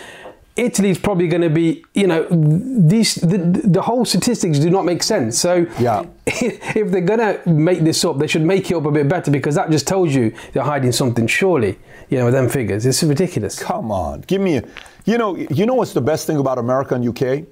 Italy's 0.56 0.98
probably 0.98 1.28
going 1.28 1.42
to 1.42 1.48
be, 1.48 1.82
you 1.94 2.06
know, 2.06 2.26
these 2.30 3.14
the, 3.14 3.38
the 3.38 3.80
whole 3.80 4.04
statistics 4.04 4.58
do 4.58 4.68
not 4.68 4.84
make 4.84 5.02
sense. 5.02 5.38
So, 5.38 5.66
Yeah. 5.78 6.04
if 6.26 6.90
they're 6.90 7.00
going 7.00 7.20
to 7.20 7.48
make 7.48 7.80
this 7.80 8.04
up, 8.04 8.18
they 8.18 8.26
should 8.26 8.42
make 8.42 8.70
it 8.70 8.74
up 8.74 8.84
a 8.84 8.90
bit 8.90 9.08
better 9.08 9.30
because 9.30 9.54
that 9.54 9.70
just 9.70 9.86
tells 9.88 10.14
you 10.14 10.34
they're 10.52 10.62
hiding 10.62 10.92
something. 10.92 11.26
Surely, 11.26 11.78
you 12.10 12.18
know, 12.18 12.26
with 12.26 12.34
them 12.34 12.48
figures, 12.48 12.84
it's 12.84 13.02
ridiculous. 13.02 13.58
Come 13.58 13.90
on, 13.90 14.22
give 14.22 14.42
me 14.42 14.58
a. 14.58 14.64
You 15.06 15.16
know, 15.16 15.36
you 15.36 15.64
know 15.64 15.74
what's 15.74 15.94
the 15.94 16.02
best 16.02 16.26
thing 16.26 16.36
about 16.36 16.58
America 16.58 16.94
and 16.94 17.08
UK? 17.08 17.46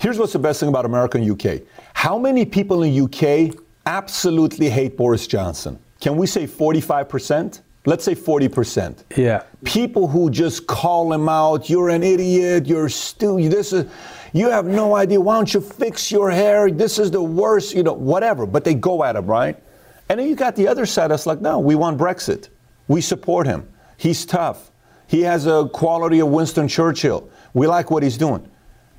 Here's 0.00 0.16
what's 0.16 0.32
the 0.32 0.38
best 0.38 0.60
thing 0.60 0.68
about 0.68 0.84
America 0.84 1.18
and 1.18 1.28
UK. 1.28 1.62
How 1.92 2.18
many 2.18 2.44
people 2.44 2.84
in 2.84 3.02
UK 3.02 3.56
absolutely 3.84 4.70
hate 4.70 4.96
Boris 4.96 5.26
Johnson? 5.26 5.76
Can 6.00 6.16
we 6.16 6.26
say 6.28 6.46
45%? 6.46 7.62
Let's 7.84 8.04
say 8.04 8.14
40%. 8.14 9.02
Yeah. 9.16 9.42
People 9.64 10.06
who 10.06 10.30
just 10.30 10.68
call 10.68 11.12
him 11.12 11.28
out, 11.28 11.68
you're 11.68 11.88
an 11.88 12.04
idiot, 12.04 12.66
you're 12.66 12.88
stupid, 12.88 13.50
this 13.50 13.72
is, 13.72 13.90
you 14.32 14.48
have 14.50 14.66
no 14.66 14.94
idea, 14.94 15.20
why 15.20 15.34
don't 15.34 15.52
you 15.52 15.60
fix 15.60 16.12
your 16.12 16.30
hair, 16.30 16.70
this 16.70 17.00
is 17.00 17.10
the 17.10 17.22
worst, 17.22 17.74
you 17.74 17.82
know, 17.82 17.94
whatever. 17.94 18.46
But 18.46 18.62
they 18.62 18.74
go 18.74 19.02
at 19.02 19.16
him, 19.16 19.26
right? 19.26 19.60
And 20.08 20.20
then 20.20 20.28
you 20.28 20.36
got 20.36 20.54
the 20.54 20.68
other 20.68 20.86
side 20.86 21.10
that's 21.10 21.26
like, 21.26 21.40
no, 21.40 21.58
we 21.58 21.74
want 21.74 21.98
Brexit. 21.98 22.50
We 22.86 23.00
support 23.00 23.48
him. 23.48 23.68
He's 23.96 24.24
tough. 24.24 24.70
He 25.08 25.22
has 25.22 25.46
a 25.46 25.68
quality 25.72 26.20
of 26.20 26.28
Winston 26.28 26.68
Churchill. 26.68 27.28
We 27.52 27.66
like 27.66 27.90
what 27.90 28.02
he's 28.04 28.16
doing. 28.16 28.48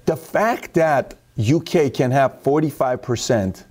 The 0.10 0.18
fact 0.18 0.74
that 0.74 1.14
UK 1.40 1.94
can 1.94 2.10
have 2.10 2.42
45% 2.42 3.66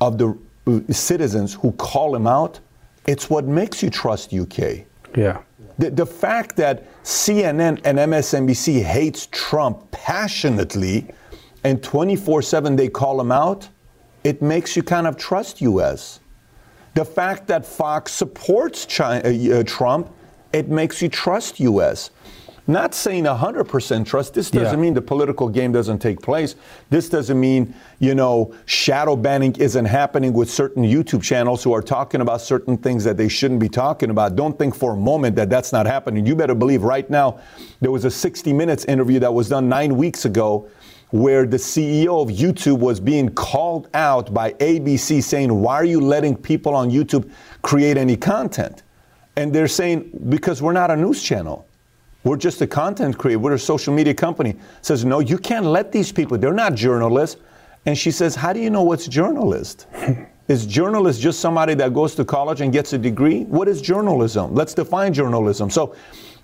of 0.00 0.16
the 0.16 0.38
uh, 0.66 0.80
citizens 0.90 1.52
who 1.52 1.72
call 1.72 2.16
him 2.16 2.26
out, 2.26 2.60
it's 3.06 3.28
what 3.28 3.44
makes 3.44 3.82
you 3.82 3.90
trust 3.90 4.32
UK. 4.32 4.86
Yeah. 5.14 5.42
The, 5.76 5.90
the 5.90 6.06
fact 6.06 6.56
that 6.56 6.86
CNN 7.04 7.82
and 7.84 7.98
MSNBC 7.98 8.82
hates 8.82 9.28
Trump 9.32 9.90
passionately 9.90 11.08
and 11.62 11.82
24/7 11.82 12.74
they 12.74 12.88
call 12.88 13.20
him 13.20 13.30
out, 13.30 13.68
it 14.24 14.40
makes 14.40 14.74
you 14.74 14.82
kind 14.82 15.06
of 15.06 15.18
trust 15.18 15.60
US. 15.60 16.20
The 16.94 17.04
fact 17.04 17.46
that 17.48 17.66
Fox 17.66 18.12
supports 18.12 18.86
China, 18.86 19.28
uh, 19.28 19.60
uh, 19.60 19.62
Trump, 19.64 20.10
it 20.54 20.70
makes 20.70 21.02
you 21.02 21.10
trust 21.10 21.60
US. 21.60 22.10
Not 22.68 22.94
saying 22.94 23.26
100% 23.26 24.06
trust. 24.06 24.34
This 24.34 24.48
doesn't 24.50 24.78
Yeah. 24.78 24.80
mean 24.80 24.94
the 24.94 25.02
political 25.02 25.48
game 25.48 25.72
doesn't 25.72 25.98
take 25.98 26.22
place. 26.22 26.54
This 26.90 27.08
doesn't 27.08 27.38
mean, 27.38 27.74
you 27.98 28.14
know, 28.14 28.52
shadow 28.66 29.16
banning 29.16 29.56
isn't 29.58 29.84
happening 29.86 30.32
with 30.32 30.48
certain 30.48 30.84
YouTube 30.84 31.22
channels 31.22 31.64
who 31.64 31.72
are 31.72 31.82
talking 31.82 32.20
about 32.20 32.40
certain 32.40 32.76
things 32.76 33.02
that 33.02 33.16
they 33.16 33.26
shouldn't 33.26 33.58
be 33.58 33.68
talking 33.68 34.10
about. 34.10 34.36
Don't 34.36 34.56
think 34.58 34.76
for 34.76 34.92
a 34.92 34.96
moment 34.96 35.34
that 35.36 35.50
that's 35.50 35.72
not 35.72 35.86
happening. 35.86 36.24
You 36.24 36.36
better 36.36 36.54
believe 36.54 36.84
right 36.84 37.08
now 37.10 37.38
there 37.80 37.90
was 37.90 38.04
a 38.04 38.10
60 38.10 38.52
Minutes 38.52 38.84
interview 38.84 39.18
that 39.18 39.34
was 39.34 39.48
done 39.48 39.68
nine 39.68 39.96
weeks 39.96 40.24
ago 40.24 40.68
where 41.10 41.44
the 41.44 41.58
CEO 41.58 42.22
of 42.22 42.28
YouTube 42.30 42.78
was 42.78 43.00
being 43.00 43.28
called 43.30 43.88
out 43.92 44.32
by 44.32 44.52
ABC 44.60 45.20
saying, 45.20 45.52
Why 45.52 45.74
are 45.74 45.84
you 45.84 46.00
letting 46.00 46.36
people 46.36 46.76
on 46.76 46.90
YouTube 46.92 47.28
create 47.62 47.96
any 47.96 48.16
content? 48.16 48.82
And 49.36 49.52
they're 49.52 49.66
saying, 49.68 50.10
Because 50.28 50.62
we're 50.62 50.72
not 50.72 50.92
a 50.92 50.96
news 50.96 51.22
channel. 51.22 51.66
We're 52.24 52.36
just 52.36 52.60
a 52.60 52.66
content 52.66 53.18
creator. 53.18 53.38
We're 53.38 53.54
a 53.54 53.58
social 53.58 53.92
media 53.92 54.14
company. 54.14 54.56
Says, 54.80 55.04
no, 55.04 55.18
you 55.18 55.38
can't 55.38 55.66
let 55.66 55.90
these 55.90 56.12
people. 56.12 56.38
They're 56.38 56.52
not 56.52 56.74
journalists. 56.74 57.40
And 57.84 57.98
she 57.98 58.10
says, 58.10 58.34
how 58.34 58.52
do 58.52 58.60
you 58.60 58.70
know 58.70 58.82
what's 58.82 59.08
journalist? 59.08 59.86
is 60.48 60.66
journalist 60.66 61.20
just 61.20 61.40
somebody 61.40 61.74
that 61.74 61.92
goes 61.92 62.14
to 62.14 62.24
college 62.24 62.60
and 62.60 62.72
gets 62.72 62.92
a 62.92 62.98
degree? 62.98 63.44
What 63.44 63.68
is 63.68 63.82
journalism? 63.82 64.54
Let's 64.54 64.74
define 64.74 65.12
journalism. 65.12 65.68
So 65.68 65.96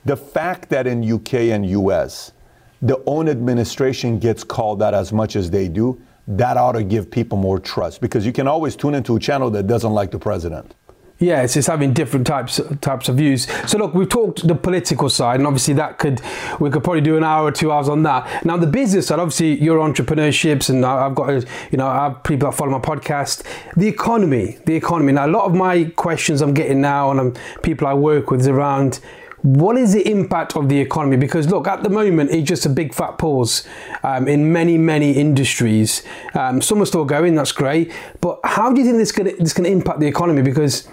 the 0.05 0.17
fact 0.17 0.69
that 0.71 0.87
in 0.87 1.11
UK 1.11 1.35
and 1.35 1.69
US, 1.71 2.33
the 2.83 3.03
own 3.07 3.29
administration 3.29 4.19
gets 4.19 4.43
called 4.43 4.83
out 4.83 4.95
as 4.95 5.13
much 5.13 5.37
as 5.37 5.51
they 5.51 5.69
do, 5.69 6.01
that 6.27 6.57
ought 6.57 6.73
to 6.73 6.85
give 6.85 7.11
people 7.11 7.39
more 7.39 7.59
trust 7.59 8.01
because 8.01 8.27
you 8.27 8.33
can 8.33 8.47
always 8.47 8.77
tune 8.77 8.95
into 8.95 9.17
a 9.17 9.21
channel 9.21 9.51
that 9.51 9.67
doesn't 9.67 9.93
like 9.93 10.11
the 10.11 10.19
president. 10.19 10.75
Yeah, 11.21 11.43
it's 11.43 11.55
just 11.55 11.67
having 11.67 11.93
different 11.93 12.29
types 12.29 12.61
types 12.81 13.09
of 13.09 13.17
views. 13.17 13.49
So 13.69 13.77
look, 13.77 13.93
we've 13.93 14.09
talked 14.09 14.47
the 14.47 14.55
political 14.55 15.09
side, 15.09 15.41
and 15.41 15.49
obviously 15.49 15.75
that 15.75 15.99
could 15.99 16.21
we 16.61 16.71
could 16.71 16.85
probably 16.85 17.01
do 17.01 17.17
an 17.17 17.25
hour 17.25 17.49
or 17.49 17.53
two 17.53 17.73
hours 17.73 17.89
on 17.89 18.05
that. 18.05 18.45
Now 18.45 18.57
the 18.57 18.69
business 18.69 19.09
side, 19.09 19.19
obviously 19.19 19.61
your 19.61 19.79
entrepreneurships, 19.79 20.71
and 20.71 20.87
I've 20.87 21.17
got 21.17 21.45
you 21.73 21.79
know 21.79 21.89
I 21.89 22.05
have 22.05 22.23
people 22.23 22.49
that 22.49 22.57
follow 22.57 22.71
my 22.71 22.79
podcast. 22.79 23.43
The 23.77 23.89
economy, 23.89 24.59
the 24.65 24.77
economy. 24.77 25.13
Now 25.13 25.27
a 25.27 25.29
lot 25.29 25.45
of 25.45 25.55
my 25.55 25.87
questions 25.97 26.41
I'm 26.41 26.55
getting 26.55 26.81
now, 26.81 27.11
and 27.11 27.19
I'm, 27.19 27.35
people 27.63 27.89
I 27.89 27.95
work 27.95 28.31
with 28.31 28.41
is 28.43 28.49
around. 28.49 29.01
What 29.43 29.77
is 29.77 29.93
the 29.93 30.09
impact 30.09 30.57
of 30.57 30.69
the 30.69 30.79
economy? 30.81 31.17
Because 31.17 31.49
look, 31.49 31.69
at 31.69 31.85
the 31.85 31.89
moment, 31.89 32.33
it's 32.33 32.49
just 32.49 32.67
a 32.67 32.69
big 32.69 32.93
fat 32.93 33.19
pause 33.19 33.67
um, 34.03 34.27
in 34.27 34.53
many, 34.53 34.77
many 34.77 35.13
industries. 35.13 36.03
Um, 36.35 36.61
some 36.61 36.83
are 36.83 36.87
still 36.87 37.05
going, 37.05 37.37
that's 37.37 37.53
great. 37.53 37.93
But 38.21 38.41
how 38.43 38.73
do 38.73 38.81
you 38.81 38.85
think 38.85 38.99
this 38.99 39.13
this 39.13 39.53
going 39.53 39.65
to 39.65 39.71
impact 39.71 40.01
the 40.01 40.09
economy? 40.09 40.43
Because 40.43 40.89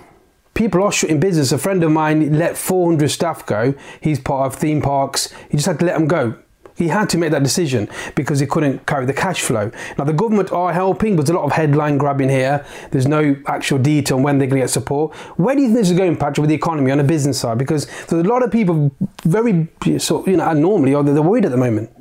people 0.55 0.81
are 0.81 0.91
shutting 0.91 1.19
business. 1.19 1.51
A 1.51 1.59
friend 1.59 1.83
of 1.83 1.91
mine 1.91 2.39
let 2.39 2.57
400 2.57 3.09
staff 3.09 3.45
go. 3.45 3.75
He's 4.01 4.19
part 4.19 4.47
of 4.47 4.59
theme 4.59 4.81
parks. 4.81 5.31
He 5.51 5.57
just 5.57 5.67
had 5.67 5.79
to 5.79 5.85
let 5.85 5.93
them 5.93 6.07
go. 6.07 6.39
He 6.77 6.89
had 6.89 7.09
to 7.11 7.17
make 7.17 7.31
that 7.31 7.41
decision 7.43 7.87
because 8.15 8.41
he 8.41 8.47
couldn't 8.47 8.85
carry 8.85 9.05
the 9.05 9.13
cash 9.13 9.41
flow. 9.41 9.71
Now, 9.97 10.03
the 10.03 10.11
government 10.11 10.51
are 10.51 10.73
helping, 10.73 11.15
but 11.15 11.25
there's 11.25 11.35
a 11.35 11.39
lot 11.39 11.45
of 11.45 11.53
headline 11.53 11.97
grabbing 11.97 12.27
here. 12.27 12.65
There's 12.91 13.07
no 13.07 13.37
actual 13.47 13.79
detail 13.79 14.17
on 14.17 14.23
when 14.23 14.39
they're 14.39 14.47
going 14.47 14.59
to 14.59 14.63
get 14.63 14.71
support. 14.71 15.15
Where 15.37 15.55
do 15.55 15.61
you 15.61 15.67
think 15.69 15.79
this 15.79 15.91
is 15.91 15.97
going, 15.97 16.17
Patrick, 16.17 16.39
with 16.39 16.49
the 16.49 16.55
economy 16.55 16.91
on 16.91 16.97
the 16.97 17.05
business 17.05 17.39
side? 17.39 17.57
Because 17.57 17.87
there's 18.07 18.25
a 18.25 18.27
lot 18.27 18.43
of 18.43 18.51
people 18.51 18.91
very, 19.23 19.69
you 19.85 19.99
know, 20.35 20.51
normally, 20.51 20.93
or 20.93 21.01
they're 21.01 21.21
worried 21.21 21.45
at 21.45 21.51
the 21.51 21.57
moment. 21.57 21.94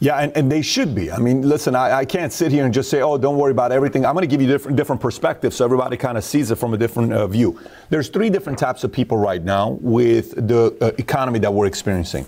Yeah, 0.00 0.16
and, 0.18 0.36
and 0.36 0.50
they 0.50 0.62
should 0.62 0.94
be. 0.94 1.10
I 1.10 1.18
mean, 1.18 1.42
listen, 1.42 1.74
I, 1.74 1.98
I 1.98 2.04
can't 2.04 2.32
sit 2.32 2.52
here 2.52 2.64
and 2.64 2.72
just 2.72 2.88
say, 2.88 3.02
oh, 3.02 3.18
don't 3.18 3.36
worry 3.36 3.50
about 3.50 3.72
everything. 3.72 4.06
I'm 4.06 4.14
going 4.14 4.22
to 4.22 4.28
give 4.28 4.40
you 4.40 4.46
different, 4.46 4.76
different 4.76 5.02
perspectives 5.02 5.56
so 5.56 5.64
everybody 5.64 5.96
kind 5.96 6.16
of 6.16 6.22
sees 6.22 6.52
it 6.52 6.56
from 6.56 6.72
a 6.72 6.76
different 6.76 7.12
uh, 7.12 7.26
view. 7.26 7.60
There's 7.90 8.08
three 8.08 8.30
different 8.30 8.60
types 8.60 8.84
of 8.84 8.92
people 8.92 9.16
right 9.16 9.42
now 9.42 9.70
with 9.80 10.34
the 10.46 10.76
uh, 10.80 10.92
economy 10.98 11.40
that 11.40 11.52
we're 11.52 11.66
experiencing. 11.66 12.26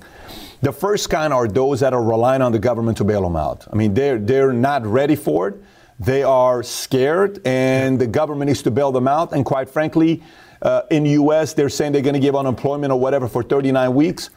The 0.62 0.72
first 0.72 1.10
kind 1.10 1.32
are 1.32 1.46
those 1.46 1.78
that 1.80 1.94
are 1.94 2.02
relying 2.02 2.42
on 2.42 2.50
the 2.50 2.58
government 2.58 2.98
to 2.98 3.04
bail 3.04 3.22
them 3.22 3.36
out. 3.36 3.66
I 3.72 3.76
mean, 3.76 3.94
they're, 3.94 4.18
they're 4.18 4.52
not 4.52 4.84
ready 4.84 5.14
for 5.14 5.48
it. 5.48 5.62
They 6.00 6.24
are 6.24 6.62
scared, 6.64 7.40
and 7.46 8.00
the 8.00 8.06
government 8.06 8.48
needs 8.48 8.62
to 8.62 8.70
bail 8.70 8.90
them 8.90 9.06
out. 9.06 9.32
And 9.32 9.44
quite 9.44 9.70
frankly, 9.70 10.22
uh, 10.60 10.82
in 10.90 11.06
U.S., 11.06 11.52
they're 11.52 11.68
saying 11.68 11.92
they're 11.92 12.02
going 12.02 12.14
to 12.14 12.20
give 12.20 12.34
unemployment 12.34 12.92
or 12.92 12.98
whatever 12.98 13.28
for 13.28 13.42
39 13.42 13.94
weeks 13.94 14.30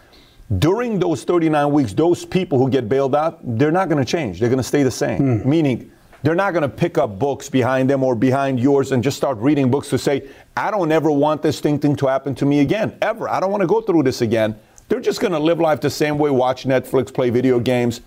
during 0.60 1.00
those 1.00 1.24
39 1.24 1.72
weeks, 1.72 1.94
those 1.94 2.26
people 2.26 2.58
who 2.60 2.70
get 2.70 2.90
bailed 2.90 3.16
out, 3.16 3.40
they're 3.58 3.72
not 3.72 3.90
going 3.90 4.04
to 4.04 4.10
change. 4.10 4.40
They're 4.40 4.50
going 4.50 4.58
to 4.58 4.64
stay 4.64 4.84
the 4.84 4.92
same. 4.92 5.20
Meaning, 5.50 5.92
they're 6.22 6.36
not 6.36 6.52
going 6.52 6.64
to 6.64 6.70
pick 6.70 6.98
up 6.98 7.20
books 7.20 7.50
behind 7.50 7.90
them 7.90 8.04
or 8.04 8.16
behind 8.16 8.60
yours 8.60 8.92
and 8.92 9.04
just 9.04 9.18
start 9.18 9.38
reading 9.40 9.70
books 9.70 9.90
to 9.90 9.98
say, 9.98 10.28
I 10.56 10.72
don't 10.72 10.92
ever 10.92 11.12
want 11.12 11.42
this 11.42 11.60
thing, 11.60 11.80
thing 11.80 11.96
to 11.98 12.08
happen 12.08 12.34
to 12.36 12.46
me 12.46 12.62
again, 12.62 12.98
ever. 13.02 13.28
I 13.28 13.40
don't 13.40 13.52
want 13.52 13.62
to 13.62 13.68
go 13.68 13.82
through 13.82 14.04
this 14.04 14.22
again. 14.22 14.58
They're 14.88 15.02
just 15.02 15.20
going 15.20 15.34
to 15.34 15.40
live 15.40 15.60
life 15.60 15.82
the 15.82 15.90
same 15.90 16.18
way, 16.18 16.30
watch 16.30 16.66
Netflix, 16.66 17.14
play 17.14 17.30
video 17.30 17.60
games, 17.60 18.02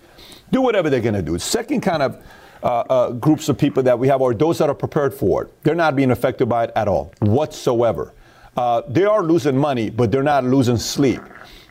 do 0.51 0.61
whatever 0.61 0.89
they're 0.89 0.99
going 1.01 1.13
to 1.13 1.21
do. 1.21 1.37
Second 1.37 1.81
kind 1.81 2.01
of 2.01 2.23
uh, 2.63 2.65
uh, 2.89 3.11
groups 3.11 3.49
of 3.49 3.57
people 3.57 3.83
that 3.83 3.97
we 3.97 4.07
have 4.07 4.21
are 4.21 4.33
those 4.33 4.57
that 4.57 4.69
are 4.69 4.75
prepared 4.75 5.13
for 5.13 5.43
it. 5.43 5.63
They're 5.63 5.75
not 5.75 5.95
being 5.95 6.09
affected 6.09 6.47
by 6.47 6.65
it 6.65 6.71
at 6.75 6.87
all, 6.87 7.13
whatsoever. 7.19 8.13
Uh, 8.55 8.81
they 8.87 9.05
are 9.05 9.21
losing 9.21 9.55
money, 9.55 9.91
but 9.91 10.11
they're 10.11 10.23
not 10.23 10.43
losing 10.43 10.77
sleep 10.77 11.21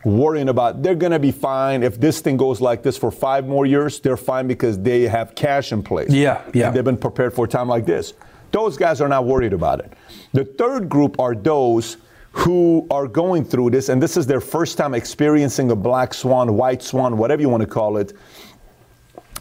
worrying 0.07 0.49
about 0.49 0.83
they're 0.83 0.95
going 0.95 1.12
to 1.12 1.19
be 1.19 1.33
fine 1.33 1.83
if 1.83 1.99
this 1.99 2.21
thing 2.21 2.37
goes 2.37 2.61
like 2.61 2.81
this 2.83 2.97
for 2.97 3.11
five 3.11 3.47
more 3.47 3.66
years 3.66 3.99
they're 4.01 4.16
fine 4.16 4.47
because 4.47 4.79
they 4.79 5.03
have 5.03 5.35
cash 5.35 5.73
in 5.73 5.83
place 5.83 6.11
Yeah, 6.12 6.42
yeah. 6.55 6.69
and 6.69 6.77
they've 6.77 6.85
been 6.85 6.97
prepared 6.97 7.35
for 7.35 7.45
a 7.47 7.49
time 7.49 7.69
like 7.69 7.87
this 7.87 8.14
those 8.53 8.77
guys 8.77 9.01
are 9.01 9.09
not 9.09 9.25
worried 9.25 9.53
about 9.53 9.81
it 9.81 9.92
the 10.33 10.45
third 10.45 10.88
group 10.88 11.19
are 11.19 11.35
those 11.35 11.97
who 12.31 12.87
are 12.90 13.09
going 13.09 13.42
through 13.47 13.71
this, 13.71 13.88
and 13.88 14.03
this 14.03 14.14
is 14.14 14.27
their 14.27 14.42
first 14.42 14.77
time 14.77 14.92
experiencing 14.92 15.71
a 15.71 15.75
black 15.75 16.12
swan, 16.12 16.55
white 16.55 16.83
swan, 16.83 17.16
whatever 17.16 17.40
you 17.40 17.49
want 17.49 17.62
to 17.62 17.66
call 17.66 17.97
it, 17.97 18.12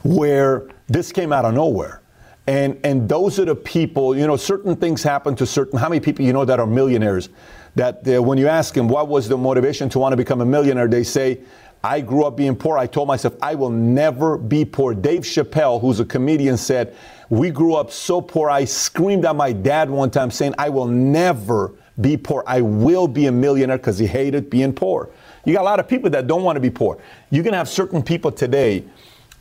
where 0.03 0.69
this 0.87 1.11
came 1.11 1.33
out 1.33 1.43
of 1.43 1.53
nowhere. 1.53 2.01
And, 2.47 2.79
and 2.85 3.09
those 3.09 3.37
are 3.37 3.43
the 3.43 3.55
people, 3.55 4.15
you 4.15 4.25
know, 4.25 4.37
certain 4.37 4.77
things 4.77 5.03
happen 5.03 5.35
to 5.35 5.45
certain, 5.45 5.77
how 5.77 5.89
many 5.89 5.99
people 5.99 6.23
you 6.23 6.31
know 6.31 6.45
that 6.45 6.57
are 6.57 6.65
millionaires? 6.67 7.27
That 7.75 8.07
uh, 8.07 8.21
when 8.21 8.37
you 8.37 8.47
ask 8.47 8.73
them 8.73 8.87
what 8.87 9.07
was 9.07 9.27
the 9.27 9.37
motivation 9.37 9.89
to 9.89 9.99
want 9.99 10.13
to 10.13 10.17
become 10.17 10.41
a 10.41 10.45
millionaire, 10.45 10.87
they 10.87 11.03
say, 11.03 11.39
I 11.83 12.01
grew 12.01 12.23
up 12.23 12.35
being 12.35 12.55
poor. 12.55 12.77
I 12.77 12.87
told 12.87 13.07
myself, 13.07 13.35
I 13.41 13.53
will 13.53 13.69
never 13.69 14.37
be 14.37 14.65
poor. 14.65 14.95
Dave 14.95 15.21
Chappelle, 15.21 15.79
who's 15.79 15.99
a 15.99 16.05
comedian, 16.05 16.57
said, 16.57 16.95
We 17.29 17.51
grew 17.51 17.75
up 17.75 17.91
so 17.91 18.21
poor. 18.21 18.49
I 18.49 18.65
screamed 18.65 19.23
at 19.25 19.35
my 19.35 19.51
dad 19.51 19.89
one 19.89 20.09
time 20.09 20.31
saying, 20.31 20.55
I 20.57 20.69
will 20.69 20.87
never 20.87 21.73
be 22.01 22.17
poor. 22.17 22.43
I 22.47 22.61
will 22.61 23.07
be 23.07 23.27
a 23.27 23.31
millionaire 23.31 23.77
because 23.77 23.99
he 23.99 24.07
hated 24.07 24.49
being 24.49 24.73
poor. 24.73 25.11
You 25.45 25.53
got 25.53 25.61
a 25.61 25.65
lot 25.65 25.79
of 25.79 25.87
people 25.87 26.09
that 26.09 26.25
don't 26.25 26.43
want 26.43 26.55
to 26.55 26.59
be 26.59 26.71
poor. 26.71 26.97
You're 27.29 27.43
going 27.43 27.53
to 27.53 27.57
have 27.57 27.69
certain 27.69 28.01
people 28.01 28.31
today 28.31 28.83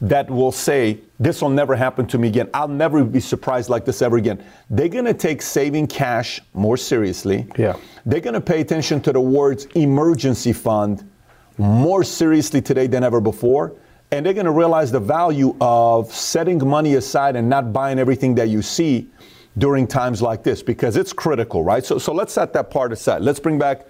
that 0.08 0.30
will 0.30 0.52
say, 0.52 1.00
This 1.18 1.40
will 1.40 1.50
never 1.50 1.74
happen 1.74 2.06
to 2.08 2.18
me 2.18 2.28
again. 2.28 2.50
I'll 2.52 2.68
never 2.68 3.02
be 3.04 3.20
surprised 3.20 3.70
like 3.70 3.84
this 3.84 4.02
ever 4.02 4.18
again. 4.18 4.44
They're 4.68 4.88
going 4.88 5.06
to 5.06 5.14
take 5.14 5.40
saving 5.40 5.86
cash 5.86 6.40
more 6.52 6.76
seriously. 6.76 7.46
Yeah. 7.56 7.76
They're 8.04 8.20
going 8.20 8.34
to 8.34 8.40
pay 8.40 8.60
attention 8.60 9.00
to 9.02 9.12
the 9.12 9.20
words 9.20 9.64
emergency 9.74 10.52
fund 10.52 11.08
more 11.56 12.04
seriously 12.04 12.60
today 12.60 12.86
than 12.86 13.02
ever 13.02 13.20
before. 13.20 13.74
And 14.10 14.24
they're 14.24 14.34
going 14.34 14.46
to 14.46 14.52
realize 14.52 14.92
the 14.92 15.00
value 15.00 15.56
of 15.60 16.12
setting 16.12 16.64
money 16.66 16.94
aside 16.94 17.34
and 17.34 17.48
not 17.48 17.72
buying 17.72 17.98
everything 17.98 18.34
that 18.34 18.48
you 18.48 18.60
see 18.60 19.10
during 19.56 19.86
times 19.86 20.20
like 20.20 20.42
this 20.42 20.62
because 20.62 20.96
it's 20.96 21.12
critical, 21.12 21.64
right? 21.64 21.84
So, 21.84 21.98
so 21.98 22.12
let's 22.12 22.32
set 22.32 22.52
that 22.52 22.70
part 22.70 22.92
aside. 22.92 23.22
Let's 23.22 23.40
bring 23.40 23.58
back 23.58 23.86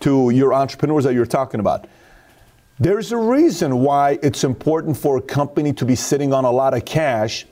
to 0.00 0.30
your 0.30 0.54
entrepreneurs 0.54 1.04
that 1.04 1.12
you're 1.12 1.26
talking 1.26 1.60
about. 1.60 1.86
There's 2.80 3.10
a 3.10 3.16
reason 3.16 3.80
why 3.80 4.18
it's 4.22 4.44
important 4.44 4.96
for 4.96 5.16
a 5.16 5.20
company 5.22 5.72
to 5.74 5.84
be 5.84 5.96
sitting 5.96 6.32
on 6.32 6.44
a 6.44 6.50
lot 6.50 6.74
of 6.74 6.84
cash. 6.84 7.46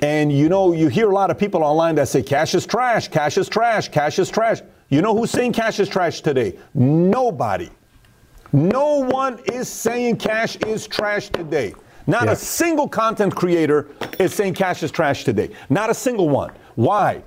And 0.00 0.30
you 0.30 0.48
know, 0.48 0.72
you 0.72 0.88
hear 0.88 1.10
a 1.10 1.14
lot 1.14 1.30
of 1.30 1.38
people 1.38 1.64
online 1.64 1.94
that 1.96 2.08
say 2.08 2.22
cash 2.22 2.54
is 2.54 2.66
trash, 2.66 3.08
cash 3.08 3.38
is 3.38 3.48
trash, 3.48 3.88
cash 3.88 4.18
is 4.18 4.30
trash. 4.30 4.60
You 4.90 5.02
know 5.02 5.16
who's 5.16 5.30
saying 5.30 5.52
cash 5.54 5.80
is 5.80 5.88
trash 5.88 6.20
today? 6.20 6.58
Nobody. 6.74 7.70
No 8.52 8.98
one 9.06 9.38
is 9.52 9.68
saying 9.68 10.16
cash 10.18 10.56
is 10.56 10.86
trash 10.86 11.28
today. 11.30 11.74
Not 12.06 12.24
Yeah. 12.26 12.32
a 12.32 12.36
single 12.36 12.88
content 12.88 13.34
creator 13.34 13.88
is 14.18 14.34
saying 14.34 14.54
cash 14.54 14.82
is 14.82 14.90
trash 14.90 15.24
today. 15.24 15.50
Not 15.68 15.90
a 15.90 15.94
single 15.94 16.28
one. 16.28 16.52
Why? 16.74 17.22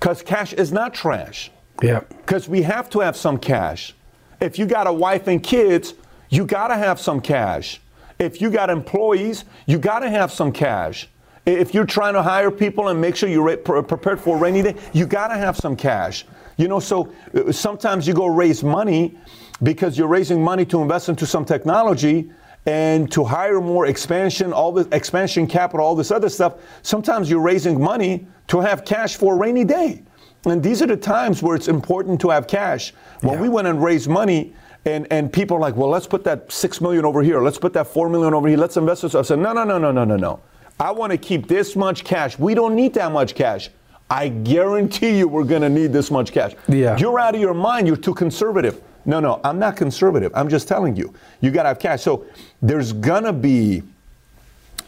Because 0.00 0.22
cash 0.22 0.52
is 0.54 0.72
not 0.72 0.92
trash. 0.92 1.50
Yeah. 1.82 2.00
Because 2.08 2.48
we 2.48 2.62
have 2.62 2.90
to 2.90 3.00
have 3.00 3.16
some 3.16 3.38
cash. 3.38 3.94
If 4.40 4.58
you 4.58 4.66
got 4.66 4.86
a 4.86 4.92
wife 4.92 5.28
and 5.28 5.42
kids, 5.42 5.94
you 6.32 6.46
got 6.46 6.68
to 6.68 6.76
have 6.76 6.98
some 6.98 7.20
cash. 7.20 7.78
If 8.18 8.40
you 8.40 8.50
got 8.50 8.70
employees, 8.70 9.44
you 9.66 9.78
got 9.78 9.98
to 9.98 10.08
have 10.08 10.32
some 10.32 10.50
cash. 10.50 11.08
If 11.44 11.74
you're 11.74 11.84
trying 11.84 12.14
to 12.14 12.22
hire 12.22 12.50
people 12.50 12.88
and 12.88 12.98
make 12.98 13.16
sure 13.16 13.28
you're 13.28 13.54
prepared 13.58 14.18
for 14.18 14.36
a 14.36 14.40
rainy 14.40 14.62
day, 14.62 14.76
you 14.94 15.04
got 15.04 15.28
to 15.28 15.36
have 15.36 15.58
some 15.58 15.76
cash. 15.76 16.24
You 16.56 16.68
know, 16.68 16.80
so 16.80 17.12
uh, 17.34 17.52
sometimes 17.52 18.06
you 18.06 18.14
go 18.14 18.26
raise 18.26 18.64
money 18.64 19.18
because 19.62 19.98
you're 19.98 20.08
raising 20.08 20.42
money 20.42 20.64
to 20.66 20.80
invest 20.80 21.10
into 21.10 21.26
some 21.26 21.44
technology 21.44 22.30
and 22.64 23.12
to 23.12 23.24
hire 23.24 23.60
more 23.60 23.86
expansion, 23.86 24.54
all 24.54 24.72
the 24.72 24.88
expansion 24.96 25.46
capital, 25.46 25.84
all 25.84 25.94
this 25.94 26.10
other 26.10 26.30
stuff. 26.30 26.54
Sometimes 26.80 27.28
you're 27.28 27.42
raising 27.42 27.78
money 27.78 28.26
to 28.48 28.60
have 28.60 28.86
cash 28.86 29.16
for 29.16 29.34
a 29.34 29.36
rainy 29.36 29.64
day. 29.64 30.02
And 30.46 30.62
these 30.62 30.80
are 30.80 30.86
the 30.86 30.96
times 30.96 31.42
where 31.42 31.54
it's 31.56 31.68
important 31.68 32.20
to 32.22 32.30
have 32.30 32.46
cash. 32.46 32.94
When 33.20 33.38
we 33.38 33.48
went 33.50 33.68
and 33.68 33.82
raised 33.82 34.08
money, 34.08 34.54
and, 34.84 35.06
and 35.10 35.32
people 35.32 35.56
are 35.56 35.60
like, 35.60 35.76
well, 35.76 35.88
let's 35.88 36.06
put 36.06 36.24
that 36.24 36.50
six 36.50 36.80
million 36.80 37.04
over 37.04 37.22
here, 37.22 37.40
let's 37.40 37.58
put 37.58 37.72
that 37.74 37.86
four 37.86 38.08
million 38.08 38.34
over 38.34 38.48
here, 38.48 38.58
let's 38.58 38.76
invest 38.76 39.02
this. 39.02 39.14
I 39.14 39.22
said, 39.22 39.38
no, 39.38 39.52
no, 39.52 39.64
no, 39.64 39.78
no, 39.78 39.92
no, 39.92 40.04
no, 40.04 40.16
no. 40.16 40.40
I 40.80 40.90
want 40.90 41.12
to 41.12 41.18
keep 41.18 41.46
this 41.46 41.76
much 41.76 42.02
cash. 42.02 42.38
We 42.38 42.54
don't 42.54 42.74
need 42.74 42.94
that 42.94 43.12
much 43.12 43.34
cash. 43.34 43.70
I 44.10 44.28
guarantee 44.28 45.18
you 45.18 45.28
we're 45.28 45.44
going 45.44 45.62
to 45.62 45.68
need 45.68 45.92
this 45.92 46.10
much 46.10 46.32
cash. 46.32 46.54
Yeah. 46.68 46.96
You're 46.98 47.18
out 47.18 47.34
of 47.34 47.40
your 47.40 47.54
mind. 47.54 47.86
You're 47.86 47.96
too 47.96 48.14
conservative. 48.14 48.82
No, 49.04 49.20
no, 49.20 49.40
I'm 49.44 49.58
not 49.58 49.76
conservative. 49.76 50.32
I'm 50.34 50.48
just 50.48 50.68
telling 50.68 50.96
you. 50.96 51.14
You 51.40 51.50
got 51.50 51.62
to 51.64 51.70
have 51.70 51.78
cash. 51.78 52.02
So 52.02 52.26
there's 52.60 52.92
going 52.92 53.24
to 53.24 53.32
be 53.32 53.82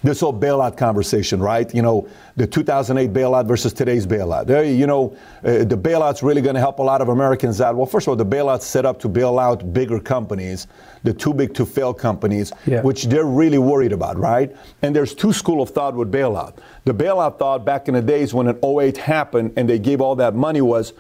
this 0.05 0.21
whole 0.21 0.33
bailout 0.39 0.77
conversation, 0.77 1.41
right? 1.43 1.75
You 1.75 1.81
know, 1.83 2.07
the 2.37 2.47
2008 2.47 3.13
bailout 3.13 3.47
versus 3.47 3.73
today's 3.73 4.07
bailout. 4.07 4.47
You 4.79 4.87
know, 4.87 5.17
uh, 5.43 5.65
the 5.65 5.77
bailout's 5.77 6.23
really 6.23 6.43
going 6.43 6.55
to 6.55 6.61
help 6.61 6.79
a 6.79 6.83
lot 6.83 7.01
of 7.01 7.09
Americans 7.09 7.61
out. 7.61 7.75
Well, 7.75 7.87
first 7.87 8.07
of 8.07 8.11
all, 8.11 8.17
the 8.17 8.25
bailout's 8.27 8.67
set 8.67 8.85
up 8.85 9.01
to 9.01 9.09
bail 9.09 9.39
out 9.39 9.73
bigger 9.73 9.99
companies, 9.99 10.67
the 11.05 11.15
too 11.15 11.33
big 11.33 11.55
to 11.55 11.65
fail 11.65 11.95
companies, 11.95 12.53
Yeah. 12.67 12.83
which 12.83 13.05
they're 13.07 13.25
really 13.25 13.59
worried 13.59 13.93
about, 13.93 14.19
right? 14.19 14.55
And 14.83 14.95
there's 14.95 15.15
two 15.15 15.33
school 15.33 15.63
of 15.63 15.71
thought 15.71 15.95
with 15.95 16.13
bailout. 16.13 16.55
The 16.85 16.93
bailout 16.95 17.39
thought 17.39 17.65
back 17.65 17.89
in 17.89 17.95
the 17.95 18.03
days 18.03 18.35
when 18.35 18.47
an 18.47 18.59
08 18.63 18.99
happened 18.99 19.55
and 19.57 19.67
they 19.69 19.79
gave 19.79 20.03
all 20.03 20.15
that 20.17 20.35
money 20.35 20.61
was, 20.61 20.93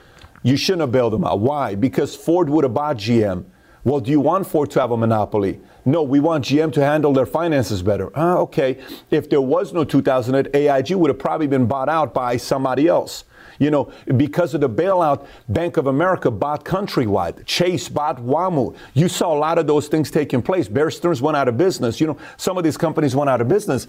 you 0.43 0.57
shouldn't 0.57 0.81
have 0.81 0.93
bailed 0.93 1.12
them 1.12 1.25
out. 1.25 1.40
Why? 1.40 1.75
Because 1.75 2.17
Ford 2.17 2.49
would 2.49 2.64
have 2.64 2.75
bought 2.75 2.97
GM. 2.97 3.45
Well, 3.85 4.01
do 4.01 4.11
you 4.11 4.21
want 4.21 4.47
Ford 4.47 4.71
to 4.73 4.81
have 4.81 4.93
a 4.93 4.97
monopoly? 4.97 5.61
No, 5.85 6.03
we 6.03 6.18
want 6.18 6.47
GM 6.47 6.73
to 6.73 6.81
handle 6.85 7.12
their 7.12 7.27
finances 7.27 7.83
better. 7.83 8.11
Ah, 8.14 8.37
okay. 8.38 8.79
If 9.11 9.29
there 9.29 9.40
was 9.40 9.73
no 9.73 9.85
2008, 9.85 10.55
AIG 10.55 10.94
would 10.97 11.11
have 11.11 11.18
probably 11.18 11.47
been 11.47 11.66
bought 11.66 11.88
out 11.88 12.14
by 12.14 12.38
somebody 12.38 12.88
else. 12.88 13.25
You 13.59 13.71
know, 13.71 13.93
because 14.17 14.55
of 14.55 14.61
the 14.61 14.69
bailout, 14.69 15.27
Bank 15.49 15.77
of 15.77 15.87
America 15.87 16.31
bought 16.31 16.64
Countrywide. 16.64 17.45
Chase 17.47 17.88
bought 17.88 18.19
WAMU. 18.19 18.77
You 18.95 19.09
saw 19.09 19.35
a 19.35 19.38
lot 19.38 19.59
of 19.59 19.67
those 19.67 19.88
things 19.88 20.11
taking 20.11 20.43
place. 20.43 20.69
Bear 20.69 20.90
Stearns 20.90 21.23
went 21.23 21.37
out 21.37 21.49
of 21.49 21.57
business. 21.57 22.01
You 22.01 22.09
know, 22.09 22.19
some 22.37 22.59
of 22.59 22.64
these 22.64 22.77
companies 22.77 23.14
went 23.14 23.31
out 23.31 23.40
of 23.40 23.49
business. 23.49 23.87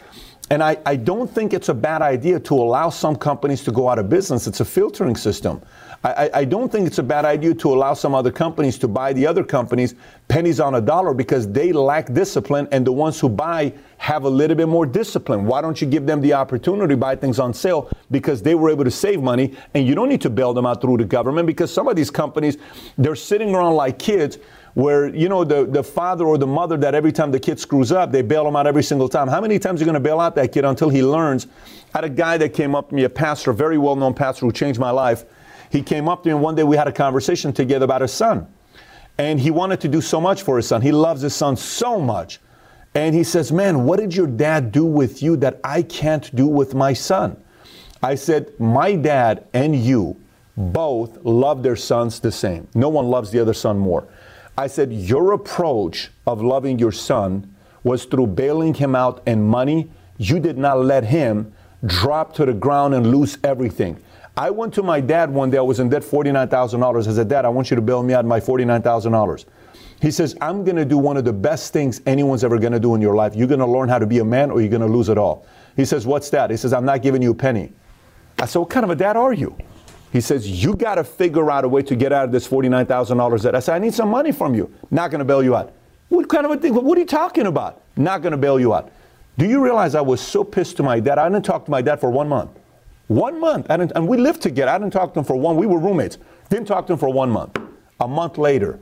And 0.51 0.62
I, 0.62 0.78
I 0.86 0.95
don't 0.95 1.30
think 1.30 1.54
it's 1.54 1.69
a 1.69 1.73
bad 1.73 2.04
idea 2.04 2.39
to 2.41 2.54
allow 2.54 2.89
some 2.91 3.15
companies 3.15 3.63
to 3.63 3.71
go 3.71 3.89
out 3.89 3.97
of 3.97 4.10
business. 4.10 4.45
It's 4.45 4.60
a 4.60 4.65
filtering 4.65 5.15
system. 5.15 5.62
I, 6.04 6.12
I- 6.13 6.30
I 6.41 6.45
don't 6.45 6.71
think 6.71 6.86
it's 6.86 6.99
a 6.99 7.04
bad 7.04 7.25
idea 7.25 7.56
to 7.56 7.73
allow 7.73 7.95
some 7.95 8.13
other 8.13 8.32
companies 8.32 8.78
to 8.80 8.88
buy 8.88 9.13
the 9.13 9.25
other 9.25 9.43
companies 9.43 9.95
pennies 10.28 10.60
on 10.60 10.75
a 10.75 10.82
dollar 10.82 11.13
because 11.13 11.51
they 11.51 11.71
lack 11.71 12.12
discipline 12.13 12.67
and 12.71 12.86
the 12.86 12.91
ones 12.91 13.19
who 13.19 13.30
buy 13.30 13.73
have 13.97 14.23
a 14.23 14.29
little 14.29 14.55
bit 14.55 14.67
more 14.67 14.86
discipline. 14.86 15.45
Why 15.45 15.62
don't 15.62 15.81
you 15.81 15.88
give 15.88 16.05
them 16.05 16.21
the 16.21 16.34
opportunity 16.34 16.93
to 16.93 16.97
buy 16.97 17.15
things 17.15 17.39
on 17.39 17.53
sale 17.53 17.89
because 18.12 18.41
they 18.41 18.55
were 18.55 18.69
able 18.69 18.84
to 18.84 18.91
save 18.91 19.21
money 19.21 19.55
and 19.73 19.88
you 19.88 19.95
don't 19.95 20.10
need 20.10 20.21
to 20.21 20.29
bail 20.29 20.53
them 20.53 20.65
out 20.65 20.81
through 20.81 20.97
the 20.97 21.05
government 21.05 21.47
because 21.47 21.73
some 21.73 21.88
of 21.88 21.95
these 21.95 22.12
companies, 22.12 22.58
they're 22.97 23.15
sitting 23.15 23.55
around 23.55 23.75
like 23.75 23.97
kids 23.97 24.38
where, 24.73 25.08
you 25.15 25.29
know, 25.29 25.45
the, 25.45 25.65
the 25.65 25.81
father 25.81 26.25
or 26.25 26.38
the 26.38 26.45
mother 26.45 26.75
that 26.75 26.93
every 26.93 27.12
time 27.12 27.31
the 27.31 27.39
kid 27.39 27.60
screws 27.60 27.91
up, 27.91 28.12
they 28.12 28.21
bail 28.21 28.43
them 28.43 28.58
out 28.58 28.67
every 28.67 28.84
single 28.84 29.08
time. 29.08 29.27
How 29.27 29.39
many 29.39 29.58
times 29.58 29.79
are 29.79 29.84
you 29.84 29.86
going 29.86 29.93
to 29.93 30.01
bail 30.01 30.19
out 30.19 30.36
that 30.36 30.51
kid 30.51 30.65
until 30.65 30.89
he 30.89 31.01
learns? 31.01 31.47
I 31.93 31.99
had 31.99 32.03
a 32.03 32.10
guy 32.10 32.38
that 32.38 32.49
came 32.49 32.75
up 32.75 32.89
to 32.89 32.95
me, 32.95 33.05
a 33.05 33.10
pastor, 33.10 33.51
a 33.51 33.55
very 33.55 33.77
well 33.77 33.95
known 33.95 34.13
pastor 34.13 34.45
who 34.45 34.51
changed 34.51 34.79
my 34.79 34.91
life. 34.91 35.23
He 35.71 35.81
came 35.81 36.10
up 36.10 36.23
to 36.23 36.29
me 36.29 36.34
and 36.34 36.41
one 36.41 36.55
day 36.55 36.63
we 36.63 36.75
had 36.75 36.88
a 36.88 36.91
conversation 36.91 37.53
together 37.53 37.86
about 37.86 38.01
his 38.01 38.12
son. 38.12 38.47
And 39.17 39.39
he 39.39 39.49
wanted 39.49 39.79
to 39.81 39.88
do 39.88 40.01
so 40.01 40.19
much 40.19 40.41
for 40.41 40.58
his 40.58 40.67
son. 40.67 40.81
He 40.81 40.91
loves 40.91 41.21
his 41.21 41.34
son 41.34 41.55
so 41.55 41.99
much. 42.01 42.41
And 42.95 43.13
he 43.13 43.23
says, 43.23 43.51
Man, 43.51 43.84
what 43.84 43.99
did 43.99 44.15
your 44.15 44.25
dad 44.27 44.71
do 44.71 44.86
with 44.86 45.21
you 45.21 45.36
that 45.38 45.60
I 45.63 45.81
can't 45.81 46.34
do 46.34 46.47
with 46.47 46.73
my 46.73 46.93
son? 46.93 47.38
I 48.01 48.15
said, 48.15 48.58
My 48.60 48.95
dad 48.95 49.45
and 49.53 49.75
you 49.75 50.19
both 50.58 51.17
love 51.25 51.62
their 51.62 51.75
sons 51.75 52.21
the 52.21 52.31
same. 52.31 52.67
No 52.73 52.88
one 52.88 53.08
loves 53.08 53.31
the 53.31 53.39
other 53.39 53.53
son 53.53 53.77
more. 53.77 54.08
I 54.58 54.67
said, 54.67 54.93
Your 54.93 55.34
approach 55.34 56.10
of 56.25 56.41
loving 56.41 56.79
your 56.79 56.93
son 56.93 57.53
was 57.84 58.05
through 58.05 58.27
bailing 58.27 58.73
him 58.73 58.95
out 58.95 59.21
and 59.25 59.43
money. 59.45 59.91
You 60.17 60.39
did 60.39 60.58
not 60.58 60.79
let 60.79 61.03
him 61.03 61.53
drop 61.86 62.34
to 62.36 62.45
the 62.45 62.53
ground 62.53 62.95
and 62.95 63.12
lose 63.12 63.38
everything. 63.43 64.01
I 64.38 64.49
went 64.49 64.73
to 64.75 64.84
my 64.84 65.01
dad 65.01 65.29
one 65.29 65.49
day, 65.49 65.58
I 65.58 65.62
was 65.62 65.79
in 65.79 65.89
debt 65.89 66.03
$49,000. 66.03 67.08
I 67.08 67.13
said, 67.13 67.27
Dad, 67.29 67.45
I 67.45 67.49
want 67.49 67.69
you 67.69 67.75
to 67.75 67.81
bail 67.81 68.03
me 68.03 68.13
out 68.13 68.25
my 68.25 68.39
$49,000. 68.39 69.45
He 70.01 70.12
says, 70.12 70.36
I'm 70.41 70.63
going 70.63 70.75
to 70.75 70.86
do 70.86 70.97
one 70.97 71.17
of 71.17 71.25
the 71.25 71.34
best 71.34 71.73
things 71.73 72.01
anyone's 72.05 72.43
ever 72.43 72.60
going 72.60 72.73
to 72.73 72.79
do 72.79 72.95
in 72.95 73.01
your 73.01 73.15
life. 73.15 73.36
You're 73.36 73.47
going 73.47 73.60
to 73.60 73.65
learn 73.65 73.89
how 73.89 73.99
to 73.99 74.05
be 74.05 74.19
a 74.19 74.25
man 74.25 74.51
or 74.51 74.60
you're 74.60 74.69
going 74.69 74.81
to 74.81 74.88
lose 74.88 75.10
it 75.10 75.17
all. 75.17 75.45
He 75.75 75.86
says, 75.86 76.05
What's 76.05 76.29
that? 76.31 76.49
He 76.49 76.58
says, 76.58 76.73
I'm 76.73 76.86
not 76.86 77.01
giving 77.01 77.21
you 77.21 77.31
a 77.31 77.36
penny. 77.36 77.71
I 78.39 78.45
said, 78.45 78.60
What 78.60 78.69
kind 78.69 78.84
of 78.84 78.89
a 78.89 78.95
dad 78.95 79.17
are 79.17 79.34
you? 79.34 79.55
He 80.12 80.21
says, 80.21 80.47
You 80.63 80.75
got 80.75 80.95
to 80.95 81.03
figure 81.03 81.49
out 81.49 81.65
a 81.65 81.67
way 81.67 81.81
to 81.84 81.95
get 81.95 82.13
out 82.13 82.25
of 82.25 82.31
this 82.31 82.47
$49,000 82.47 83.41
debt. 83.41 83.55
I 83.55 83.60
said, 83.60 83.75
I 83.75 83.79
need 83.79 83.93
some 83.93 84.10
money 84.10 84.31
from 84.31 84.53
you. 84.53 84.73
Not 84.91 85.12
going 85.12 85.19
to 85.19 85.25
bail 85.25 85.43
you 85.43 85.55
out. 85.55 85.73
What 86.10 86.29
kind 86.29 86.45
of 86.45 86.51
a 86.51 86.58
thing? 86.58 86.73
What 86.73 86.97
are 86.97 87.01
you 87.01 87.08
talking 87.08 87.47
about? 87.47 87.81
Not 87.97 88.21
going 88.21 88.31
to 88.31 88.38
bail 88.38 88.60
you 88.60 88.73
out. 88.73 88.91
Do 89.38 89.45
you 89.45 89.62
realize 89.62 89.95
I 89.95 90.01
was 90.01 90.21
so 90.21 90.43
pissed 90.43 90.77
to 90.77 90.84
my 90.84 90.99
dad? 90.99 91.17
I 91.17 91.27
didn't 91.27 91.43
talk 91.43 91.65
to 91.65 91.71
my 91.71 91.81
dad 91.81 91.99
for 91.99 92.10
one 92.10 92.29
month. 92.29 92.51
One 93.08 93.39
month. 93.39 93.67
And 93.69 94.08
we 94.08 94.17
lived 94.17 94.41
together. 94.41 94.71
I 94.71 94.77
didn't 94.77 94.93
talk 94.93 95.13
to 95.13 95.19
him 95.19 95.25
for 95.25 95.36
one. 95.36 95.58
We 95.58 95.67
were 95.67 95.79
roommates. 95.79 96.17
Didn't 96.49 96.67
talk 96.67 96.88
to 96.88 96.93
him 96.93 96.99
for 96.99 97.10
one 97.10 97.29
month. 97.29 97.58
A 97.99 98.08
month 98.08 98.38
later, 98.38 98.79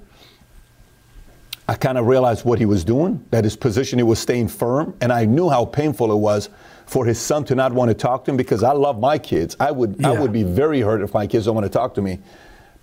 I 1.68 1.76
kind 1.76 1.98
of 1.98 2.08
realized 2.08 2.44
what 2.44 2.60
he 2.60 2.66
was 2.66 2.84
doing, 2.84 3.24
that 3.30 3.46
his 3.46 3.56
position, 3.56 3.98
he 3.98 4.04
was 4.04 4.20
staying 4.20 4.50
firm. 4.50 4.96
And 5.00 5.14
I 5.14 5.26
knew 5.26 5.50
how 5.50 5.66
painful 5.66 6.12
it 6.12 6.18
was 6.18 6.50
for 6.86 7.06
his 7.06 7.20
son 7.20 7.46
to 7.46 7.56
not 7.56 7.72
want 7.72 7.90
to 7.90 7.96
talk 7.96 8.26
to 8.26 8.32
him 8.32 8.38
because 8.38 8.64
I 8.64 8.74
love 8.74 9.00
my 9.00 9.18
kids. 9.18 9.56
I 9.60 9.72
would, 9.72 10.04
I 10.04 10.20
would 10.20 10.34
be 10.34 10.44
very 10.44 10.82
hurt 10.82 11.02
if 11.02 11.14
my 11.14 11.26
kids 11.26 11.46
don't 11.46 11.56
want 11.56 11.66
to 11.66 11.72
talk 11.72 11.94
to 11.96 12.02
me. 12.02 12.20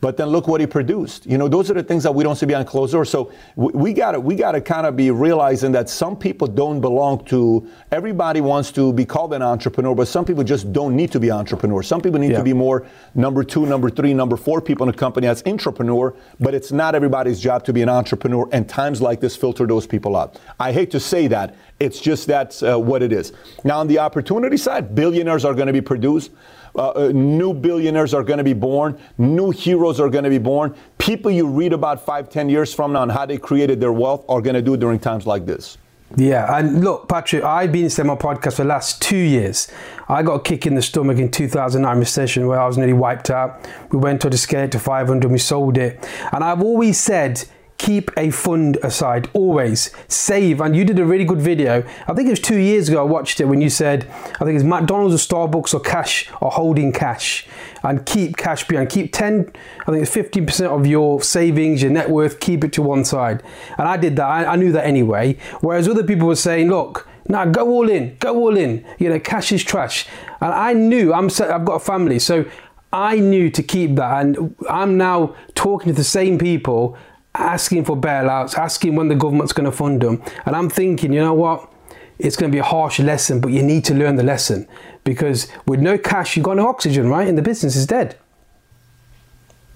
But 0.00 0.16
then 0.16 0.28
look 0.28 0.48
what 0.48 0.62
he 0.62 0.66
produced. 0.66 1.26
You 1.26 1.36
know, 1.36 1.46
those 1.46 1.70
are 1.70 1.74
the 1.74 1.82
things 1.82 2.04
that 2.04 2.14
we 2.14 2.24
don't 2.24 2.36
see 2.36 2.46
behind 2.46 2.66
closed 2.66 2.92
doors. 2.92 3.10
So 3.10 3.32
we 3.56 3.92
got 3.92 4.12
to 4.12 4.20
we 4.20 4.34
got 4.34 4.52
to 4.52 4.60
kind 4.60 4.86
of 4.86 4.96
be 4.96 5.10
realizing 5.10 5.72
that 5.72 5.90
some 5.90 6.16
people 6.16 6.46
don't 6.46 6.80
belong 6.80 7.24
to. 7.26 7.68
Everybody 7.92 8.40
wants 8.40 8.72
to 8.72 8.94
be 8.94 9.04
called 9.04 9.34
an 9.34 9.42
entrepreneur, 9.42 9.94
but 9.94 10.08
some 10.08 10.24
people 10.24 10.42
just 10.42 10.72
don't 10.72 10.96
need 10.96 11.12
to 11.12 11.20
be 11.20 11.30
entrepreneurs. 11.30 11.86
Some 11.86 12.00
people 12.00 12.18
need 12.18 12.30
yeah. 12.30 12.38
to 12.38 12.44
be 12.44 12.54
more 12.54 12.86
number 13.14 13.44
two, 13.44 13.66
number 13.66 13.90
three, 13.90 14.14
number 14.14 14.38
four 14.38 14.62
people 14.62 14.88
in 14.88 14.94
a 14.94 14.96
company 14.96 15.26
as 15.26 15.42
entrepreneur. 15.44 16.14
But 16.38 16.54
it's 16.54 16.72
not 16.72 16.94
everybody's 16.94 17.38
job 17.38 17.64
to 17.64 17.72
be 17.74 17.82
an 17.82 17.90
entrepreneur. 17.90 18.48
And 18.52 18.66
times 18.66 19.02
like 19.02 19.20
this 19.20 19.36
filter 19.36 19.66
those 19.66 19.86
people 19.86 20.16
out. 20.16 20.38
I 20.58 20.72
hate 20.72 20.90
to 20.92 21.00
say 21.00 21.26
that. 21.26 21.54
It's 21.78 22.00
just 22.00 22.26
that's 22.26 22.62
uh, 22.62 22.78
what 22.78 23.02
it 23.02 23.12
is. 23.12 23.32
Now 23.64 23.80
on 23.80 23.86
the 23.86 23.98
opportunity 23.98 24.56
side, 24.56 24.94
billionaires 24.94 25.44
are 25.44 25.54
going 25.54 25.66
to 25.66 25.72
be 25.72 25.80
produced. 25.80 26.30
Uh, 26.74 26.90
uh, 26.90 27.12
new 27.14 27.52
billionaires 27.52 28.14
are 28.14 28.22
going 28.22 28.38
to 28.38 28.44
be 28.44 28.52
born. 28.52 28.98
New 29.18 29.50
heroes 29.50 30.00
are 30.00 30.08
going 30.08 30.24
to 30.24 30.30
be 30.30 30.38
born. 30.38 30.74
People 30.98 31.30
you 31.30 31.46
read 31.46 31.72
about 31.72 32.04
five, 32.04 32.28
ten 32.30 32.48
years 32.48 32.72
from 32.72 32.92
now 32.92 33.02
and 33.02 33.12
how 33.12 33.26
they 33.26 33.38
created 33.38 33.80
their 33.80 33.92
wealth 33.92 34.24
are 34.28 34.40
going 34.40 34.54
to 34.54 34.62
do 34.62 34.76
during 34.76 34.98
times 34.98 35.26
like 35.26 35.46
this. 35.46 35.78
Yeah, 36.16 36.58
and 36.58 36.82
look, 36.82 37.08
Patrick, 37.08 37.44
I've 37.44 37.70
been 37.70 37.88
saying 37.88 38.08
my 38.08 38.16
podcast 38.16 38.56
for 38.56 38.62
the 38.62 38.68
last 38.68 39.00
two 39.00 39.16
years. 39.16 39.68
I 40.08 40.24
got 40.24 40.34
a 40.34 40.40
kick 40.42 40.66
in 40.66 40.74
the 40.74 40.82
stomach 40.82 41.18
in 41.18 41.30
2009 41.30 41.98
recession 41.98 42.48
where 42.48 42.58
I 42.58 42.66
was 42.66 42.76
nearly 42.76 42.94
wiped 42.94 43.30
out. 43.30 43.64
We 43.92 43.98
went 43.98 44.20
to 44.22 44.30
the 44.30 44.36
scale 44.36 44.68
to 44.68 44.78
500, 44.78 45.30
we 45.30 45.38
sold 45.38 45.78
it. 45.78 46.04
And 46.32 46.42
I've 46.42 46.62
always 46.62 46.98
said 46.98 47.44
keep 47.80 48.10
a 48.14 48.30
fund 48.30 48.76
aside 48.82 49.30
always. 49.32 49.90
Save 50.06 50.60
and 50.60 50.76
you 50.76 50.84
did 50.84 50.98
a 50.98 51.04
really 51.04 51.24
good 51.24 51.40
video. 51.40 51.82
I 52.06 52.12
think 52.12 52.26
it 52.28 52.32
was 52.32 52.40
two 52.40 52.58
years 52.58 52.90
ago 52.90 53.00
i 53.00 53.02
watched 53.02 53.40
it 53.40 53.46
when 53.46 53.62
you 53.62 53.70
said 53.70 54.06
i 54.38 54.44
think 54.44 54.56
it's 54.56 54.64
mcdonald's 54.64 55.14
or 55.14 55.48
starbucks 55.48 55.72
or 55.72 55.80
cash 55.80 56.28
or 56.42 56.50
holding 56.50 56.92
cash. 56.92 57.46
And 57.82 58.04
keep 58.04 58.36
cash 58.36 58.68
behind 58.68 58.90
keep 58.90 59.14
10 59.14 59.50
i 59.80 59.90
think 59.90 60.02
it's 60.02 60.14
15% 60.14 60.66
of 60.66 60.86
your 60.86 61.22
savings 61.22 61.80
your 61.80 61.90
net 61.90 62.10
worth 62.10 62.38
keep 62.38 62.64
it 62.64 62.72
to 62.74 62.82
one 62.82 63.02
side. 63.06 63.42
And 63.78 63.88
i 63.88 63.96
did 63.96 64.16
that 64.16 64.28
i, 64.28 64.44
I 64.44 64.56
knew 64.56 64.72
that 64.72 64.84
anyway. 64.84 65.38
Whereas 65.62 65.88
other 65.88 66.04
people 66.04 66.28
were 66.28 66.36
saying 66.36 66.68
look 66.68 67.08
now 67.28 67.46
go 67.46 67.66
all 67.70 67.88
in 67.88 68.16
go 68.20 68.36
all 68.36 68.58
in. 68.58 68.84
You 68.98 69.08
know 69.08 69.18
cash 69.18 69.52
is 69.52 69.64
trash. 69.64 70.06
And 70.42 70.52
i 70.52 70.74
knew 70.74 71.14
i'm 71.14 71.30
i've 71.56 71.64
got 71.64 71.76
a 71.76 71.80
family 71.80 72.18
so 72.18 72.44
I 72.92 73.20
knew 73.20 73.50
to 73.50 73.62
keep 73.62 73.94
that, 73.96 74.20
and 74.20 74.56
I'm 74.68 74.96
now 74.96 75.36
talking 75.54 75.92
to 75.92 75.96
the 75.96 76.02
same 76.02 76.38
people 76.38 76.96
asking 77.40 77.84
for 77.84 77.96
bailouts, 77.96 78.56
asking 78.56 78.94
when 78.94 79.08
the 79.08 79.14
government's 79.14 79.52
going 79.52 79.70
to 79.70 79.76
fund 79.76 80.00
them. 80.00 80.22
And 80.46 80.54
I'm 80.54 80.68
thinking, 80.68 81.12
you 81.12 81.20
know 81.20 81.34
what? 81.34 81.72
It's 82.18 82.36
going 82.36 82.52
to 82.52 82.54
be 82.54 82.60
a 82.60 82.64
harsh 82.64 83.00
lesson, 83.00 83.40
but 83.40 83.50
you 83.50 83.62
need 83.62 83.84
to 83.86 83.94
learn 83.94 84.16
the 84.16 84.22
lesson 84.22 84.68
because 85.04 85.48
with 85.66 85.80
no 85.80 85.96
cash, 85.96 86.36
you've 86.36 86.44
got 86.44 86.56
no 86.56 86.68
oxygen, 86.68 87.08
right? 87.08 87.26
And 87.26 87.36
the 87.36 87.42
business 87.42 87.76
is 87.76 87.86
dead. 87.86 88.16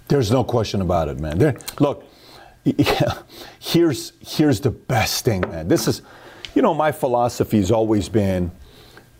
There's 0.09 0.31
no 0.31 0.44
question 0.44 0.83
about 0.83 1.09
it, 1.09 1.18
man. 1.18 1.38
There, 1.38 1.57
look, 1.81 2.05
yeah, 2.64 3.18
here's 3.59 4.12
here's 4.20 4.61
the 4.61 4.70
best 4.70 5.24
thing, 5.24 5.40
man. 5.42 5.68
This 5.68 5.88
is, 5.88 6.03
you 6.55 6.61
know, 6.61 6.74
my 6.74 6.92
philosophy 6.92 7.57
has 7.57 7.70
always 7.70 8.11
been, 8.11 8.50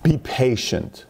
be 0.03 0.19
patient. 0.19 1.07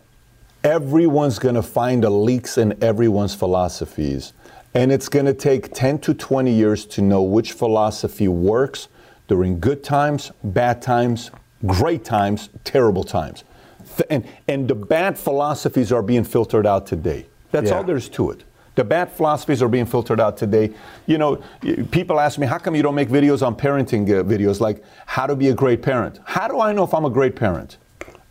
Everyone's 0.62 1.38
going 1.38 1.57
to 1.57 1.62
find 1.62 2.05
the 2.05 2.11
leaks 2.11 2.57
in 2.57 2.83
everyone's 2.83 3.35
philosophies 3.35 4.33
and 4.74 4.90
it's 4.90 5.08
going 5.08 5.26
to 5.26 5.34
take 5.34 5.72
10 5.72 6.00
to 6.00 6.14
20 6.14 6.52
years 6.52 6.84
to 6.87 7.02
know 7.02 7.22
which 7.22 7.52
philosophy 7.52 8.28
works 8.28 8.88
during 9.28 9.60
good 9.60 9.84
times, 9.84 10.32
bad 10.42 10.82
times, 10.82 11.30
great 11.64 12.04
times, 12.04 12.50
terrible 12.64 13.04
times. 13.04 13.44
And, 14.10 14.26
and 14.48 14.66
the 14.66 14.74
bad 14.74 15.16
philosophies 15.16 15.92
are 15.92 16.02
being 16.02 16.24
filtered 16.24 16.66
out 16.66 16.87
today. 16.87 17.26
That's 17.52 17.70
yeah. 17.70 17.76
all 17.76 17.84
there's 17.84 18.08
to 18.10 18.30
it. 18.32 18.42
The 18.74 18.82
bad 18.82 19.12
philosophies 19.12 19.62
are 19.62 19.68
being 19.68 19.87
filtered 19.87 20.18
out 20.18 20.37
today. 20.37 20.72
You 21.06 21.18
know, 21.18 21.42
people 21.92 22.18
ask 22.18 22.40
me, 22.40 22.46
how 22.46 22.58
come 22.58 22.74
you 22.74 22.82
don't 22.82 22.96
make 22.96 23.08
videos 23.08 23.46
on 23.46 23.54
parenting 23.54 24.02
uh, 24.08 24.24
videos 24.24 24.58
like 24.58 24.82
how 25.06 25.28
to 25.28 25.37
be 25.37 25.48
a 25.50 25.54
great 25.54 25.80
parent? 25.80 26.18
How 26.24 26.48
do 26.48 26.60
I 26.60 26.72
know 26.72 26.82
if 26.82 26.92
I'm 26.92 27.04
a 27.04 27.10
great 27.10 27.37
parent? 27.37 27.76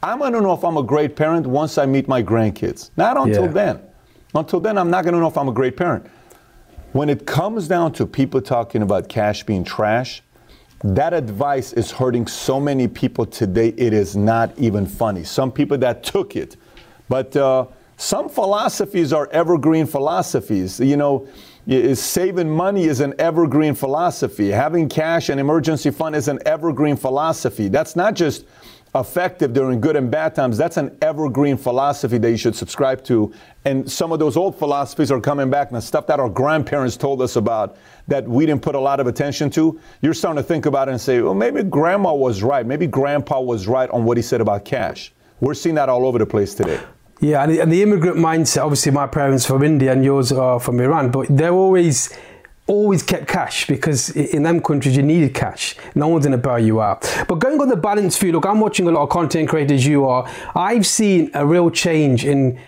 I'm 0.02 0.20
going 0.20 0.34
to 0.34 0.42
know 0.42 0.52
if 0.52 0.66
I'm 0.66 0.76
a 0.76 0.84
great 0.84 1.16
parent 1.16 1.48
once 1.48 1.78
I 1.78 1.86
meet 1.86 2.10
my 2.10 2.22
grandkids. 2.22 2.90
Not 2.98 3.16
until 3.16 3.46
yeah. 3.46 3.52
then. 3.52 3.82
Until 4.36 4.60
then, 4.60 4.78
I'm 4.78 4.90
not 4.90 5.06
going 5.06 5.14
to 5.14 5.22
know 5.22 5.30
if 5.30 5.38
I'm 5.38 5.48
a 5.48 5.54
great 5.54 5.78
parent. 5.78 6.06
When 6.94 7.10
it 7.10 7.26
comes 7.26 7.68
down 7.68 7.94
to 7.94 8.06
people 8.06 8.40
talking 8.40 8.84
about 8.84 9.10
cash 9.10 9.44
being 9.44 9.64
trash, 9.64 10.22
that 10.84 11.12
advice 11.12 11.74
is 11.74 11.90
hurting 11.90 12.28
so 12.28 12.60
many 12.60 12.88
people 12.88 13.26
today, 13.26 13.70
it 13.70 13.94
is 13.94 14.16
not 14.16 14.56
even 14.60 14.86
funny. 14.86 15.24
Some 15.24 15.52
people 15.52 15.76
that 15.80 16.04
took 16.04 16.36
it. 16.36 16.56
But 17.10 17.36
uh, 17.36 17.66
some 17.98 18.30
philosophies 18.30 19.12
are 19.12 19.28
evergreen 19.32 19.88
philosophies. 19.88 20.80
You 20.80 20.98
know, 20.98 21.28
saving 21.96 22.52
money 22.52 22.84
is 22.84 23.00
an 23.00 23.16
evergreen 23.18 23.74
philosophy. 23.74 24.52
Having 24.52 24.90
cash 24.90 25.30
and 25.30 25.40
emergency 25.40 25.90
fund 25.90 26.16
is 26.16 26.28
an 26.28 26.40
evergreen 26.46 26.96
philosophy. 26.96 27.70
That's 27.70 27.96
not 27.96 28.14
just 28.14 28.46
effective 28.96 29.54
during 29.54 29.82
good 29.82 29.96
and 29.96 30.12
bad 30.12 30.36
times. 30.36 30.58
That's 30.58 30.78
an 30.78 30.96
evergreen 31.02 31.58
philosophy 31.58 32.18
that 32.20 32.30
you 32.30 32.38
should 32.38 32.56
subscribe 32.56 33.04
to. 33.06 33.34
And 33.66 33.90
some 33.90 34.12
of 34.12 34.20
those 34.20 34.38
old 34.38 34.58
philosophies 34.58 35.12
are 35.12 35.20
coming 35.20 35.50
back 35.50 35.72
now, 35.72 35.80
stuff 35.80 36.06
that 36.08 36.20
our 36.20 36.30
grandparents 36.30 36.96
told 36.96 37.22
us 37.22 37.36
about 37.36 37.78
that 38.08 38.28
we 38.28 38.46
didn't 38.46 38.62
put 38.62 38.76
a 38.76 38.80
lot 38.80 39.00
of 39.00 39.08
attention 39.08 39.50
to. 39.52 39.80
You're 40.02 40.14
starting 40.14 40.42
to 40.42 40.48
think 40.48 40.66
about 40.66 40.90
it 40.90 40.92
and 40.92 41.02
say, 41.02 41.22
well, 41.22 41.34
maybe 41.34 41.64
grandma 41.64 42.14
was 42.14 42.44
right. 42.44 42.66
Maybe 42.66 42.86
grandpa 42.86 43.40
was 43.42 43.68
right 43.68 43.90
on 43.90 44.04
what 44.06 44.18
he 44.18 44.24
said 44.24 44.42
about 44.42 44.66
cash. 44.66 45.12
We're 45.40 45.56
seeing 45.56 45.76
that 45.76 45.90
all 45.90 46.06
over 46.06 46.20
the 46.20 46.26
place 46.26 46.54
today. 46.54 46.80
Yeah, 47.20 47.44
and 47.44 47.72
the, 47.72 47.82
immigrant 47.82 48.18
mindset, 48.18 48.64
obviously, 48.64 48.92
my 48.92 49.08
parents 49.08 49.46
from 49.46 49.64
India 49.64 49.94
and 49.94 50.04
yours 50.04 50.34
are 50.34 50.60
from 50.60 50.80
Iran, 50.82 51.10
but 51.10 51.28
they're 51.30 51.54
always 51.54 52.10
always 52.68 53.04
kept 53.04 53.28
cash 53.28 53.68
because 53.68 54.10
in 54.12 54.44
them 54.44 54.62
countries 54.62 54.96
you 54.96 55.04
needed 55.04 55.34
cash. 55.34 55.76
No 55.96 56.08
one's 56.08 56.26
gonna 56.26 56.38
bail 56.38 56.60
you 56.60 56.82
out. 56.82 57.02
But 57.28 57.36
going 57.36 57.60
on 57.60 57.68
the 57.68 57.76
balance 57.76 58.18
view, 58.18 58.32
look, 58.32 58.46
I'm 58.46 58.60
watching 58.60 58.88
a 58.88 58.92
lot 58.92 59.04
of 59.04 59.10
content 59.10 59.50
creators. 59.50 59.86
You 59.86 60.06
are. 60.06 60.30
I've 60.56 60.86
seen 60.86 61.30
a 61.34 61.46
real 61.46 61.70
change 61.70 62.26
in, 62.26 62.60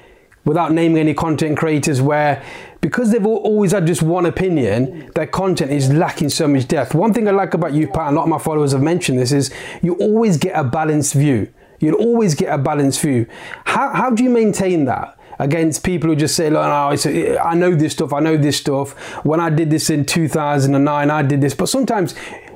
without 0.43 0.71
naming 0.73 0.97
any 0.97 1.13
content 1.13 1.57
creators, 1.57 2.01
where 2.01 2.43
because 2.81 3.11
they've 3.11 3.25
always 3.25 3.71
had 3.71 3.87
just 3.87 4.03
one 4.03 4.27
opinion, 4.27 5.09
their 5.15 5.25
content 5.25 5.71
is 5.71 5.91
lacking 5.91 6.29
so 6.29 6.47
much 6.47 6.67
depth. 6.67 6.93
One 6.93 7.13
thing 7.13 7.27
I 7.27 7.31
like 7.31 7.55
about 7.55 7.73
you, 7.73 7.87
Pat, 7.87 8.11
a 8.11 8.15
lot 8.15 8.23
of 8.23 8.29
my 8.29 8.37
followers 8.37 8.73
have 8.73 8.81
mentioned 8.81 9.17
this, 9.17 9.31
is 9.31 9.51
you 9.81 9.95
always 9.95 10.37
get 10.37 10.55
a 10.55 10.63
balanced 10.63 11.13
view. 11.13 11.51
You'll 11.79 11.95
always 11.95 12.35
get 12.35 12.53
a 12.53 12.57
balanced 12.57 13.01
view. 13.01 13.25
How, 13.65 13.91
how 13.93 14.09
do 14.11 14.23
you 14.23 14.29
maintain 14.29 14.85
that? 14.85 15.17
Against 15.39 15.83
people 15.83 16.09
who 16.09 16.15
just 16.15 16.35
say, 16.35 16.49
"Look, 16.49 16.63
no, 16.63 17.39
I 17.41 17.55
know 17.55 17.73
this 17.75 17.93
stuff. 17.93 18.13
I 18.13 18.19
know 18.19 18.37
this 18.37 18.57
stuff. 18.57 18.93
When 19.25 19.39
I 19.39 19.49
did 19.49 19.69
this 19.69 19.89
in 19.89 20.05
2009, 20.05 21.09
I 21.09 21.21
did 21.21 21.41
this." 21.41 21.53
But 21.53 21.69
sometimes, 21.69 22.15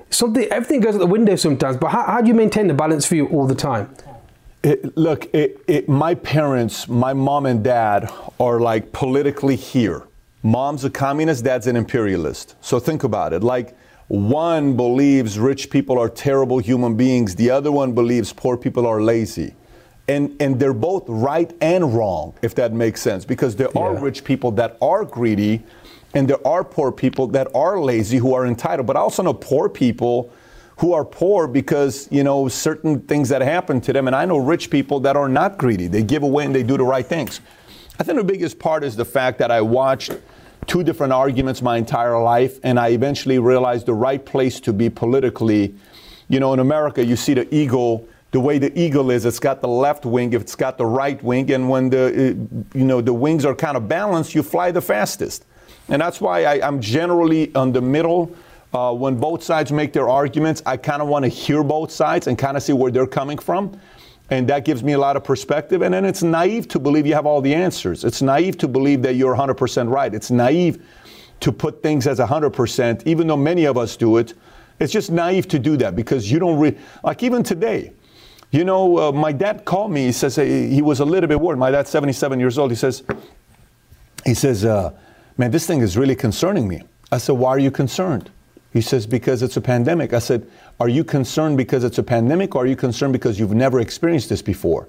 something 0.09 0.45
everything 0.45 0.81
goes 0.81 0.95
out 0.95 0.99
the 0.99 1.07
window. 1.07 1.35
Sometimes, 1.35 1.77
but 1.77 1.89
how, 1.89 2.03
how 2.03 2.21
do 2.21 2.27
you 2.27 2.33
maintain 2.33 2.67
the 2.67 2.73
balance 2.73 3.05
for 3.05 3.15
you 3.15 3.27
all 3.27 3.47
the 3.47 3.55
time? 3.55 3.93
It, 4.61 4.97
look, 4.97 5.33
it, 5.33 5.61
it, 5.67 5.87
my 5.87 6.15
parents, 6.15 6.87
my 6.89 7.13
mom 7.13 7.45
and 7.45 7.63
dad, 7.63 8.11
are 8.39 8.59
like 8.59 8.91
politically 8.91 9.55
here. 9.55 10.03
Mom's 10.43 10.83
a 10.83 10.89
communist, 10.89 11.45
dad's 11.45 11.67
an 11.67 11.77
imperialist. 11.77 12.55
So 12.61 12.79
think 12.79 13.03
about 13.03 13.31
it. 13.31 13.41
Like 13.41 13.77
one 14.09 14.75
believes 14.75 15.39
rich 15.39 15.69
people 15.69 15.97
are 15.97 16.09
terrible 16.09 16.59
human 16.59 16.95
beings, 16.95 17.35
the 17.35 17.49
other 17.49 17.71
one 17.71 17.93
believes 17.93 18.33
poor 18.33 18.57
people 18.57 18.85
are 18.85 19.01
lazy 19.01 19.53
and 20.09 20.35
and 20.41 20.59
they're 20.59 20.73
both 20.73 21.03
right 21.07 21.55
and 21.61 21.93
wrong 21.95 22.33
if 22.41 22.55
that 22.55 22.73
makes 22.73 23.01
sense. 23.01 23.23
Because 23.23 23.55
there 23.55 23.69
yeah. 23.73 23.81
are 23.81 23.95
rich 23.95 24.23
people 24.23 24.51
that 24.53 24.77
are 24.81 25.05
greedy 25.05 25.63
and 26.15 26.27
there 26.27 26.45
are 26.45 26.63
poor 26.63 26.91
people 26.91 27.27
that 27.27 27.47
are 27.55 27.79
lazy 27.79 28.17
who 28.17 28.33
are 28.33 28.45
entitled. 28.45 28.87
But 28.87 28.97
i 28.97 28.99
also 28.99 29.23
know 29.23 29.33
poor 29.33 29.69
people 29.69 30.33
who 30.77 30.93
are 30.93 31.05
poor 31.05 31.47
because 31.47 32.07
you 32.11 32.23
know 32.23 32.47
certain 32.47 33.01
things 33.01 33.29
that 33.29 33.41
happen 33.41 33.79
to 33.81 33.93
them. 33.93 34.07
And 34.07 34.15
i 34.15 34.25
know 34.25 34.37
rich 34.37 34.69
people 34.69 34.99
that 35.01 35.15
are 35.15 35.29
not 35.29 35.57
greedy. 35.57 35.87
They 35.87 36.03
give 36.03 36.23
away 36.23 36.45
and 36.45 36.55
they 36.55 36.63
do 36.63 36.75
the 36.75 36.83
right 36.83 37.05
things. 37.05 37.39
I 37.99 38.03
think 38.03 38.17
the 38.17 38.23
biggest 38.23 38.57
part 38.59 38.83
is 38.83 38.95
the 38.95 39.05
fact 39.05 39.37
that 39.39 39.51
i 39.51 39.61
watched 39.61 40.17
two 40.65 40.83
different 40.83 41.13
arguments 41.13 41.61
my 41.61 41.77
entire 41.77 42.19
life 42.21 42.59
and 42.63 42.79
i 42.79 42.89
eventually 42.89 43.37
realized 43.37 43.85
the 43.85 43.93
right 43.93 44.25
place 44.25 44.59
to 44.61 44.73
be 44.73 44.89
politically. 44.89 45.75
You 46.31 46.39
know 46.39 46.53
in 46.53 46.59
america 46.59 47.03
you 47.03 47.15
see 47.15 47.35
the 47.35 47.47
eagle 47.53 48.07
the 48.31 48.39
way 48.39 48.59
the 48.59 48.77
eagle 48.79 49.09
is, 49.09 49.25
it's 49.25 49.39
got 49.39 49.61
the 49.61 49.67
left 49.67 50.05
wing, 50.05 50.33
it's 50.33 50.55
got 50.55 50.77
the 50.77 50.85
right 50.85 51.21
wing, 51.23 51.51
and 51.51 51.69
when 51.69 51.89
the 51.89 52.05
uh, 52.05 52.77
you 52.77 52.85
know 52.85 53.01
the 53.01 53.13
wings 53.13 53.43
are 53.43 53.55
kind 53.55 53.75
of 53.75 53.87
balanced, 53.87 54.35
you 54.35 54.43
fly 54.43 54.71
the 54.71 54.81
fastest. 54.81 55.45
And 55.89 56.01
that's 56.01 56.21
why 56.21 56.43
I, 56.43 56.67
am 56.67 56.79
generally 56.79 57.53
on 57.55 57.71
the 57.71 57.81
middle. 57.81 58.35
Uh, 58.71 58.93
when 58.93 59.15
both 59.15 59.41
sides 59.43 59.71
make 59.71 59.93
their 59.93 60.07
arguments, 60.07 60.61
I 60.63 60.77
kind 60.77 61.01
of 61.01 61.07
want 61.07 61.25
to 61.25 61.29
hear 61.29 61.63
both 61.63 61.89
sides 61.91 62.27
and 62.27 62.37
kind 62.37 62.55
of 62.55 62.61
see 62.61 62.73
where 62.73 62.91
they're 62.91 63.07
coming 63.07 63.39
from. 63.39 63.79
And 64.29 64.47
that 64.49 64.63
gives 64.63 64.83
me 64.83 64.93
a 64.93 64.99
lot 64.99 65.17
of 65.17 65.23
perspective. 65.23 65.81
And 65.81 65.91
then 65.91 66.05
it's 66.05 66.21
naive 66.21 66.67
to 66.67 66.79
believe 66.79 67.07
you 67.07 67.15
have 67.15 67.25
all 67.25 67.41
the 67.41 67.55
answers. 67.55 68.03
It's 68.03 68.21
naive 68.21 68.59
to 68.59 68.67
believe 68.67 69.01
that 69.01 69.15
you're 69.15 69.35
100% 69.35 69.91
right. 69.91 70.13
It's 70.13 70.29
naive 70.29 70.85
to 71.39 71.51
put 71.51 71.81
things 71.81 72.05
as 72.05 72.19
100%, 72.19 73.07
even 73.07 73.25
though 73.25 73.37
many 73.37 73.65
of 73.65 73.75
us 73.75 73.97
do 73.97 74.17
it. 74.17 74.35
It's 74.79 74.93
just 74.93 75.11
naive 75.11 75.47
to 75.47 75.57
do 75.57 75.75
that 75.77 75.95
because 75.95 76.31
you 76.31 76.37
don't, 76.37 76.59
re- 76.59 76.77
like 77.03 77.23
even 77.23 77.41
today, 77.41 77.91
you 78.51 78.63
know, 78.63 78.97
uh, 78.97 79.11
my 79.11 79.31
dad 79.31 79.65
called 79.65 79.91
me. 79.91 80.05
He 80.05 80.11
says 80.11 80.37
uh, 80.37 80.43
he 80.43 80.81
was 80.81 80.99
a 80.99 81.05
little 81.05 81.27
bit 81.27 81.39
worried. 81.39 81.59
My 81.59 81.71
dad's 81.71 81.89
77 81.89 82.39
years 82.39 82.57
old. 82.57 82.71
He 82.71 82.75
says, 82.75 83.03
he 84.25 84.33
says, 84.33 84.65
uh, 84.65 84.93
man, 85.37 85.51
this 85.51 85.67
thing 85.67 85.81
is 85.81 85.97
really 85.97 86.15
concerning 86.15 86.67
me. 86.67 86.81
I 87.11 87.17
said, 87.17 87.33
why 87.33 87.49
are 87.49 87.59
you 87.59 87.71
concerned? 87.71 88.29
He 88.71 88.81
says, 88.81 89.07
because 89.07 89.41
it's 89.41 89.57
a 89.57 89.61
pandemic. 89.61 90.13
I 90.13 90.19
said, 90.19 90.49
are 90.79 90.89
you 90.89 91.03
concerned 91.03 91.57
because 91.57 91.83
it's 91.83 91.97
a 91.97 92.03
pandemic 92.03 92.55
or 92.55 92.63
are 92.63 92.67
you 92.67 92.75
concerned 92.75 93.13
because 93.13 93.39
you've 93.39 93.53
never 93.53 93.79
experienced 93.79 94.29
this 94.29 94.41
before? 94.41 94.87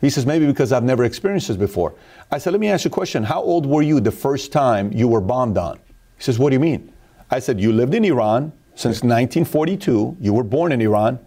He 0.00 0.10
says, 0.10 0.26
maybe 0.26 0.46
because 0.46 0.72
I've 0.72 0.82
never 0.82 1.04
experienced 1.04 1.48
this 1.48 1.56
before. 1.56 1.94
I 2.30 2.38
said, 2.38 2.52
let 2.52 2.60
me 2.60 2.68
ask 2.68 2.84
you 2.84 2.88
a 2.88 2.92
question. 2.92 3.22
How 3.22 3.40
old 3.40 3.66
were 3.66 3.82
you 3.82 4.00
the 4.00 4.10
first 4.10 4.52
time 4.52 4.92
you 4.92 5.06
were 5.06 5.20
bombed 5.20 5.56
on? 5.56 5.78
He 6.16 6.24
says, 6.24 6.38
what 6.38 6.50
do 6.50 6.54
you 6.54 6.60
mean? 6.60 6.92
I 7.30 7.38
said, 7.38 7.60
you 7.60 7.72
lived 7.72 7.94
in 7.94 8.04
Iran 8.04 8.52
since 8.74 9.02
1942. 9.02 10.16
You 10.20 10.32
were 10.32 10.42
born 10.42 10.72
in 10.72 10.80
Iran. 10.80 11.18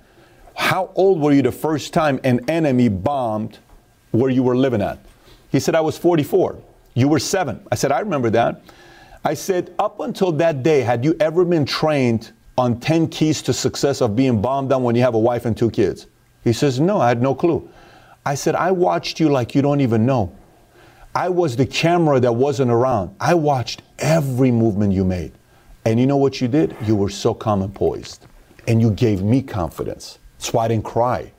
How 0.55 0.91
old 0.95 1.19
were 1.19 1.31
you 1.31 1.41
the 1.41 1.51
first 1.51 1.93
time 1.93 2.19
an 2.23 2.49
enemy 2.49 2.89
bombed 2.89 3.59
where 4.11 4.29
you 4.29 4.43
were 4.43 4.55
living 4.55 4.81
at? 4.81 4.99
He 5.51 5.59
said, 5.59 5.75
I 5.75 5.81
was 5.81 5.97
44. 5.97 6.57
You 6.95 7.07
were 7.07 7.19
seven. 7.19 7.65
I 7.71 7.75
said, 7.75 7.91
I 7.91 7.99
remember 7.99 8.29
that. 8.31 8.61
I 9.23 9.33
said, 9.33 9.73
up 9.79 9.99
until 9.99 10.31
that 10.33 10.63
day, 10.63 10.81
had 10.81 11.03
you 11.03 11.15
ever 11.19 11.45
been 11.45 11.65
trained 11.65 12.31
on 12.57 12.79
10 12.79 13.09
keys 13.09 13.41
to 13.43 13.53
success 13.53 14.01
of 14.01 14.15
being 14.15 14.41
bombed 14.41 14.71
on 14.71 14.83
when 14.83 14.95
you 14.95 15.01
have 15.01 15.15
a 15.15 15.19
wife 15.19 15.45
and 15.45 15.57
two 15.57 15.69
kids? 15.69 16.07
He 16.43 16.53
says, 16.53 16.79
No, 16.79 17.01
I 17.01 17.09
had 17.09 17.21
no 17.21 17.35
clue. 17.35 17.69
I 18.25 18.35
said, 18.35 18.55
I 18.55 18.71
watched 18.71 19.19
you 19.19 19.29
like 19.29 19.55
you 19.55 19.61
don't 19.61 19.81
even 19.81 20.05
know. 20.05 20.35
I 21.13 21.29
was 21.29 21.55
the 21.55 21.65
camera 21.65 22.19
that 22.19 22.33
wasn't 22.33 22.71
around. 22.71 23.15
I 23.19 23.33
watched 23.33 23.81
every 23.99 24.51
movement 24.51 24.93
you 24.93 25.05
made. 25.05 25.31
And 25.85 25.99
you 25.99 26.05
know 26.07 26.17
what 26.17 26.41
you 26.41 26.47
did? 26.47 26.75
You 26.83 26.95
were 26.95 27.09
so 27.09 27.33
calm 27.33 27.61
and 27.61 27.73
poised. 27.73 28.25
And 28.67 28.81
you 28.81 28.91
gave 28.91 29.21
me 29.21 29.41
confidence. 29.41 30.19
That's 30.37 30.53
why 30.53 30.65
I 30.65 30.67
didn't 30.67 30.85
cry. 30.85 31.31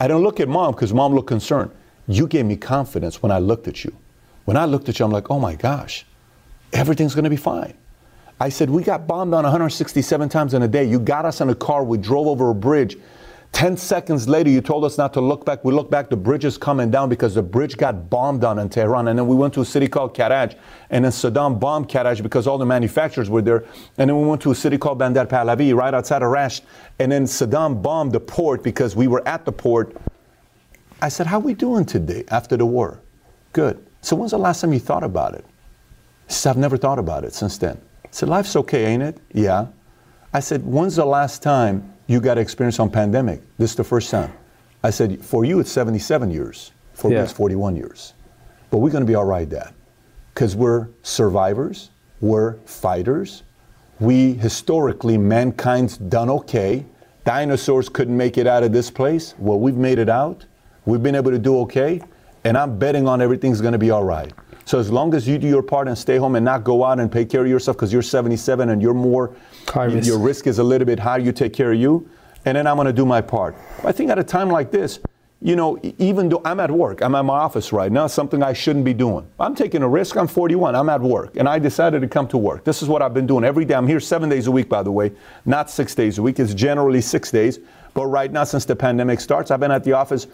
I 0.00 0.08
didn't 0.08 0.22
look 0.22 0.40
at 0.40 0.48
mom 0.48 0.72
because 0.72 0.92
mom 0.92 1.14
looked 1.14 1.28
concerned. 1.28 1.70
You 2.06 2.26
gave 2.26 2.44
me 2.44 2.56
confidence 2.56 3.22
when 3.22 3.32
I 3.32 3.38
looked 3.38 3.68
at 3.68 3.84
you. 3.84 3.96
When 4.44 4.56
I 4.56 4.66
looked 4.66 4.88
at 4.88 4.98
you, 4.98 5.04
I'm 5.04 5.10
like, 5.10 5.30
oh 5.30 5.38
my 5.38 5.54
gosh, 5.54 6.04
everything's 6.72 7.14
going 7.14 7.24
to 7.24 7.30
be 7.30 7.36
fine. 7.36 7.74
I 8.40 8.48
said, 8.48 8.68
we 8.68 8.82
got 8.82 9.06
bombed 9.06 9.32
on 9.32 9.44
167 9.44 10.28
times 10.28 10.54
in 10.54 10.62
a 10.62 10.68
day. 10.68 10.84
You 10.84 10.98
got 10.98 11.24
us 11.24 11.40
in 11.40 11.48
a 11.48 11.54
car. 11.54 11.84
We 11.84 11.98
drove 11.98 12.26
over 12.26 12.50
a 12.50 12.54
bridge. 12.54 12.98
10 13.54 13.76
seconds 13.76 14.28
later, 14.28 14.50
you 14.50 14.60
told 14.60 14.84
us 14.84 14.98
not 14.98 15.12
to 15.12 15.20
look 15.20 15.46
back. 15.46 15.64
We 15.64 15.72
look 15.72 15.88
back, 15.88 16.10
the 16.10 16.16
bridge 16.16 16.44
is 16.44 16.58
coming 16.58 16.90
down 16.90 17.08
because 17.08 17.36
the 17.36 17.42
bridge 17.42 17.76
got 17.76 18.10
bombed 18.10 18.42
on 18.42 18.58
in 18.58 18.68
Tehran. 18.68 19.06
And 19.06 19.16
then 19.16 19.28
we 19.28 19.36
went 19.36 19.54
to 19.54 19.60
a 19.60 19.64
city 19.64 19.86
called 19.86 20.12
Karaj. 20.12 20.58
And 20.90 21.04
then 21.04 21.12
Saddam 21.12 21.60
bombed 21.60 21.88
Karaj 21.88 22.20
because 22.20 22.48
all 22.48 22.58
the 22.58 22.66
manufacturers 22.66 23.30
were 23.30 23.42
there. 23.42 23.64
And 23.96 24.10
then 24.10 24.20
we 24.20 24.26
went 24.26 24.42
to 24.42 24.50
a 24.50 24.56
city 24.56 24.76
called 24.76 24.98
Bandar 24.98 25.26
Pahlavi, 25.26 25.72
right 25.72 25.94
outside 25.94 26.22
of 26.22 26.32
Rasht. 26.32 26.62
And 26.98 27.12
then 27.12 27.26
Saddam 27.26 27.80
bombed 27.80 28.10
the 28.10 28.18
port 28.18 28.64
because 28.64 28.96
we 28.96 29.06
were 29.06 29.26
at 29.26 29.44
the 29.44 29.52
port. 29.52 29.96
I 31.00 31.08
said, 31.08 31.28
How 31.28 31.36
are 31.36 31.42
we 31.42 31.54
doing 31.54 31.84
today 31.84 32.24
after 32.32 32.56
the 32.56 32.66
war? 32.66 33.00
Good. 33.52 33.86
So 34.00 34.16
when's 34.16 34.32
the 34.32 34.38
last 34.38 34.62
time 34.62 34.72
you 34.72 34.80
thought 34.80 35.04
about 35.04 35.34
it? 35.34 35.44
He 36.26 36.34
said, 36.34 36.50
I've 36.50 36.56
never 36.56 36.76
thought 36.76 36.98
about 36.98 37.22
it 37.22 37.32
since 37.32 37.56
then. 37.58 37.80
I 38.04 38.08
said, 38.10 38.28
Life's 38.28 38.56
okay, 38.56 38.86
ain't 38.86 39.04
it? 39.04 39.18
Yeah. 39.32 39.68
I 40.32 40.40
said, 40.40 40.64
When's 40.64 40.96
the 40.96 41.06
last 41.06 41.40
time 41.40 41.93
you 42.06 42.20
got 42.20 42.38
experience 42.38 42.78
on 42.78 42.90
pandemic. 42.90 43.40
This 43.58 43.70
is 43.70 43.76
the 43.76 43.84
first 43.84 44.10
time. 44.10 44.32
I 44.82 44.90
said, 44.90 45.24
for 45.24 45.44
you, 45.44 45.60
it's 45.60 45.70
77 45.70 46.30
years. 46.30 46.72
For 46.92 47.10
yeah. 47.10 47.18
me, 47.18 47.24
it's 47.24 47.32
41 47.32 47.76
years. 47.76 48.14
But 48.70 48.78
we're 48.78 48.90
going 48.90 49.02
to 49.02 49.06
be 49.06 49.14
all 49.14 49.24
right, 49.24 49.48
Dad. 49.48 49.72
Because 50.34 50.54
we're 50.56 50.88
survivors, 51.02 51.90
we're 52.20 52.58
fighters. 52.66 53.44
We, 54.00 54.34
historically, 54.34 55.16
mankind's 55.16 55.96
done 55.96 56.28
okay. 56.28 56.84
Dinosaurs 57.24 57.88
couldn't 57.88 58.16
make 58.16 58.36
it 58.36 58.46
out 58.46 58.62
of 58.62 58.72
this 58.72 58.90
place. 58.90 59.34
Well, 59.38 59.58
we've 59.58 59.76
made 59.76 59.98
it 59.98 60.08
out. 60.08 60.44
We've 60.84 61.02
been 61.02 61.14
able 61.14 61.30
to 61.30 61.38
do 61.38 61.58
okay. 61.60 62.02
And 62.44 62.58
I'm 62.58 62.78
betting 62.78 63.08
on 63.08 63.22
everything's 63.22 63.60
going 63.60 63.72
to 63.72 63.78
be 63.78 63.90
all 63.90 64.04
right. 64.04 64.32
So 64.66 64.78
as 64.78 64.90
long 64.90 65.14
as 65.14 65.28
you 65.28 65.38
do 65.38 65.46
your 65.46 65.62
part 65.62 65.88
and 65.88 65.96
stay 65.96 66.16
home 66.16 66.36
and 66.36 66.44
not 66.44 66.64
go 66.64 66.84
out 66.84 66.98
and 66.98 67.10
take 67.10 67.30
care 67.30 67.42
of 67.42 67.46
yourself 67.46 67.76
because 67.76 67.92
you're 67.92 68.02
77 68.02 68.68
and 68.68 68.82
you're 68.82 68.94
more, 68.94 69.34
risk. 69.96 70.08
your 70.08 70.18
risk 70.18 70.46
is 70.46 70.58
a 70.58 70.64
little 70.64 70.86
bit 70.86 70.98
higher, 70.98 71.18
you 71.18 71.32
take 71.32 71.52
care 71.52 71.72
of 71.72 71.78
you. 71.78 72.08
And 72.46 72.56
then 72.56 72.66
I'm 72.66 72.76
going 72.76 72.86
to 72.86 72.92
do 72.92 73.06
my 73.06 73.20
part. 73.20 73.56
I 73.84 73.92
think 73.92 74.10
at 74.10 74.18
a 74.18 74.24
time 74.24 74.50
like 74.50 74.70
this, 74.70 75.00
you 75.40 75.56
know, 75.56 75.78
even 75.98 76.28
though 76.30 76.40
I'm 76.44 76.58
at 76.60 76.70
work, 76.70 77.02
I'm 77.02 77.14
at 77.14 77.24
my 77.24 77.34
office 77.34 77.72
right 77.72 77.92
now, 77.92 78.06
something 78.06 78.42
I 78.42 78.54
shouldn't 78.54 78.84
be 78.84 78.94
doing. 78.94 79.26
I'm 79.38 79.54
taking 79.54 79.82
a 79.82 79.88
risk. 79.88 80.16
I'm 80.16 80.26
41. 80.26 80.74
I'm 80.74 80.88
at 80.88 81.02
work. 81.02 81.36
And 81.36 81.46
I 81.46 81.58
decided 81.58 82.00
to 82.00 82.08
come 82.08 82.26
to 82.28 82.38
work. 82.38 82.64
This 82.64 82.82
is 82.82 82.88
what 82.88 83.02
I've 83.02 83.12
been 83.12 83.26
doing 83.26 83.44
every 83.44 83.66
day. 83.66 83.74
I'm 83.74 83.86
here 83.86 84.00
seven 84.00 84.30
days 84.30 84.46
a 84.46 84.50
week, 84.50 84.68
by 84.70 84.82
the 84.82 84.90
way, 84.90 85.12
not 85.44 85.70
six 85.70 85.94
days 85.94 86.16
a 86.16 86.22
week. 86.22 86.38
It's 86.40 86.54
generally 86.54 87.02
six 87.02 87.30
days. 87.30 87.58
But 87.92 88.06
right 88.06 88.32
now, 88.32 88.44
since 88.44 88.64
the 88.64 88.74
pandemic 88.74 89.20
starts, 89.20 89.50
I've 89.50 89.60
been 89.60 89.70
at 89.70 89.84
the 89.84 89.92
office 89.92 90.26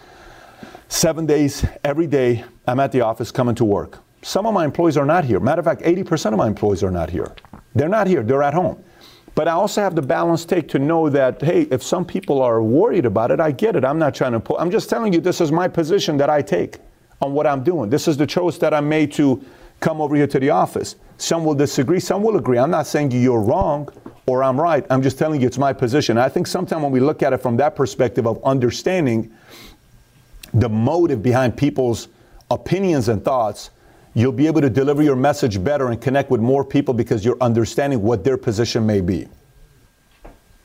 seven 0.89 1.27
days 1.27 1.65
every 1.83 2.07
day. 2.07 2.45
I'm 2.69 2.79
at 2.79 2.93
the 2.93 3.01
office 3.01 3.33
coming 3.33 3.57
to 3.57 3.65
work. 3.65 3.99
Some 4.23 4.47
of 4.47 4.55
my 4.55 4.65
employees 4.65 4.97
are 4.97 5.07
not 5.07 5.25
here. 5.25 5.41
Matter 5.41 5.61
of 5.61 5.65
fact, 5.65 5.83
80% 5.83 6.33
of 6.33 6.39
my 6.39 6.47
employees 6.47 6.85
are 6.85 6.91
not 6.91 7.11
here. 7.11 7.35
They're 7.75 7.89
not 7.89 8.07
here, 8.07 8.23
they're 8.23 8.43
at 8.43 8.55
home. 8.55 8.83
But 9.41 9.49
I 9.49 9.53
also 9.53 9.81
have 9.81 9.95
the 9.95 10.03
balance 10.03 10.45
take 10.45 10.69
to 10.69 10.79
know 10.79 11.09
that, 11.09 11.41
hey, 11.41 11.63
if 11.71 11.83
some 11.83 12.05
people 12.05 12.43
are 12.43 12.63
worried 12.63 13.07
about 13.07 13.31
it, 13.31 13.41
I 13.41 13.53
get 13.53 13.75
it. 13.75 13.87
I'm 13.87 13.99
not 13.99 14.15
trying 14.15 14.33
to 14.33 14.41
put, 14.41 14.61
I'm 14.61 14.71
just 14.71 14.91
telling 14.91 15.15
you 15.15 15.21
this 15.23 15.41
is 15.41 15.51
my 15.51 15.67
position 15.67 16.19
that 16.19 16.29
I 16.29 16.43
take 16.43 16.77
on 17.23 17.33
what 17.33 17.47
I'm 17.47 17.65
doing. 17.65 17.89
This 17.89 18.07
is 18.07 18.19
the 18.19 18.27
choice 18.27 18.59
that 18.59 18.75
I 18.75 18.81
made 18.81 19.13
to 19.13 19.43
come 19.81 20.03
over 20.03 20.15
here 20.15 20.27
to 20.27 20.39
the 20.39 20.51
office. 20.51 20.97
Some 21.17 21.47
will 21.47 21.55
disagree, 21.55 22.01
some 22.01 22.23
will 22.23 22.37
agree. 22.37 22.59
I'm 22.59 22.71
not 22.71 22.87
saying 22.87 23.13
you're 23.13 23.41
wrong 23.41 23.89
or 24.27 24.45
I'm 24.45 24.61
right. 24.61 24.85
I'm 24.91 25.01
just 25.01 25.17
telling 25.17 25.41
you 25.41 25.47
it's 25.47 25.57
my 25.57 25.73
position. 25.73 26.19
I 26.19 26.29
think 26.29 26.47
sometimes 26.47 26.83
when 26.83 26.93
we 26.93 27.01
look 27.01 27.23
at 27.23 27.33
it 27.33 27.39
from 27.39 27.57
that 27.57 27.75
perspective 27.75 28.27
of 28.27 28.45
understanding 28.45 29.35
the 30.53 30.69
motive 30.69 31.23
behind 31.23 31.57
people's 31.57 32.09
opinions 32.51 33.09
and 33.09 33.25
thoughts, 33.25 33.71
you'll 34.15 34.33
be 34.33 34.47
able 34.47 34.61
to 34.61 34.71
deliver 34.71 35.03
your 35.03 35.17
message 35.17 35.63
better 35.63 35.89
and 35.89 36.01
connect 36.01 36.31
with 36.31 36.41
more 36.41 36.65
people 36.65 36.95
because 36.95 37.25
you're 37.25 37.41
understanding 37.41 38.03
what 38.03 38.25
their 38.25 38.37
position 38.37 38.87
may 38.87 39.01
be. 39.01 39.27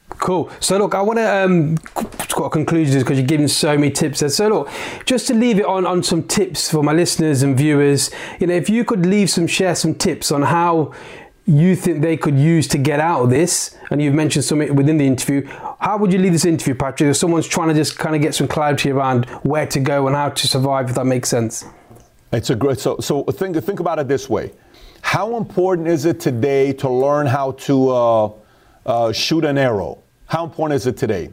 Cool. 0.10 0.49
So 0.60 0.77
look, 0.77 0.95
I 0.95 1.01
want 1.01 1.17
to 1.17 1.43
um, 1.43 1.75
got 1.75 2.45
a 2.45 2.49
conclusion 2.49 2.99
because 2.99 3.17
you're 3.17 3.27
giving 3.27 3.47
so 3.47 3.77
many 3.77 3.91
tips 3.91 4.19
there. 4.19 4.29
So 4.29 4.47
look, 4.47 4.69
just 5.05 5.27
to 5.27 5.34
leave 5.34 5.60
it 5.60 5.65
on 5.65 5.86
on 5.86 6.03
some 6.03 6.23
tips 6.23 6.69
for 6.69 6.84
my 6.84 6.93
listeners 6.93 7.43
and 7.43 7.58
viewers. 7.58 8.12
You 8.39 8.47
know, 8.47 8.53
if 8.53 8.69
you 8.69 8.86
could 8.86 9.05
leave 9.05 9.29
some, 9.29 9.47
share 9.47 9.75
some 9.75 9.95
tips 9.95 10.31
on 10.31 10.43
how 10.43 10.93
you 11.45 11.75
think 11.75 12.01
they 12.01 12.17
could 12.17 12.38
use 12.39 12.67
to 12.69 12.77
get 12.77 12.99
out 12.99 13.21
of 13.23 13.29
this, 13.29 13.77
and 13.91 14.01
you've 14.01 14.15
mentioned 14.15 14.45
something 14.45 14.75
within 14.75 14.97
the 14.97 15.05
interview. 15.05 15.45
How 15.79 15.97
would 15.97 16.12
you 16.12 16.17
leave 16.17 16.34
this 16.34 16.45
interview, 16.45 16.73
Patrick? 16.73 17.10
If 17.10 17.17
someone's 17.17 17.47
trying 17.47 17.67
to 17.69 17.75
just 17.75 17.97
kind 17.97 18.15
of 18.15 18.21
get 18.21 18.34
some 18.34 18.47
clarity 18.47 18.89
around 18.89 19.25
where 19.43 19.67
to 19.67 19.79
go 19.79 20.08
and 20.08 20.15
how 20.15 20.29
to 20.29 20.47
survive, 20.47 20.89
if 20.89 20.95
that 20.95 21.05
makes 21.05 21.29
sense. 21.29 21.65
It's 22.36 22.50
a 22.50 22.56
great. 22.56 22.80
So, 22.80 22.98
so 23.00 23.24
think 23.24 23.56
think 23.63 23.80
about 23.80 23.98
it 24.00 24.08
this 24.08 24.30
way: 24.30 24.52
How 25.02 25.38
important 25.38 25.88
is 25.88 26.06
it 26.06 26.19
today 26.19 26.74
to 26.74 26.89
learn 26.89 27.28
how 27.28 27.52
to 27.52 27.89
uh, 27.89 28.32
uh, 28.86 29.12
shoot 29.13 29.45
an 29.45 29.58
arrow? 29.58 30.04
How 30.26 30.43
important 30.43 30.76
is 30.76 30.86
it 30.88 30.98
today? 30.98 31.30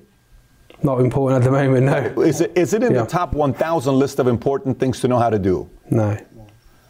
Not 0.84 1.00
important 1.00 1.42
at 1.42 1.44
the 1.44 1.50
moment. 1.50 1.86
No. 1.86 2.22
Is 2.22 2.40
it 2.40 2.52
is 2.56 2.72
it 2.72 2.82
in 2.82 2.92
yeah. 2.92 3.02
the 3.02 3.06
top 3.06 3.34
1,000 3.34 3.98
list 3.98 4.18
of 4.18 4.26
important 4.26 4.78
things 4.78 5.00
to 5.00 5.08
know 5.08 5.18
how 5.18 5.30
to 5.30 5.38
do? 5.38 5.68
No. 5.90 6.16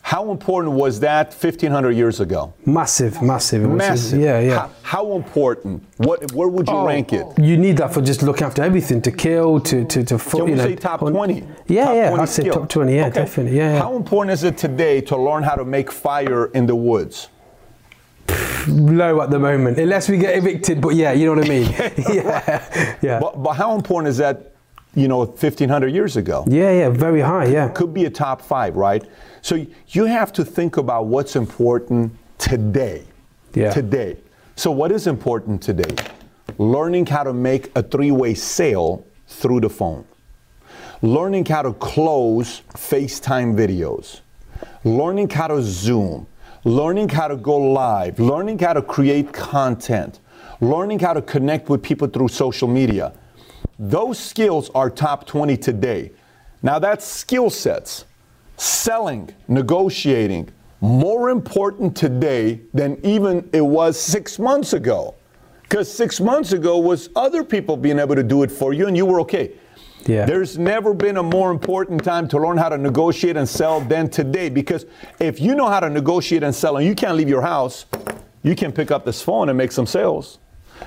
How 0.02 0.30
important 0.32 0.74
was 0.74 0.98
that 1.00 1.28
1,500 1.28 1.92
years 1.92 2.18
ago? 2.18 2.52
Massive, 2.66 3.22
massive. 3.22 3.62
Massive. 3.62 4.20
Yeah, 4.20 4.40
yeah. 4.40 4.58
How, 4.58 4.70
how, 4.82 5.16
important? 5.16 5.84
What? 5.96 6.32
Where 6.32 6.48
would 6.48 6.66
you 6.66 6.74
oh, 6.74 6.86
rank 6.86 7.12
it? 7.12 7.26
You 7.38 7.56
need 7.56 7.76
that 7.76 7.94
for 7.94 8.02
just 8.02 8.20
looking 8.22 8.44
after 8.44 8.62
everything, 8.62 9.00
to 9.02 9.12
kill, 9.12 9.60
to 9.60 9.84
to 9.86 10.04
to. 10.04 10.18
Can 10.18 10.48
you 10.48 10.56
know, 10.56 10.64
say 10.64 10.74
top 10.74 11.00
20? 11.00 11.46
Yeah, 11.68 11.84
top 11.84 11.94
yeah. 11.94 12.08
20 12.08 12.22
I'd 12.22 12.28
say 12.28 12.48
top 12.50 12.68
20. 12.68 12.94
Yeah, 12.94 13.06
okay. 13.06 13.14
definitely. 13.14 13.56
Yeah, 13.56 13.74
yeah. 13.74 13.78
How 13.78 13.96
important 13.96 14.32
is 14.32 14.42
it 14.42 14.58
today 14.58 15.00
to 15.02 15.16
learn 15.16 15.44
how 15.44 15.54
to 15.54 15.64
make 15.64 15.90
fire 15.92 16.46
in 16.46 16.66
the 16.66 16.76
woods? 16.76 17.28
Low 18.68 19.20
at 19.22 19.30
the 19.30 19.38
moment, 19.38 19.78
unless 19.78 20.08
we 20.08 20.18
get 20.18 20.36
evicted. 20.36 20.80
But 20.80 20.94
yeah, 20.96 21.12
you 21.12 21.26
know 21.26 21.34
what 21.36 21.44
I 21.44 21.48
mean. 21.48 21.70
yeah, 22.12 22.96
yeah. 23.00 23.20
But, 23.20 23.40
but 23.42 23.52
how 23.52 23.74
important 23.76 24.08
is 24.08 24.18
that? 24.18 24.51
You 24.94 25.08
know, 25.08 25.18
1,500 25.18 25.88
years 25.88 26.16
ago. 26.16 26.44
Yeah, 26.46 26.70
yeah. 26.70 26.88
Very 26.90 27.20
high. 27.20 27.46
Yeah. 27.46 27.68
Could 27.68 27.94
be 27.94 28.04
a 28.04 28.10
top 28.10 28.42
five, 28.42 28.76
right? 28.76 29.02
So 29.40 29.66
you 29.88 30.04
have 30.04 30.32
to 30.34 30.44
think 30.44 30.76
about 30.76 31.06
what's 31.06 31.34
important 31.34 32.12
today. 32.38 33.04
Yeah. 33.54 33.72
Today. 33.72 34.18
So 34.54 34.70
what 34.70 34.92
is 34.92 35.06
important 35.06 35.62
today? 35.62 35.94
Learning 36.58 37.06
how 37.06 37.22
to 37.22 37.32
make 37.32 37.70
a 37.74 37.82
three-way 37.82 38.34
sale 38.34 39.06
through 39.26 39.60
the 39.60 39.70
phone. 39.70 40.04
Learning 41.00 41.44
how 41.44 41.62
to 41.62 41.72
close 41.72 42.62
FaceTime 42.74 43.54
videos. 43.54 44.20
Learning 44.84 45.28
how 45.28 45.48
to 45.48 45.62
Zoom. 45.62 46.26
Learning 46.64 47.08
how 47.08 47.28
to 47.28 47.36
go 47.36 47.56
live. 47.56 48.20
Learning 48.20 48.58
how 48.58 48.74
to 48.74 48.82
create 48.82 49.32
content. 49.32 50.20
Learning 50.60 50.98
how 50.98 51.14
to 51.14 51.22
connect 51.22 51.68
with 51.70 51.82
people 51.82 52.06
through 52.08 52.28
social 52.28 52.68
media. 52.68 53.12
Those 53.82 54.16
skills 54.16 54.70
are 54.76 54.88
top 54.88 55.26
20 55.26 55.56
today. 55.56 56.12
Now 56.62 56.78
that's 56.78 57.04
skill 57.04 57.50
sets 57.50 58.04
selling, 58.56 59.34
negotiating, 59.48 60.48
more 60.80 61.30
important 61.30 61.96
today 61.96 62.60
than 62.72 62.96
even 63.04 63.50
it 63.52 63.60
was 63.60 64.00
six 64.00 64.38
months 64.38 64.72
ago. 64.72 65.16
Because 65.62 65.92
six 65.92 66.20
months 66.20 66.52
ago 66.52 66.78
was 66.78 67.08
other 67.16 67.42
people 67.42 67.76
being 67.76 67.98
able 67.98 68.14
to 68.14 68.22
do 68.22 68.44
it 68.44 68.52
for 68.52 68.72
you 68.72 68.86
and 68.86 68.96
you 68.96 69.04
were 69.04 69.20
okay. 69.22 69.50
Yeah. 70.06 70.26
There's 70.26 70.56
never 70.56 70.94
been 70.94 71.16
a 71.16 71.22
more 71.24 71.50
important 71.50 72.04
time 72.04 72.28
to 72.28 72.38
learn 72.38 72.58
how 72.58 72.68
to 72.68 72.78
negotiate 72.78 73.36
and 73.36 73.48
sell 73.48 73.80
than 73.80 74.08
today 74.08 74.48
because 74.48 74.86
if 75.18 75.40
you 75.40 75.56
know 75.56 75.66
how 75.66 75.80
to 75.80 75.90
negotiate 75.90 76.44
and 76.44 76.54
sell 76.54 76.76
and 76.76 76.86
you 76.86 76.94
can't 76.94 77.16
leave 77.16 77.28
your 77.28 77.42
house, 77.42 77.86
you 78.44 78.54
can 78.54 78.70
pick 78.70 78.92
up 78.92 79.04
this 79.04 79.20
phone 79.20 79.48
and 79.48 79.58
make 79.58 79.72
some 79.72 79.86
sales. 79.86 80.38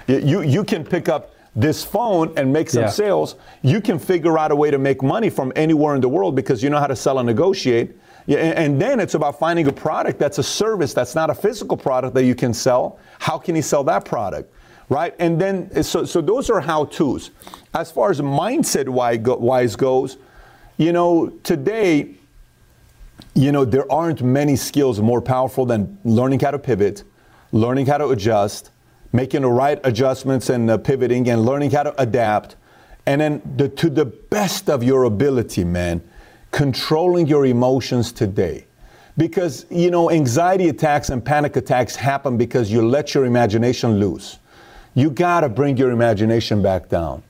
You, 0.08 0.44
you 0.44 0.64
can 0.64 0.86
pick 0.86 1.10
up 1.10 1.35
this 1.56 1.84
phone 1.84 2.34
and 2.36 2.52
make 2.52 2.70
some 2.70 2.84
Yeah. 2.84 2.90
sales. 2.90 3.36
You 3.62 3.80
can 3.80 3.98
figure 3.98 4.38
out 4.38 4.52
a 4.52 4.56
way 4.56 4.72
to 4.72 4.78
make 4.78 5.02
money 5.02 5.30
from 5.30 5.54
anywhere 5.56 5.96
in 5.96 6.02
the 6.02 6.10
world 6.10 6.36
because 6.36 6.62
you 6.62 6.70
know 6.70 6.80
how 6.80 6.88
to 6.88 6.96
sell 6.96 7.18
and 7.20 7.26
negotiate. 7.26 7.96
Yeah, 8.28 8.40
and, 8.40 8.58
and 8.58 8.82
then 8.82 9.00
it's 9.00 9.14
about 9.14 9.40
finding 9.40 9.68
a 9.68 9.72
product 9.72 10.20
that's 10.20 10.38
a 10.38 10.44
service 10.44 10.94
that's 10.94 11.16
not 11.16 11.30
a 11.30 11.36
physical 11.36 11.78
product 11.78 12.14
that 12.16 12.24
you 12.26 12.36
can 12.36 12.54
sell. 12.54 13.00
How 13.20 13.38
can 13.38 13.56
you 13.56 13.62
sell 13.62 13.84
that 13.86 14.04
product? 14.04 14.52
Right? 14.90 15.16
And 15.18 15.40
then, 15.40 15.84
so, 15.84 16.06
so 16.06 16.22
those 16.22 16.50
are 16.50 16.60
how 16.60 16.86
to's. 16.86 17.32
As 17.74 17.90
far 17.92 18.12
as 18.12 18.20
mindset 18.22 18.88
wise 18.90 19.76
goes, 19.76 20.18
you 20.78 20.92
know, 20.92 21.30
today, 21.44 22.16
you 23.34 23.52
know, 23.52 23.64
there 23.66 23.90
aren't 23.92 24.22
many 24.22 24.56
skills 24.56 25.00
more 25.00 25.22
powerful 25.22 25.66
than 25.66 25.98
learning 26.04 26.42
how 26.42 26.52
to 26.52 26.60
pivot, 26.60 27.04
learning 27.52 27.86
how 27.86 27.98
to 27.98 28.10
adjust, 28.10 28.72
making 29.16 29.42
the 29.42 29.50
right 29.50 29.80
adjustments 29.84 30.50
and 30.50 30.70
uh, 30.70 30.78
pivoting, 30.78 31.30
and 31.30 31.46
learning 31.46 31.72
how 31.72 31.84
to 31.84 32.02
adapt. 32.02 32.56
And 33.06 33.22
then, 33.22 33.42
the, 33.56 33.70
to 33.70 33.90
the 33.90 34.06
best 34.06 34.70
of 34.70 34.84
your 34.84 35.04
ability, 35.04 35.64
man, 35.64 36.02
controlling 36.52 37.28
your 37.28 37.46
emotions 37.46 38.12
today. 38.12 38.66
Because, 39.18 39.66
you 39.70 39.92
know, 39.92 40.12
anxiety 40.12 40.68
attacks 40.68 41.10
and 41.10 41.24
panic 41.24 41.56
attacks 41.56 41.96
happen 41.96 42.38
because 42.38 42.72
you 42.72 42.86
let 42.86 43.14
your 43.14 43.26
imagination 43.26 44.00
loose. 44.00 44.40
You 44.94 45.10
gotta 45.10 45.50
bring 45.50 45.78
your 45.78 45.92
imagination 45.92 46.62
back 46.62 46.90
down. 46.90 47.24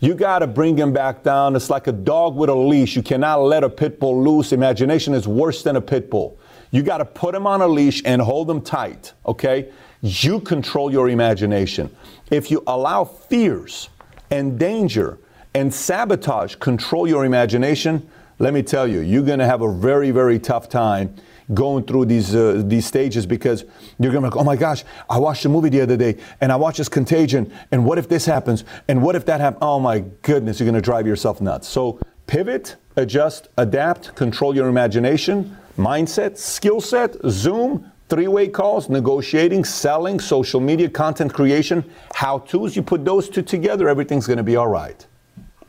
You 0.00 0.14
got 0.14 0.38
to 0.38 0.46
bring 0.46 0.78
him 0.78 0.94
back 0.94 1.22
down. 1.22 1.54
It's 1.54 1.68
like 1.68 1.86
a 1.86 1.92
dog 1.92 2.34
with 2.34 2.48
a 2.48 2.54
leash. 2.54 2.96
You 2.96 3.02
cannot 3.02 3.42
let 3.42 3.62
a 3.62 3.68
pit 3.68 4.00
bull 4.00 4.24
loose. 4.24 4.50
Imagination 4.50 5.12
is 5.12 5.28
worse 5.28 5.62
than 5.62 5.76
a 5.76 5.80
pit 5.80 6.10
bull. 6.10 6.38
You 6.70 6.82
got 6.82 6.98
to 6.98 7.04
put 7.04 7.34
him 7.34 7.46
on 7.46 7.60
a 7.60 7.68
leash 7.68 8.00
and 8.06 8.22
hold 8.22 8.50
him 8.50 8.62
tight, 8.62 9.12
okay? 9.26 9.70
You 10.02 10.40
control 10.40 10.90
your 10.90 11.08
imagination. 11.08 11.94
If 12.30 12.50
you 12.50 12.62
allow 12.66 13.04
fears 13.04 13.88
and 14.30 14.58
danger 14.58 15.18
and 15.54 15.72
sabotage 15.72 16.54
control 16.56 17.06
your 17.06 17.24
imagination, 17.24 18.08
let 18.38 18.54
me 18.54 18.62
tell 18.62 18.86
you, 18.86 19.00
you're 19.00 19.24
going 19.24 19.40
to 19.40 19.46
have 19.46 19.60
a 19.62 19.72
very, 19.72 20.10
very 20.10 20.38
tough 20.38 20.68
time 20.68 21.14
going 21.52 21.84
through 21.84 22.04
these 22.04 22.34
uh, 22.34 22.62
these 22.64 22.86
stages 22.86 23.26
because 23.26 23.64
you're 23.98 24.12
gonna 24.12 24.28
be 24.28 24.30
like, 24.30 24.36
oh 24.36 24.44
my 24.44 24.56
gosh, 24.56 24.84
I 25.08 25.18
watched 25.18 25.44
a 25.44 25.48
movie 25.48 25.68
the 25.68 25.80
other 25.80 25.96
day 25.96 26.16
and 26.40 26.52
I 26.52 26.56
watched 26.56 26.78
this 26.78 26.88
Contagion, 26.88 27.52
and 27.72 27.84
what 27.84 27.98
if 27.98 28.08
this 28.08 28.24
happens, 28.24 28.64
and 28.88 29.02
what 29.02 29.16
if 29.16 29.26
that 29.26 29.40
happens? 29.40 29.58
Oh 29.62 29.80
my 29.80 30.00
goodness, 30.22 30.60
you're 30.60 30.66
gonna 30.66 30.80
drive 30.80 31.06
yourself 31.06 31.40
nuts. 31.40 31.68
So 31.68 31.98
pivot, 32.26 32.76
adjust, 32.96 33.48
adapt, 33.58 34.14
control 34.14 34.54
your 34.54 34.68
imagination, 34.68 35.56
mindset, 35.76 36.38
skill 36.38 36.80
set, 36.80 37.16
Zoom. 37.28 37.89
Three-way 38.10 38.48
calls, 38.48 38.88
negotiating, 38.88 39.64
selling, 39.64 40.18
social 40.18 40.60
media, 40.60 40.90
content 40.90 41.32
creation, 41.32 41.88
how-tos. 42.12 42.74
You 42.74 42.82
put 42.82 43.04
those 43.04 43.28
two 43.28 43.42
together, 43.42 43.88
everything's 43.88 44.26
going 44.26 44.38
to 44.38 44.42
be 44.42 44.56
all 44.56 44.68
right. 44.68 45.06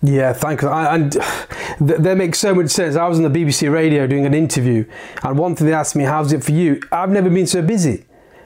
Yeah, 0.01 0.33
thank 0.33 0.63
you. 0.63 0.69
And 0.69 1.11
th- 1.11 1.99
that 1.99 2.17
makes 2.17 2.39
so 2.39 2.55
much 2.55 2.71
sense. 2.71 2.95
I 2.95 3.07
was 3.07 3.19
on 3.19 3.31
the 3.31 3.39
BBC 3.39 3.71
radio 3.71 4.07
doing 4.07 4.25
an 4.25 4.33
interview, 4.33 4.85
and 5.23 5.37
one 5.37 5.55
thing 5.55 5.67
they 5.67 5.73
asked 5.73 5.95
me, 5.95 6.03
"How's 6.03 6.33
it 6.33 6.43
for 6.43 6.51
you?" 6.51 6.81
I've 6.91 7.11
never 7.11 7.29
been 7.29 7.47
so 7.47 7.61
busy. 7.61 8.05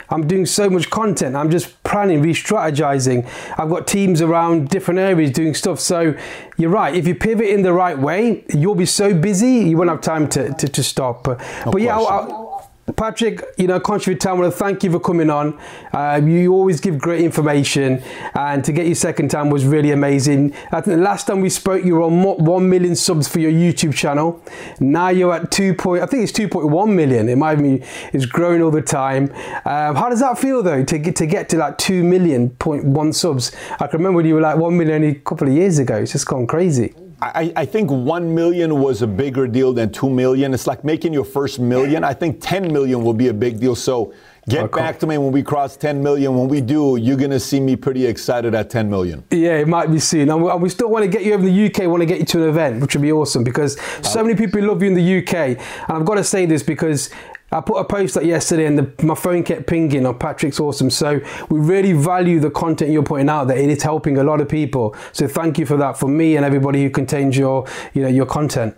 I'm 0.10 0.28
doing 0.28 0.46
so 0.46 0.70
much 0.70 0.90
content. 0.90 1.36
I'm 1.36 1.50
just 1.50 1.82
planning, 1.84 2.22
re-strategizing. 2.22 3.28
I've 3.58 3.70
got 3.70 3.88
teams 3.88 4.22
around 4.22 4.70
different 4.70 5.00
areas 5.00 5.32
doing 5.32 5.56
stuff. 5.56 5.80
So 5.80 6.16
you're 6.58 6.70
right. 6.70 6.94
If 6.94 7.08
you 7.08 7.16
pivot 7.16 7.48
in 7.48 7.64
the 7.64 7.74
right 7.74 7.98
way, 7.98 8.46
you'll 8.54 8.76
be 8.76 8.86
so 8.86 9.16
busy 9.16 9.68
you 9.70 9.78
won't 9.78 9.90
have 9.90 10.02
time 10.02 10.28
to, 10.30 10.54
to, 10.54 10.68
to 10.68 10.84
stop. 10.84 11.24
But, 11.24 11.40
but 11.72 11.82
yeah, 11.82 11.98
I'll, 11.98 12.06
question. 12.06 12.55
Patrick, 12.94 13.44
you 13.58 13.66
know, 13.66 13.80
Contribute 13.80 14.22
Time, 14.22 14.36
I 14.36 14.42
want 14.42 14.54
to 14.54 14.60
thank 14.60 14.84
you 14.84 14.92
for 14.92 15.00
coming 15.00 15.32
on. 15.32 15.60
Uh, 15.92 16.22
you 16.24 16.54
always 16.54 16.80
give 16.80 17.00
great 17.00 17.22
information, 17.22 18.04
and 18.36 18.64
to 18.64 18.72
get 18.72 18.86
your 18.86 18.94
second 18.94 19.30
time 19.32 19.50
was 19.50 19.66
really 19.66 19.92
amazing. 19.92 20.54
I 20.72 20.82
think 20.82 20.98
the 20.98 21.04
last 21.04 21.26
time 21.26 21.42
we 21.42 21.50
spoke, 21.50 21.84
you 21.84 21.96
were 21.96 22.04
on 22.04 22.22
1 22.22 22.70
million 22.70 22.96
subs 22.96 23.28
for 23.28 23.40
your 23.40 23.52
YouTube 23.52 23.96
channel. 23.96 24.40
Now 24.80 25.10
you're 25.10 25.34
at 25.34 25.50
2. 25.50 25.74
Point, 25.74 26.04
I 26.04 26.06
think 26.06 26.24
it's 26.24 26.32
2.1 26.32 26.94
million. 26.94 27.28
It 27.28 27.38
might 27.38 27.56
be, 27.56 27.84
it's 28.14 28.28
growing 28.28 28.62
all 28.62 28.72
the 28.72 28.84
time. 28.84 29.32
Um, 29.66 29.96
how 29.96 30.10
does 30.10 30.20
that 30.20 30.38
feel 30.38 30.62
though, 30.62 30.84
to 30.84 30.98
get, 31.00 31.16
to 31.16 31.26
get 31.26 31.50
to 31.50 31.58
like 31.58 31.80
2 31.80 32.04
million 32.04 32.52
point 32.52 32.86
one 32.86 33.14
subs? 33.14 33.52
I 33.80 33.88
can 33.88 33.98
remember 33.98 34.18
when 34.18 34.28
you 34.28 34.36
were 34.36 34.42
like 34.42 34.58
1 34.58 34.78
million 34.78 35.04
a 35.04 35.16
couple 35.16 35.48
of 35.48 35.54
years 35.56 35.80
ago. 35.80 35.98
It's 35.98 36.12
just 36.12 36.28
gone 36.28 36.46
crazy. 36.46 36.94
I, 37.34 37.54
I 37.56 37.66
think 37.66 37.90
one 37.90 38.36
million 38.36 38.80
was 38.80 39.02
a 39.02 39.08
bigger 39.08 39.48
deal 39.48 39.74
than 39.74 39.92
two 39.92 40.10
million. 40.10 40.54
It's 40.54 40.68
like 40.68 40.84
making 40.84 41.12
your 41.14 41.26
first 41.26 41.60
million. 41.60 42.04
I 42.04 42.14
think 42.14 42.38
10 42.42 42.72
million 42.72 43.04
will 43.04 43.14
be 43.14 43.30
a 43.30 43.34
big 43.34 43.60
deal. 43.60 43.76
So 43.76 44.14
get 44.48 44.66
Okay. 44.66 44.80
back 44.80 45.00
to 45.00 45.08
me 45.08 45.18
when 45.18 45.32
we 45.32 45.42
cross 45.42 45.76
10 45.76 46.04
million. 46.04 46.38
When 46.38 46.48
we 46.48 46.62
do, 46.62 46.98
you're 46.98 47.18
going 47.18 47.32
to 47.32 47.40
see 47.40 47.60
me 47.60 47.76
pretty 47.76 48.06
excited 48.06 48.54
at 48.54 48.70
10 48.70 48.90
million. 48.90 49.24
Yeah, 49.32 49.58
it 49.58 49.68
might 49.68 49.90
be 49.92 50.00
soon. 50.00 50.30
And 50.30 50.44
we, 50.44 50.52
and 50.52 50.62
we 50.62 50.70
still 50.70 50.90
want 50.90 51.04
to 51.04 51.10
get 51.10 51.26
you 51.26 51.34
over 51.34 51.48
in 51.48 51.54
the 51.56 51.66
UK, 51.66 51.90
want 51.90 52.02
to 52.02 52.06
get 52.06 52.20
you 52.20 52.26
to 52.26 52.44
an 52.44 52.50
event, 52.50 52.82
which 52.82 52.94
would 52.96 53.02
be 53.02 53.12
awesome 53.12 53.44
because 53.44 53.80
so 54.04 54.20
uh, 54.20 54.24
many 54.24 54.36
people 54.36 54.62
love 54.62 54.84
you 54.84 54.90
in 54.90 54.94
the 54.94 55.18
UK. 55.20 55.34
And 55.36 55.58
I've 55.90 56.06
got 56.06 56.16
to 56.16 56.24
say 56.24 56.46
this 56.46 56.62
because 56.62 57.10
I 57.52 57.62
put 57.62 57.76
a 57.78 57.86
post 57.86 58.18
up 58.18 58.24
yesterday 58.24 58.66
and 58.66 58.78
the, 58.78 59.06
my 59.06 59.16
phone 59.16 59.44
kept 59.44 59.68
pinging 59.68 60.06
on 60.06 60.18
Patrick's 60.20 60.60
awesome. 60.60 60.90
So 60.90 61.22
we 61.50 61.60
really 61.60 61.94
value 61.94 62.40
the 62.40 62.50
content 62.50 62.92
you're 62.92 63.04
putting 63.04 63.30
out 63.30 63.46
there. 63.48 63.58
It 63.58 63.70
is 63.70 63.84
helping 63.84 64.18
a 64.18 64.24
lot 64.24 64.42
of 64.42 64.50
people. 64.50 64.96
So 65.14 65.28
thank 65.28 65.58
you 65.60 65.66
for 65.66 65.78
that 65.78 65.98
for 65.98 66.08
me 66.10 66.36
and 66.36 66.46
everybody 66.46 66.84
who 66.84 66.90
contains 66.90 67.38
your, 67.38 67.66
you 67.94 68.02
know, 68.02 68.08
your 68.10 68.26
content. 68.26 68.76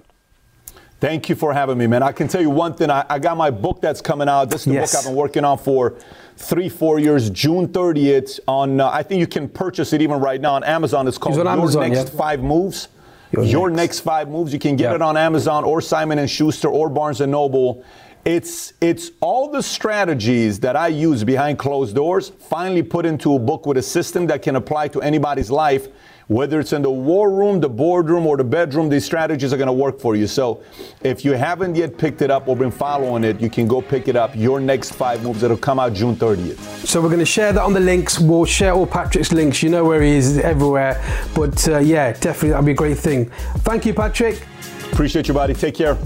Thank 0.99 1.29
you 1.29 1.35
for 1.35 1.53
having 1.53 1.77
me, 1.77 1.85
man. 1.87 2.01
I 2.03 2.11
can 2.11 2.27
tell 2.27 2.41
you 2.41 2.49
one 2.49 2.73
thing. 2.73 2.89
I, 2.89 3.05
I 3.09 3.19
got 3.19 3.37
my 3.37 3.51
book 3.51 3.81
that's 3.81 4.01
coming 4.01 4.27
out. 4.27 4.49
This 4.49 4.61
is 4.61 4.65
the 4.65 4.73
Yes. 4.73 4.91
book 4.93 4.99
I've 4.99 5.05
been 5.05 5.15
working 5.15 5.45
on 5.45 5.57
for 5.59 5.95
three, 6.37 6.69
four 6.69 6.99
years. 6.99 7.29
June 7.29 7.67
30th 7.67 8.39
on. 8.47 8.81
Uh, 8.81 8.89
I 8.89 9.03
think 9.03 9.19
you 9.19 9.27
can 9.27 9.47
purchase 9.47 9.93
it 9.93 10.01
even 10.01 10.19
right 10.19 10.41
now 10.41 10.55
on 10.55 10.63
Amazon. 10.63 11.07
It's 11.07 11.17
called 11.19 11.35
It's 11.35 11.43
Your 11.43 11.51
Amazon, 11.51 11.89
Next 11.91 12.11
yeah. 12.13 12.17
Five 12.17 12.41
Moves. 12.41 12.87
Your 13.31 13.43
Your, 13.43 13.69
Next. 13.69 13.77
next. 13.77 13.99
five 13.99 14.29
moves. 14.29 14.53
You 14.53 14.59
can 14.59 14.75
get 14.75 14.89
Yeah. 14.89 14.95
it 14.95 15.01
on 15.01 15.17
Amazon 15.17 15.63
or 15.65 15.81
Simon 15.81 16.17
and 16.17 16.29
Schuster 16.29 16.69
or 16.69 16.89
Barnes 16.89 17.19
and 17.21 17.31
Noble. 17.31 17.83
It's 18.27 18.73
it's 18.81 19.11
all 19.21 19.49
the 19.49 19.63
strategies 19.63 20.59
that 20.59 20.75
I 20.75 20.89
use 20.89 21.23
behind 21.23 21.57
closed 21.57 21.95
doors. 21.95 22.27
Finally, 22.27 22.83
put 22.83 23.05
into 23.05 23.33
a 23.33 23.39
book 23.39 23.65
with 23.65 23.77
a 23.77 23.81
system 23.81 24.27
that 24.27 24.41
can 24.41 24.57
apply 24.57 24.89
to 24.89 25.01
anybody's 25.01 25.49
life. 25.49 25.87
Whether 26.27 26.59
it's 26.59 26.73
in 26.73 26.81
the 26.81 26.91
war 26.91 27.31
room, 27.31 27.61
the 27.61 27.69
boardroom, 27.69 28.27
or 28.27 28.35
the 28.35 28.43
bedroom, 28.43 28.89
these 28.89 29.05
strategies 29.05 29.53
are 29.53 29.55
going 29.55 29.67
to 29.67 29.79
work 29.85 29.97
for 29.97 30.17
you. 30.17 30.27
So, 30.27 30.61
if 31.03 31.23
you 31.23 31.31
haven't 31.31 31.75
yet 31.77 31.97
picked 31.97 32.21
it 32.21 32.29
up 32.29 32.49
or 32.49 32.57
been 32.57 32.69
following 32.69 33.23
it, 33.23 33.39
you 33.39 33.49
can 33.49 33.65
go 33.65 33.81
pick 33.81 34.09
it 34.09 34.17
up. 34.17 34.35
Your 34.35 34.59
next 34.59 34.93
five 34.95 35.23
moves 35.23 35.39
that'll 35.39 35.55
come 35.55 35.79
out 35.79 35.93
June 35.93 36.17
30th. 36.17 36.57
So 36.85 37.01
we're 37.01 37.07
going 37.07 37.19
to 37.19 37.25
share 37.25 37.53
that 37.53 37.63
on 37.63 37.71
the 37.71 37.79
links. 37.79 38.19
We'll 38.19 38.43
share 38.43 38.73
all 38.73 38.85
Patrick's 38.85 39.31
links. 39.31 39.63
You 39.63 39.69
know 39.69 39.85
where 39.85 40.01
he 40.01 40.17
is 40.17 40.37
everywhere. 40.39 41.01
But 41.33 41.65
uh, 41.69 41.77
yeah, 41.77 42.11
definitely 42.11 42.49
that'll 42.49 42.65
be 42.65 42.73
a 42.73 42.75
great 42.75 42.97
thing. 42.97 43.29
Thank 43.59 43.85
you, 43.85 43.93
Patrick. 43.93 44.45
Appreciate 44.91 45.29
you, 45.29 45.33
buddy. 45.33 45.53
Take 45.53 45.75
care. 45.75 45.97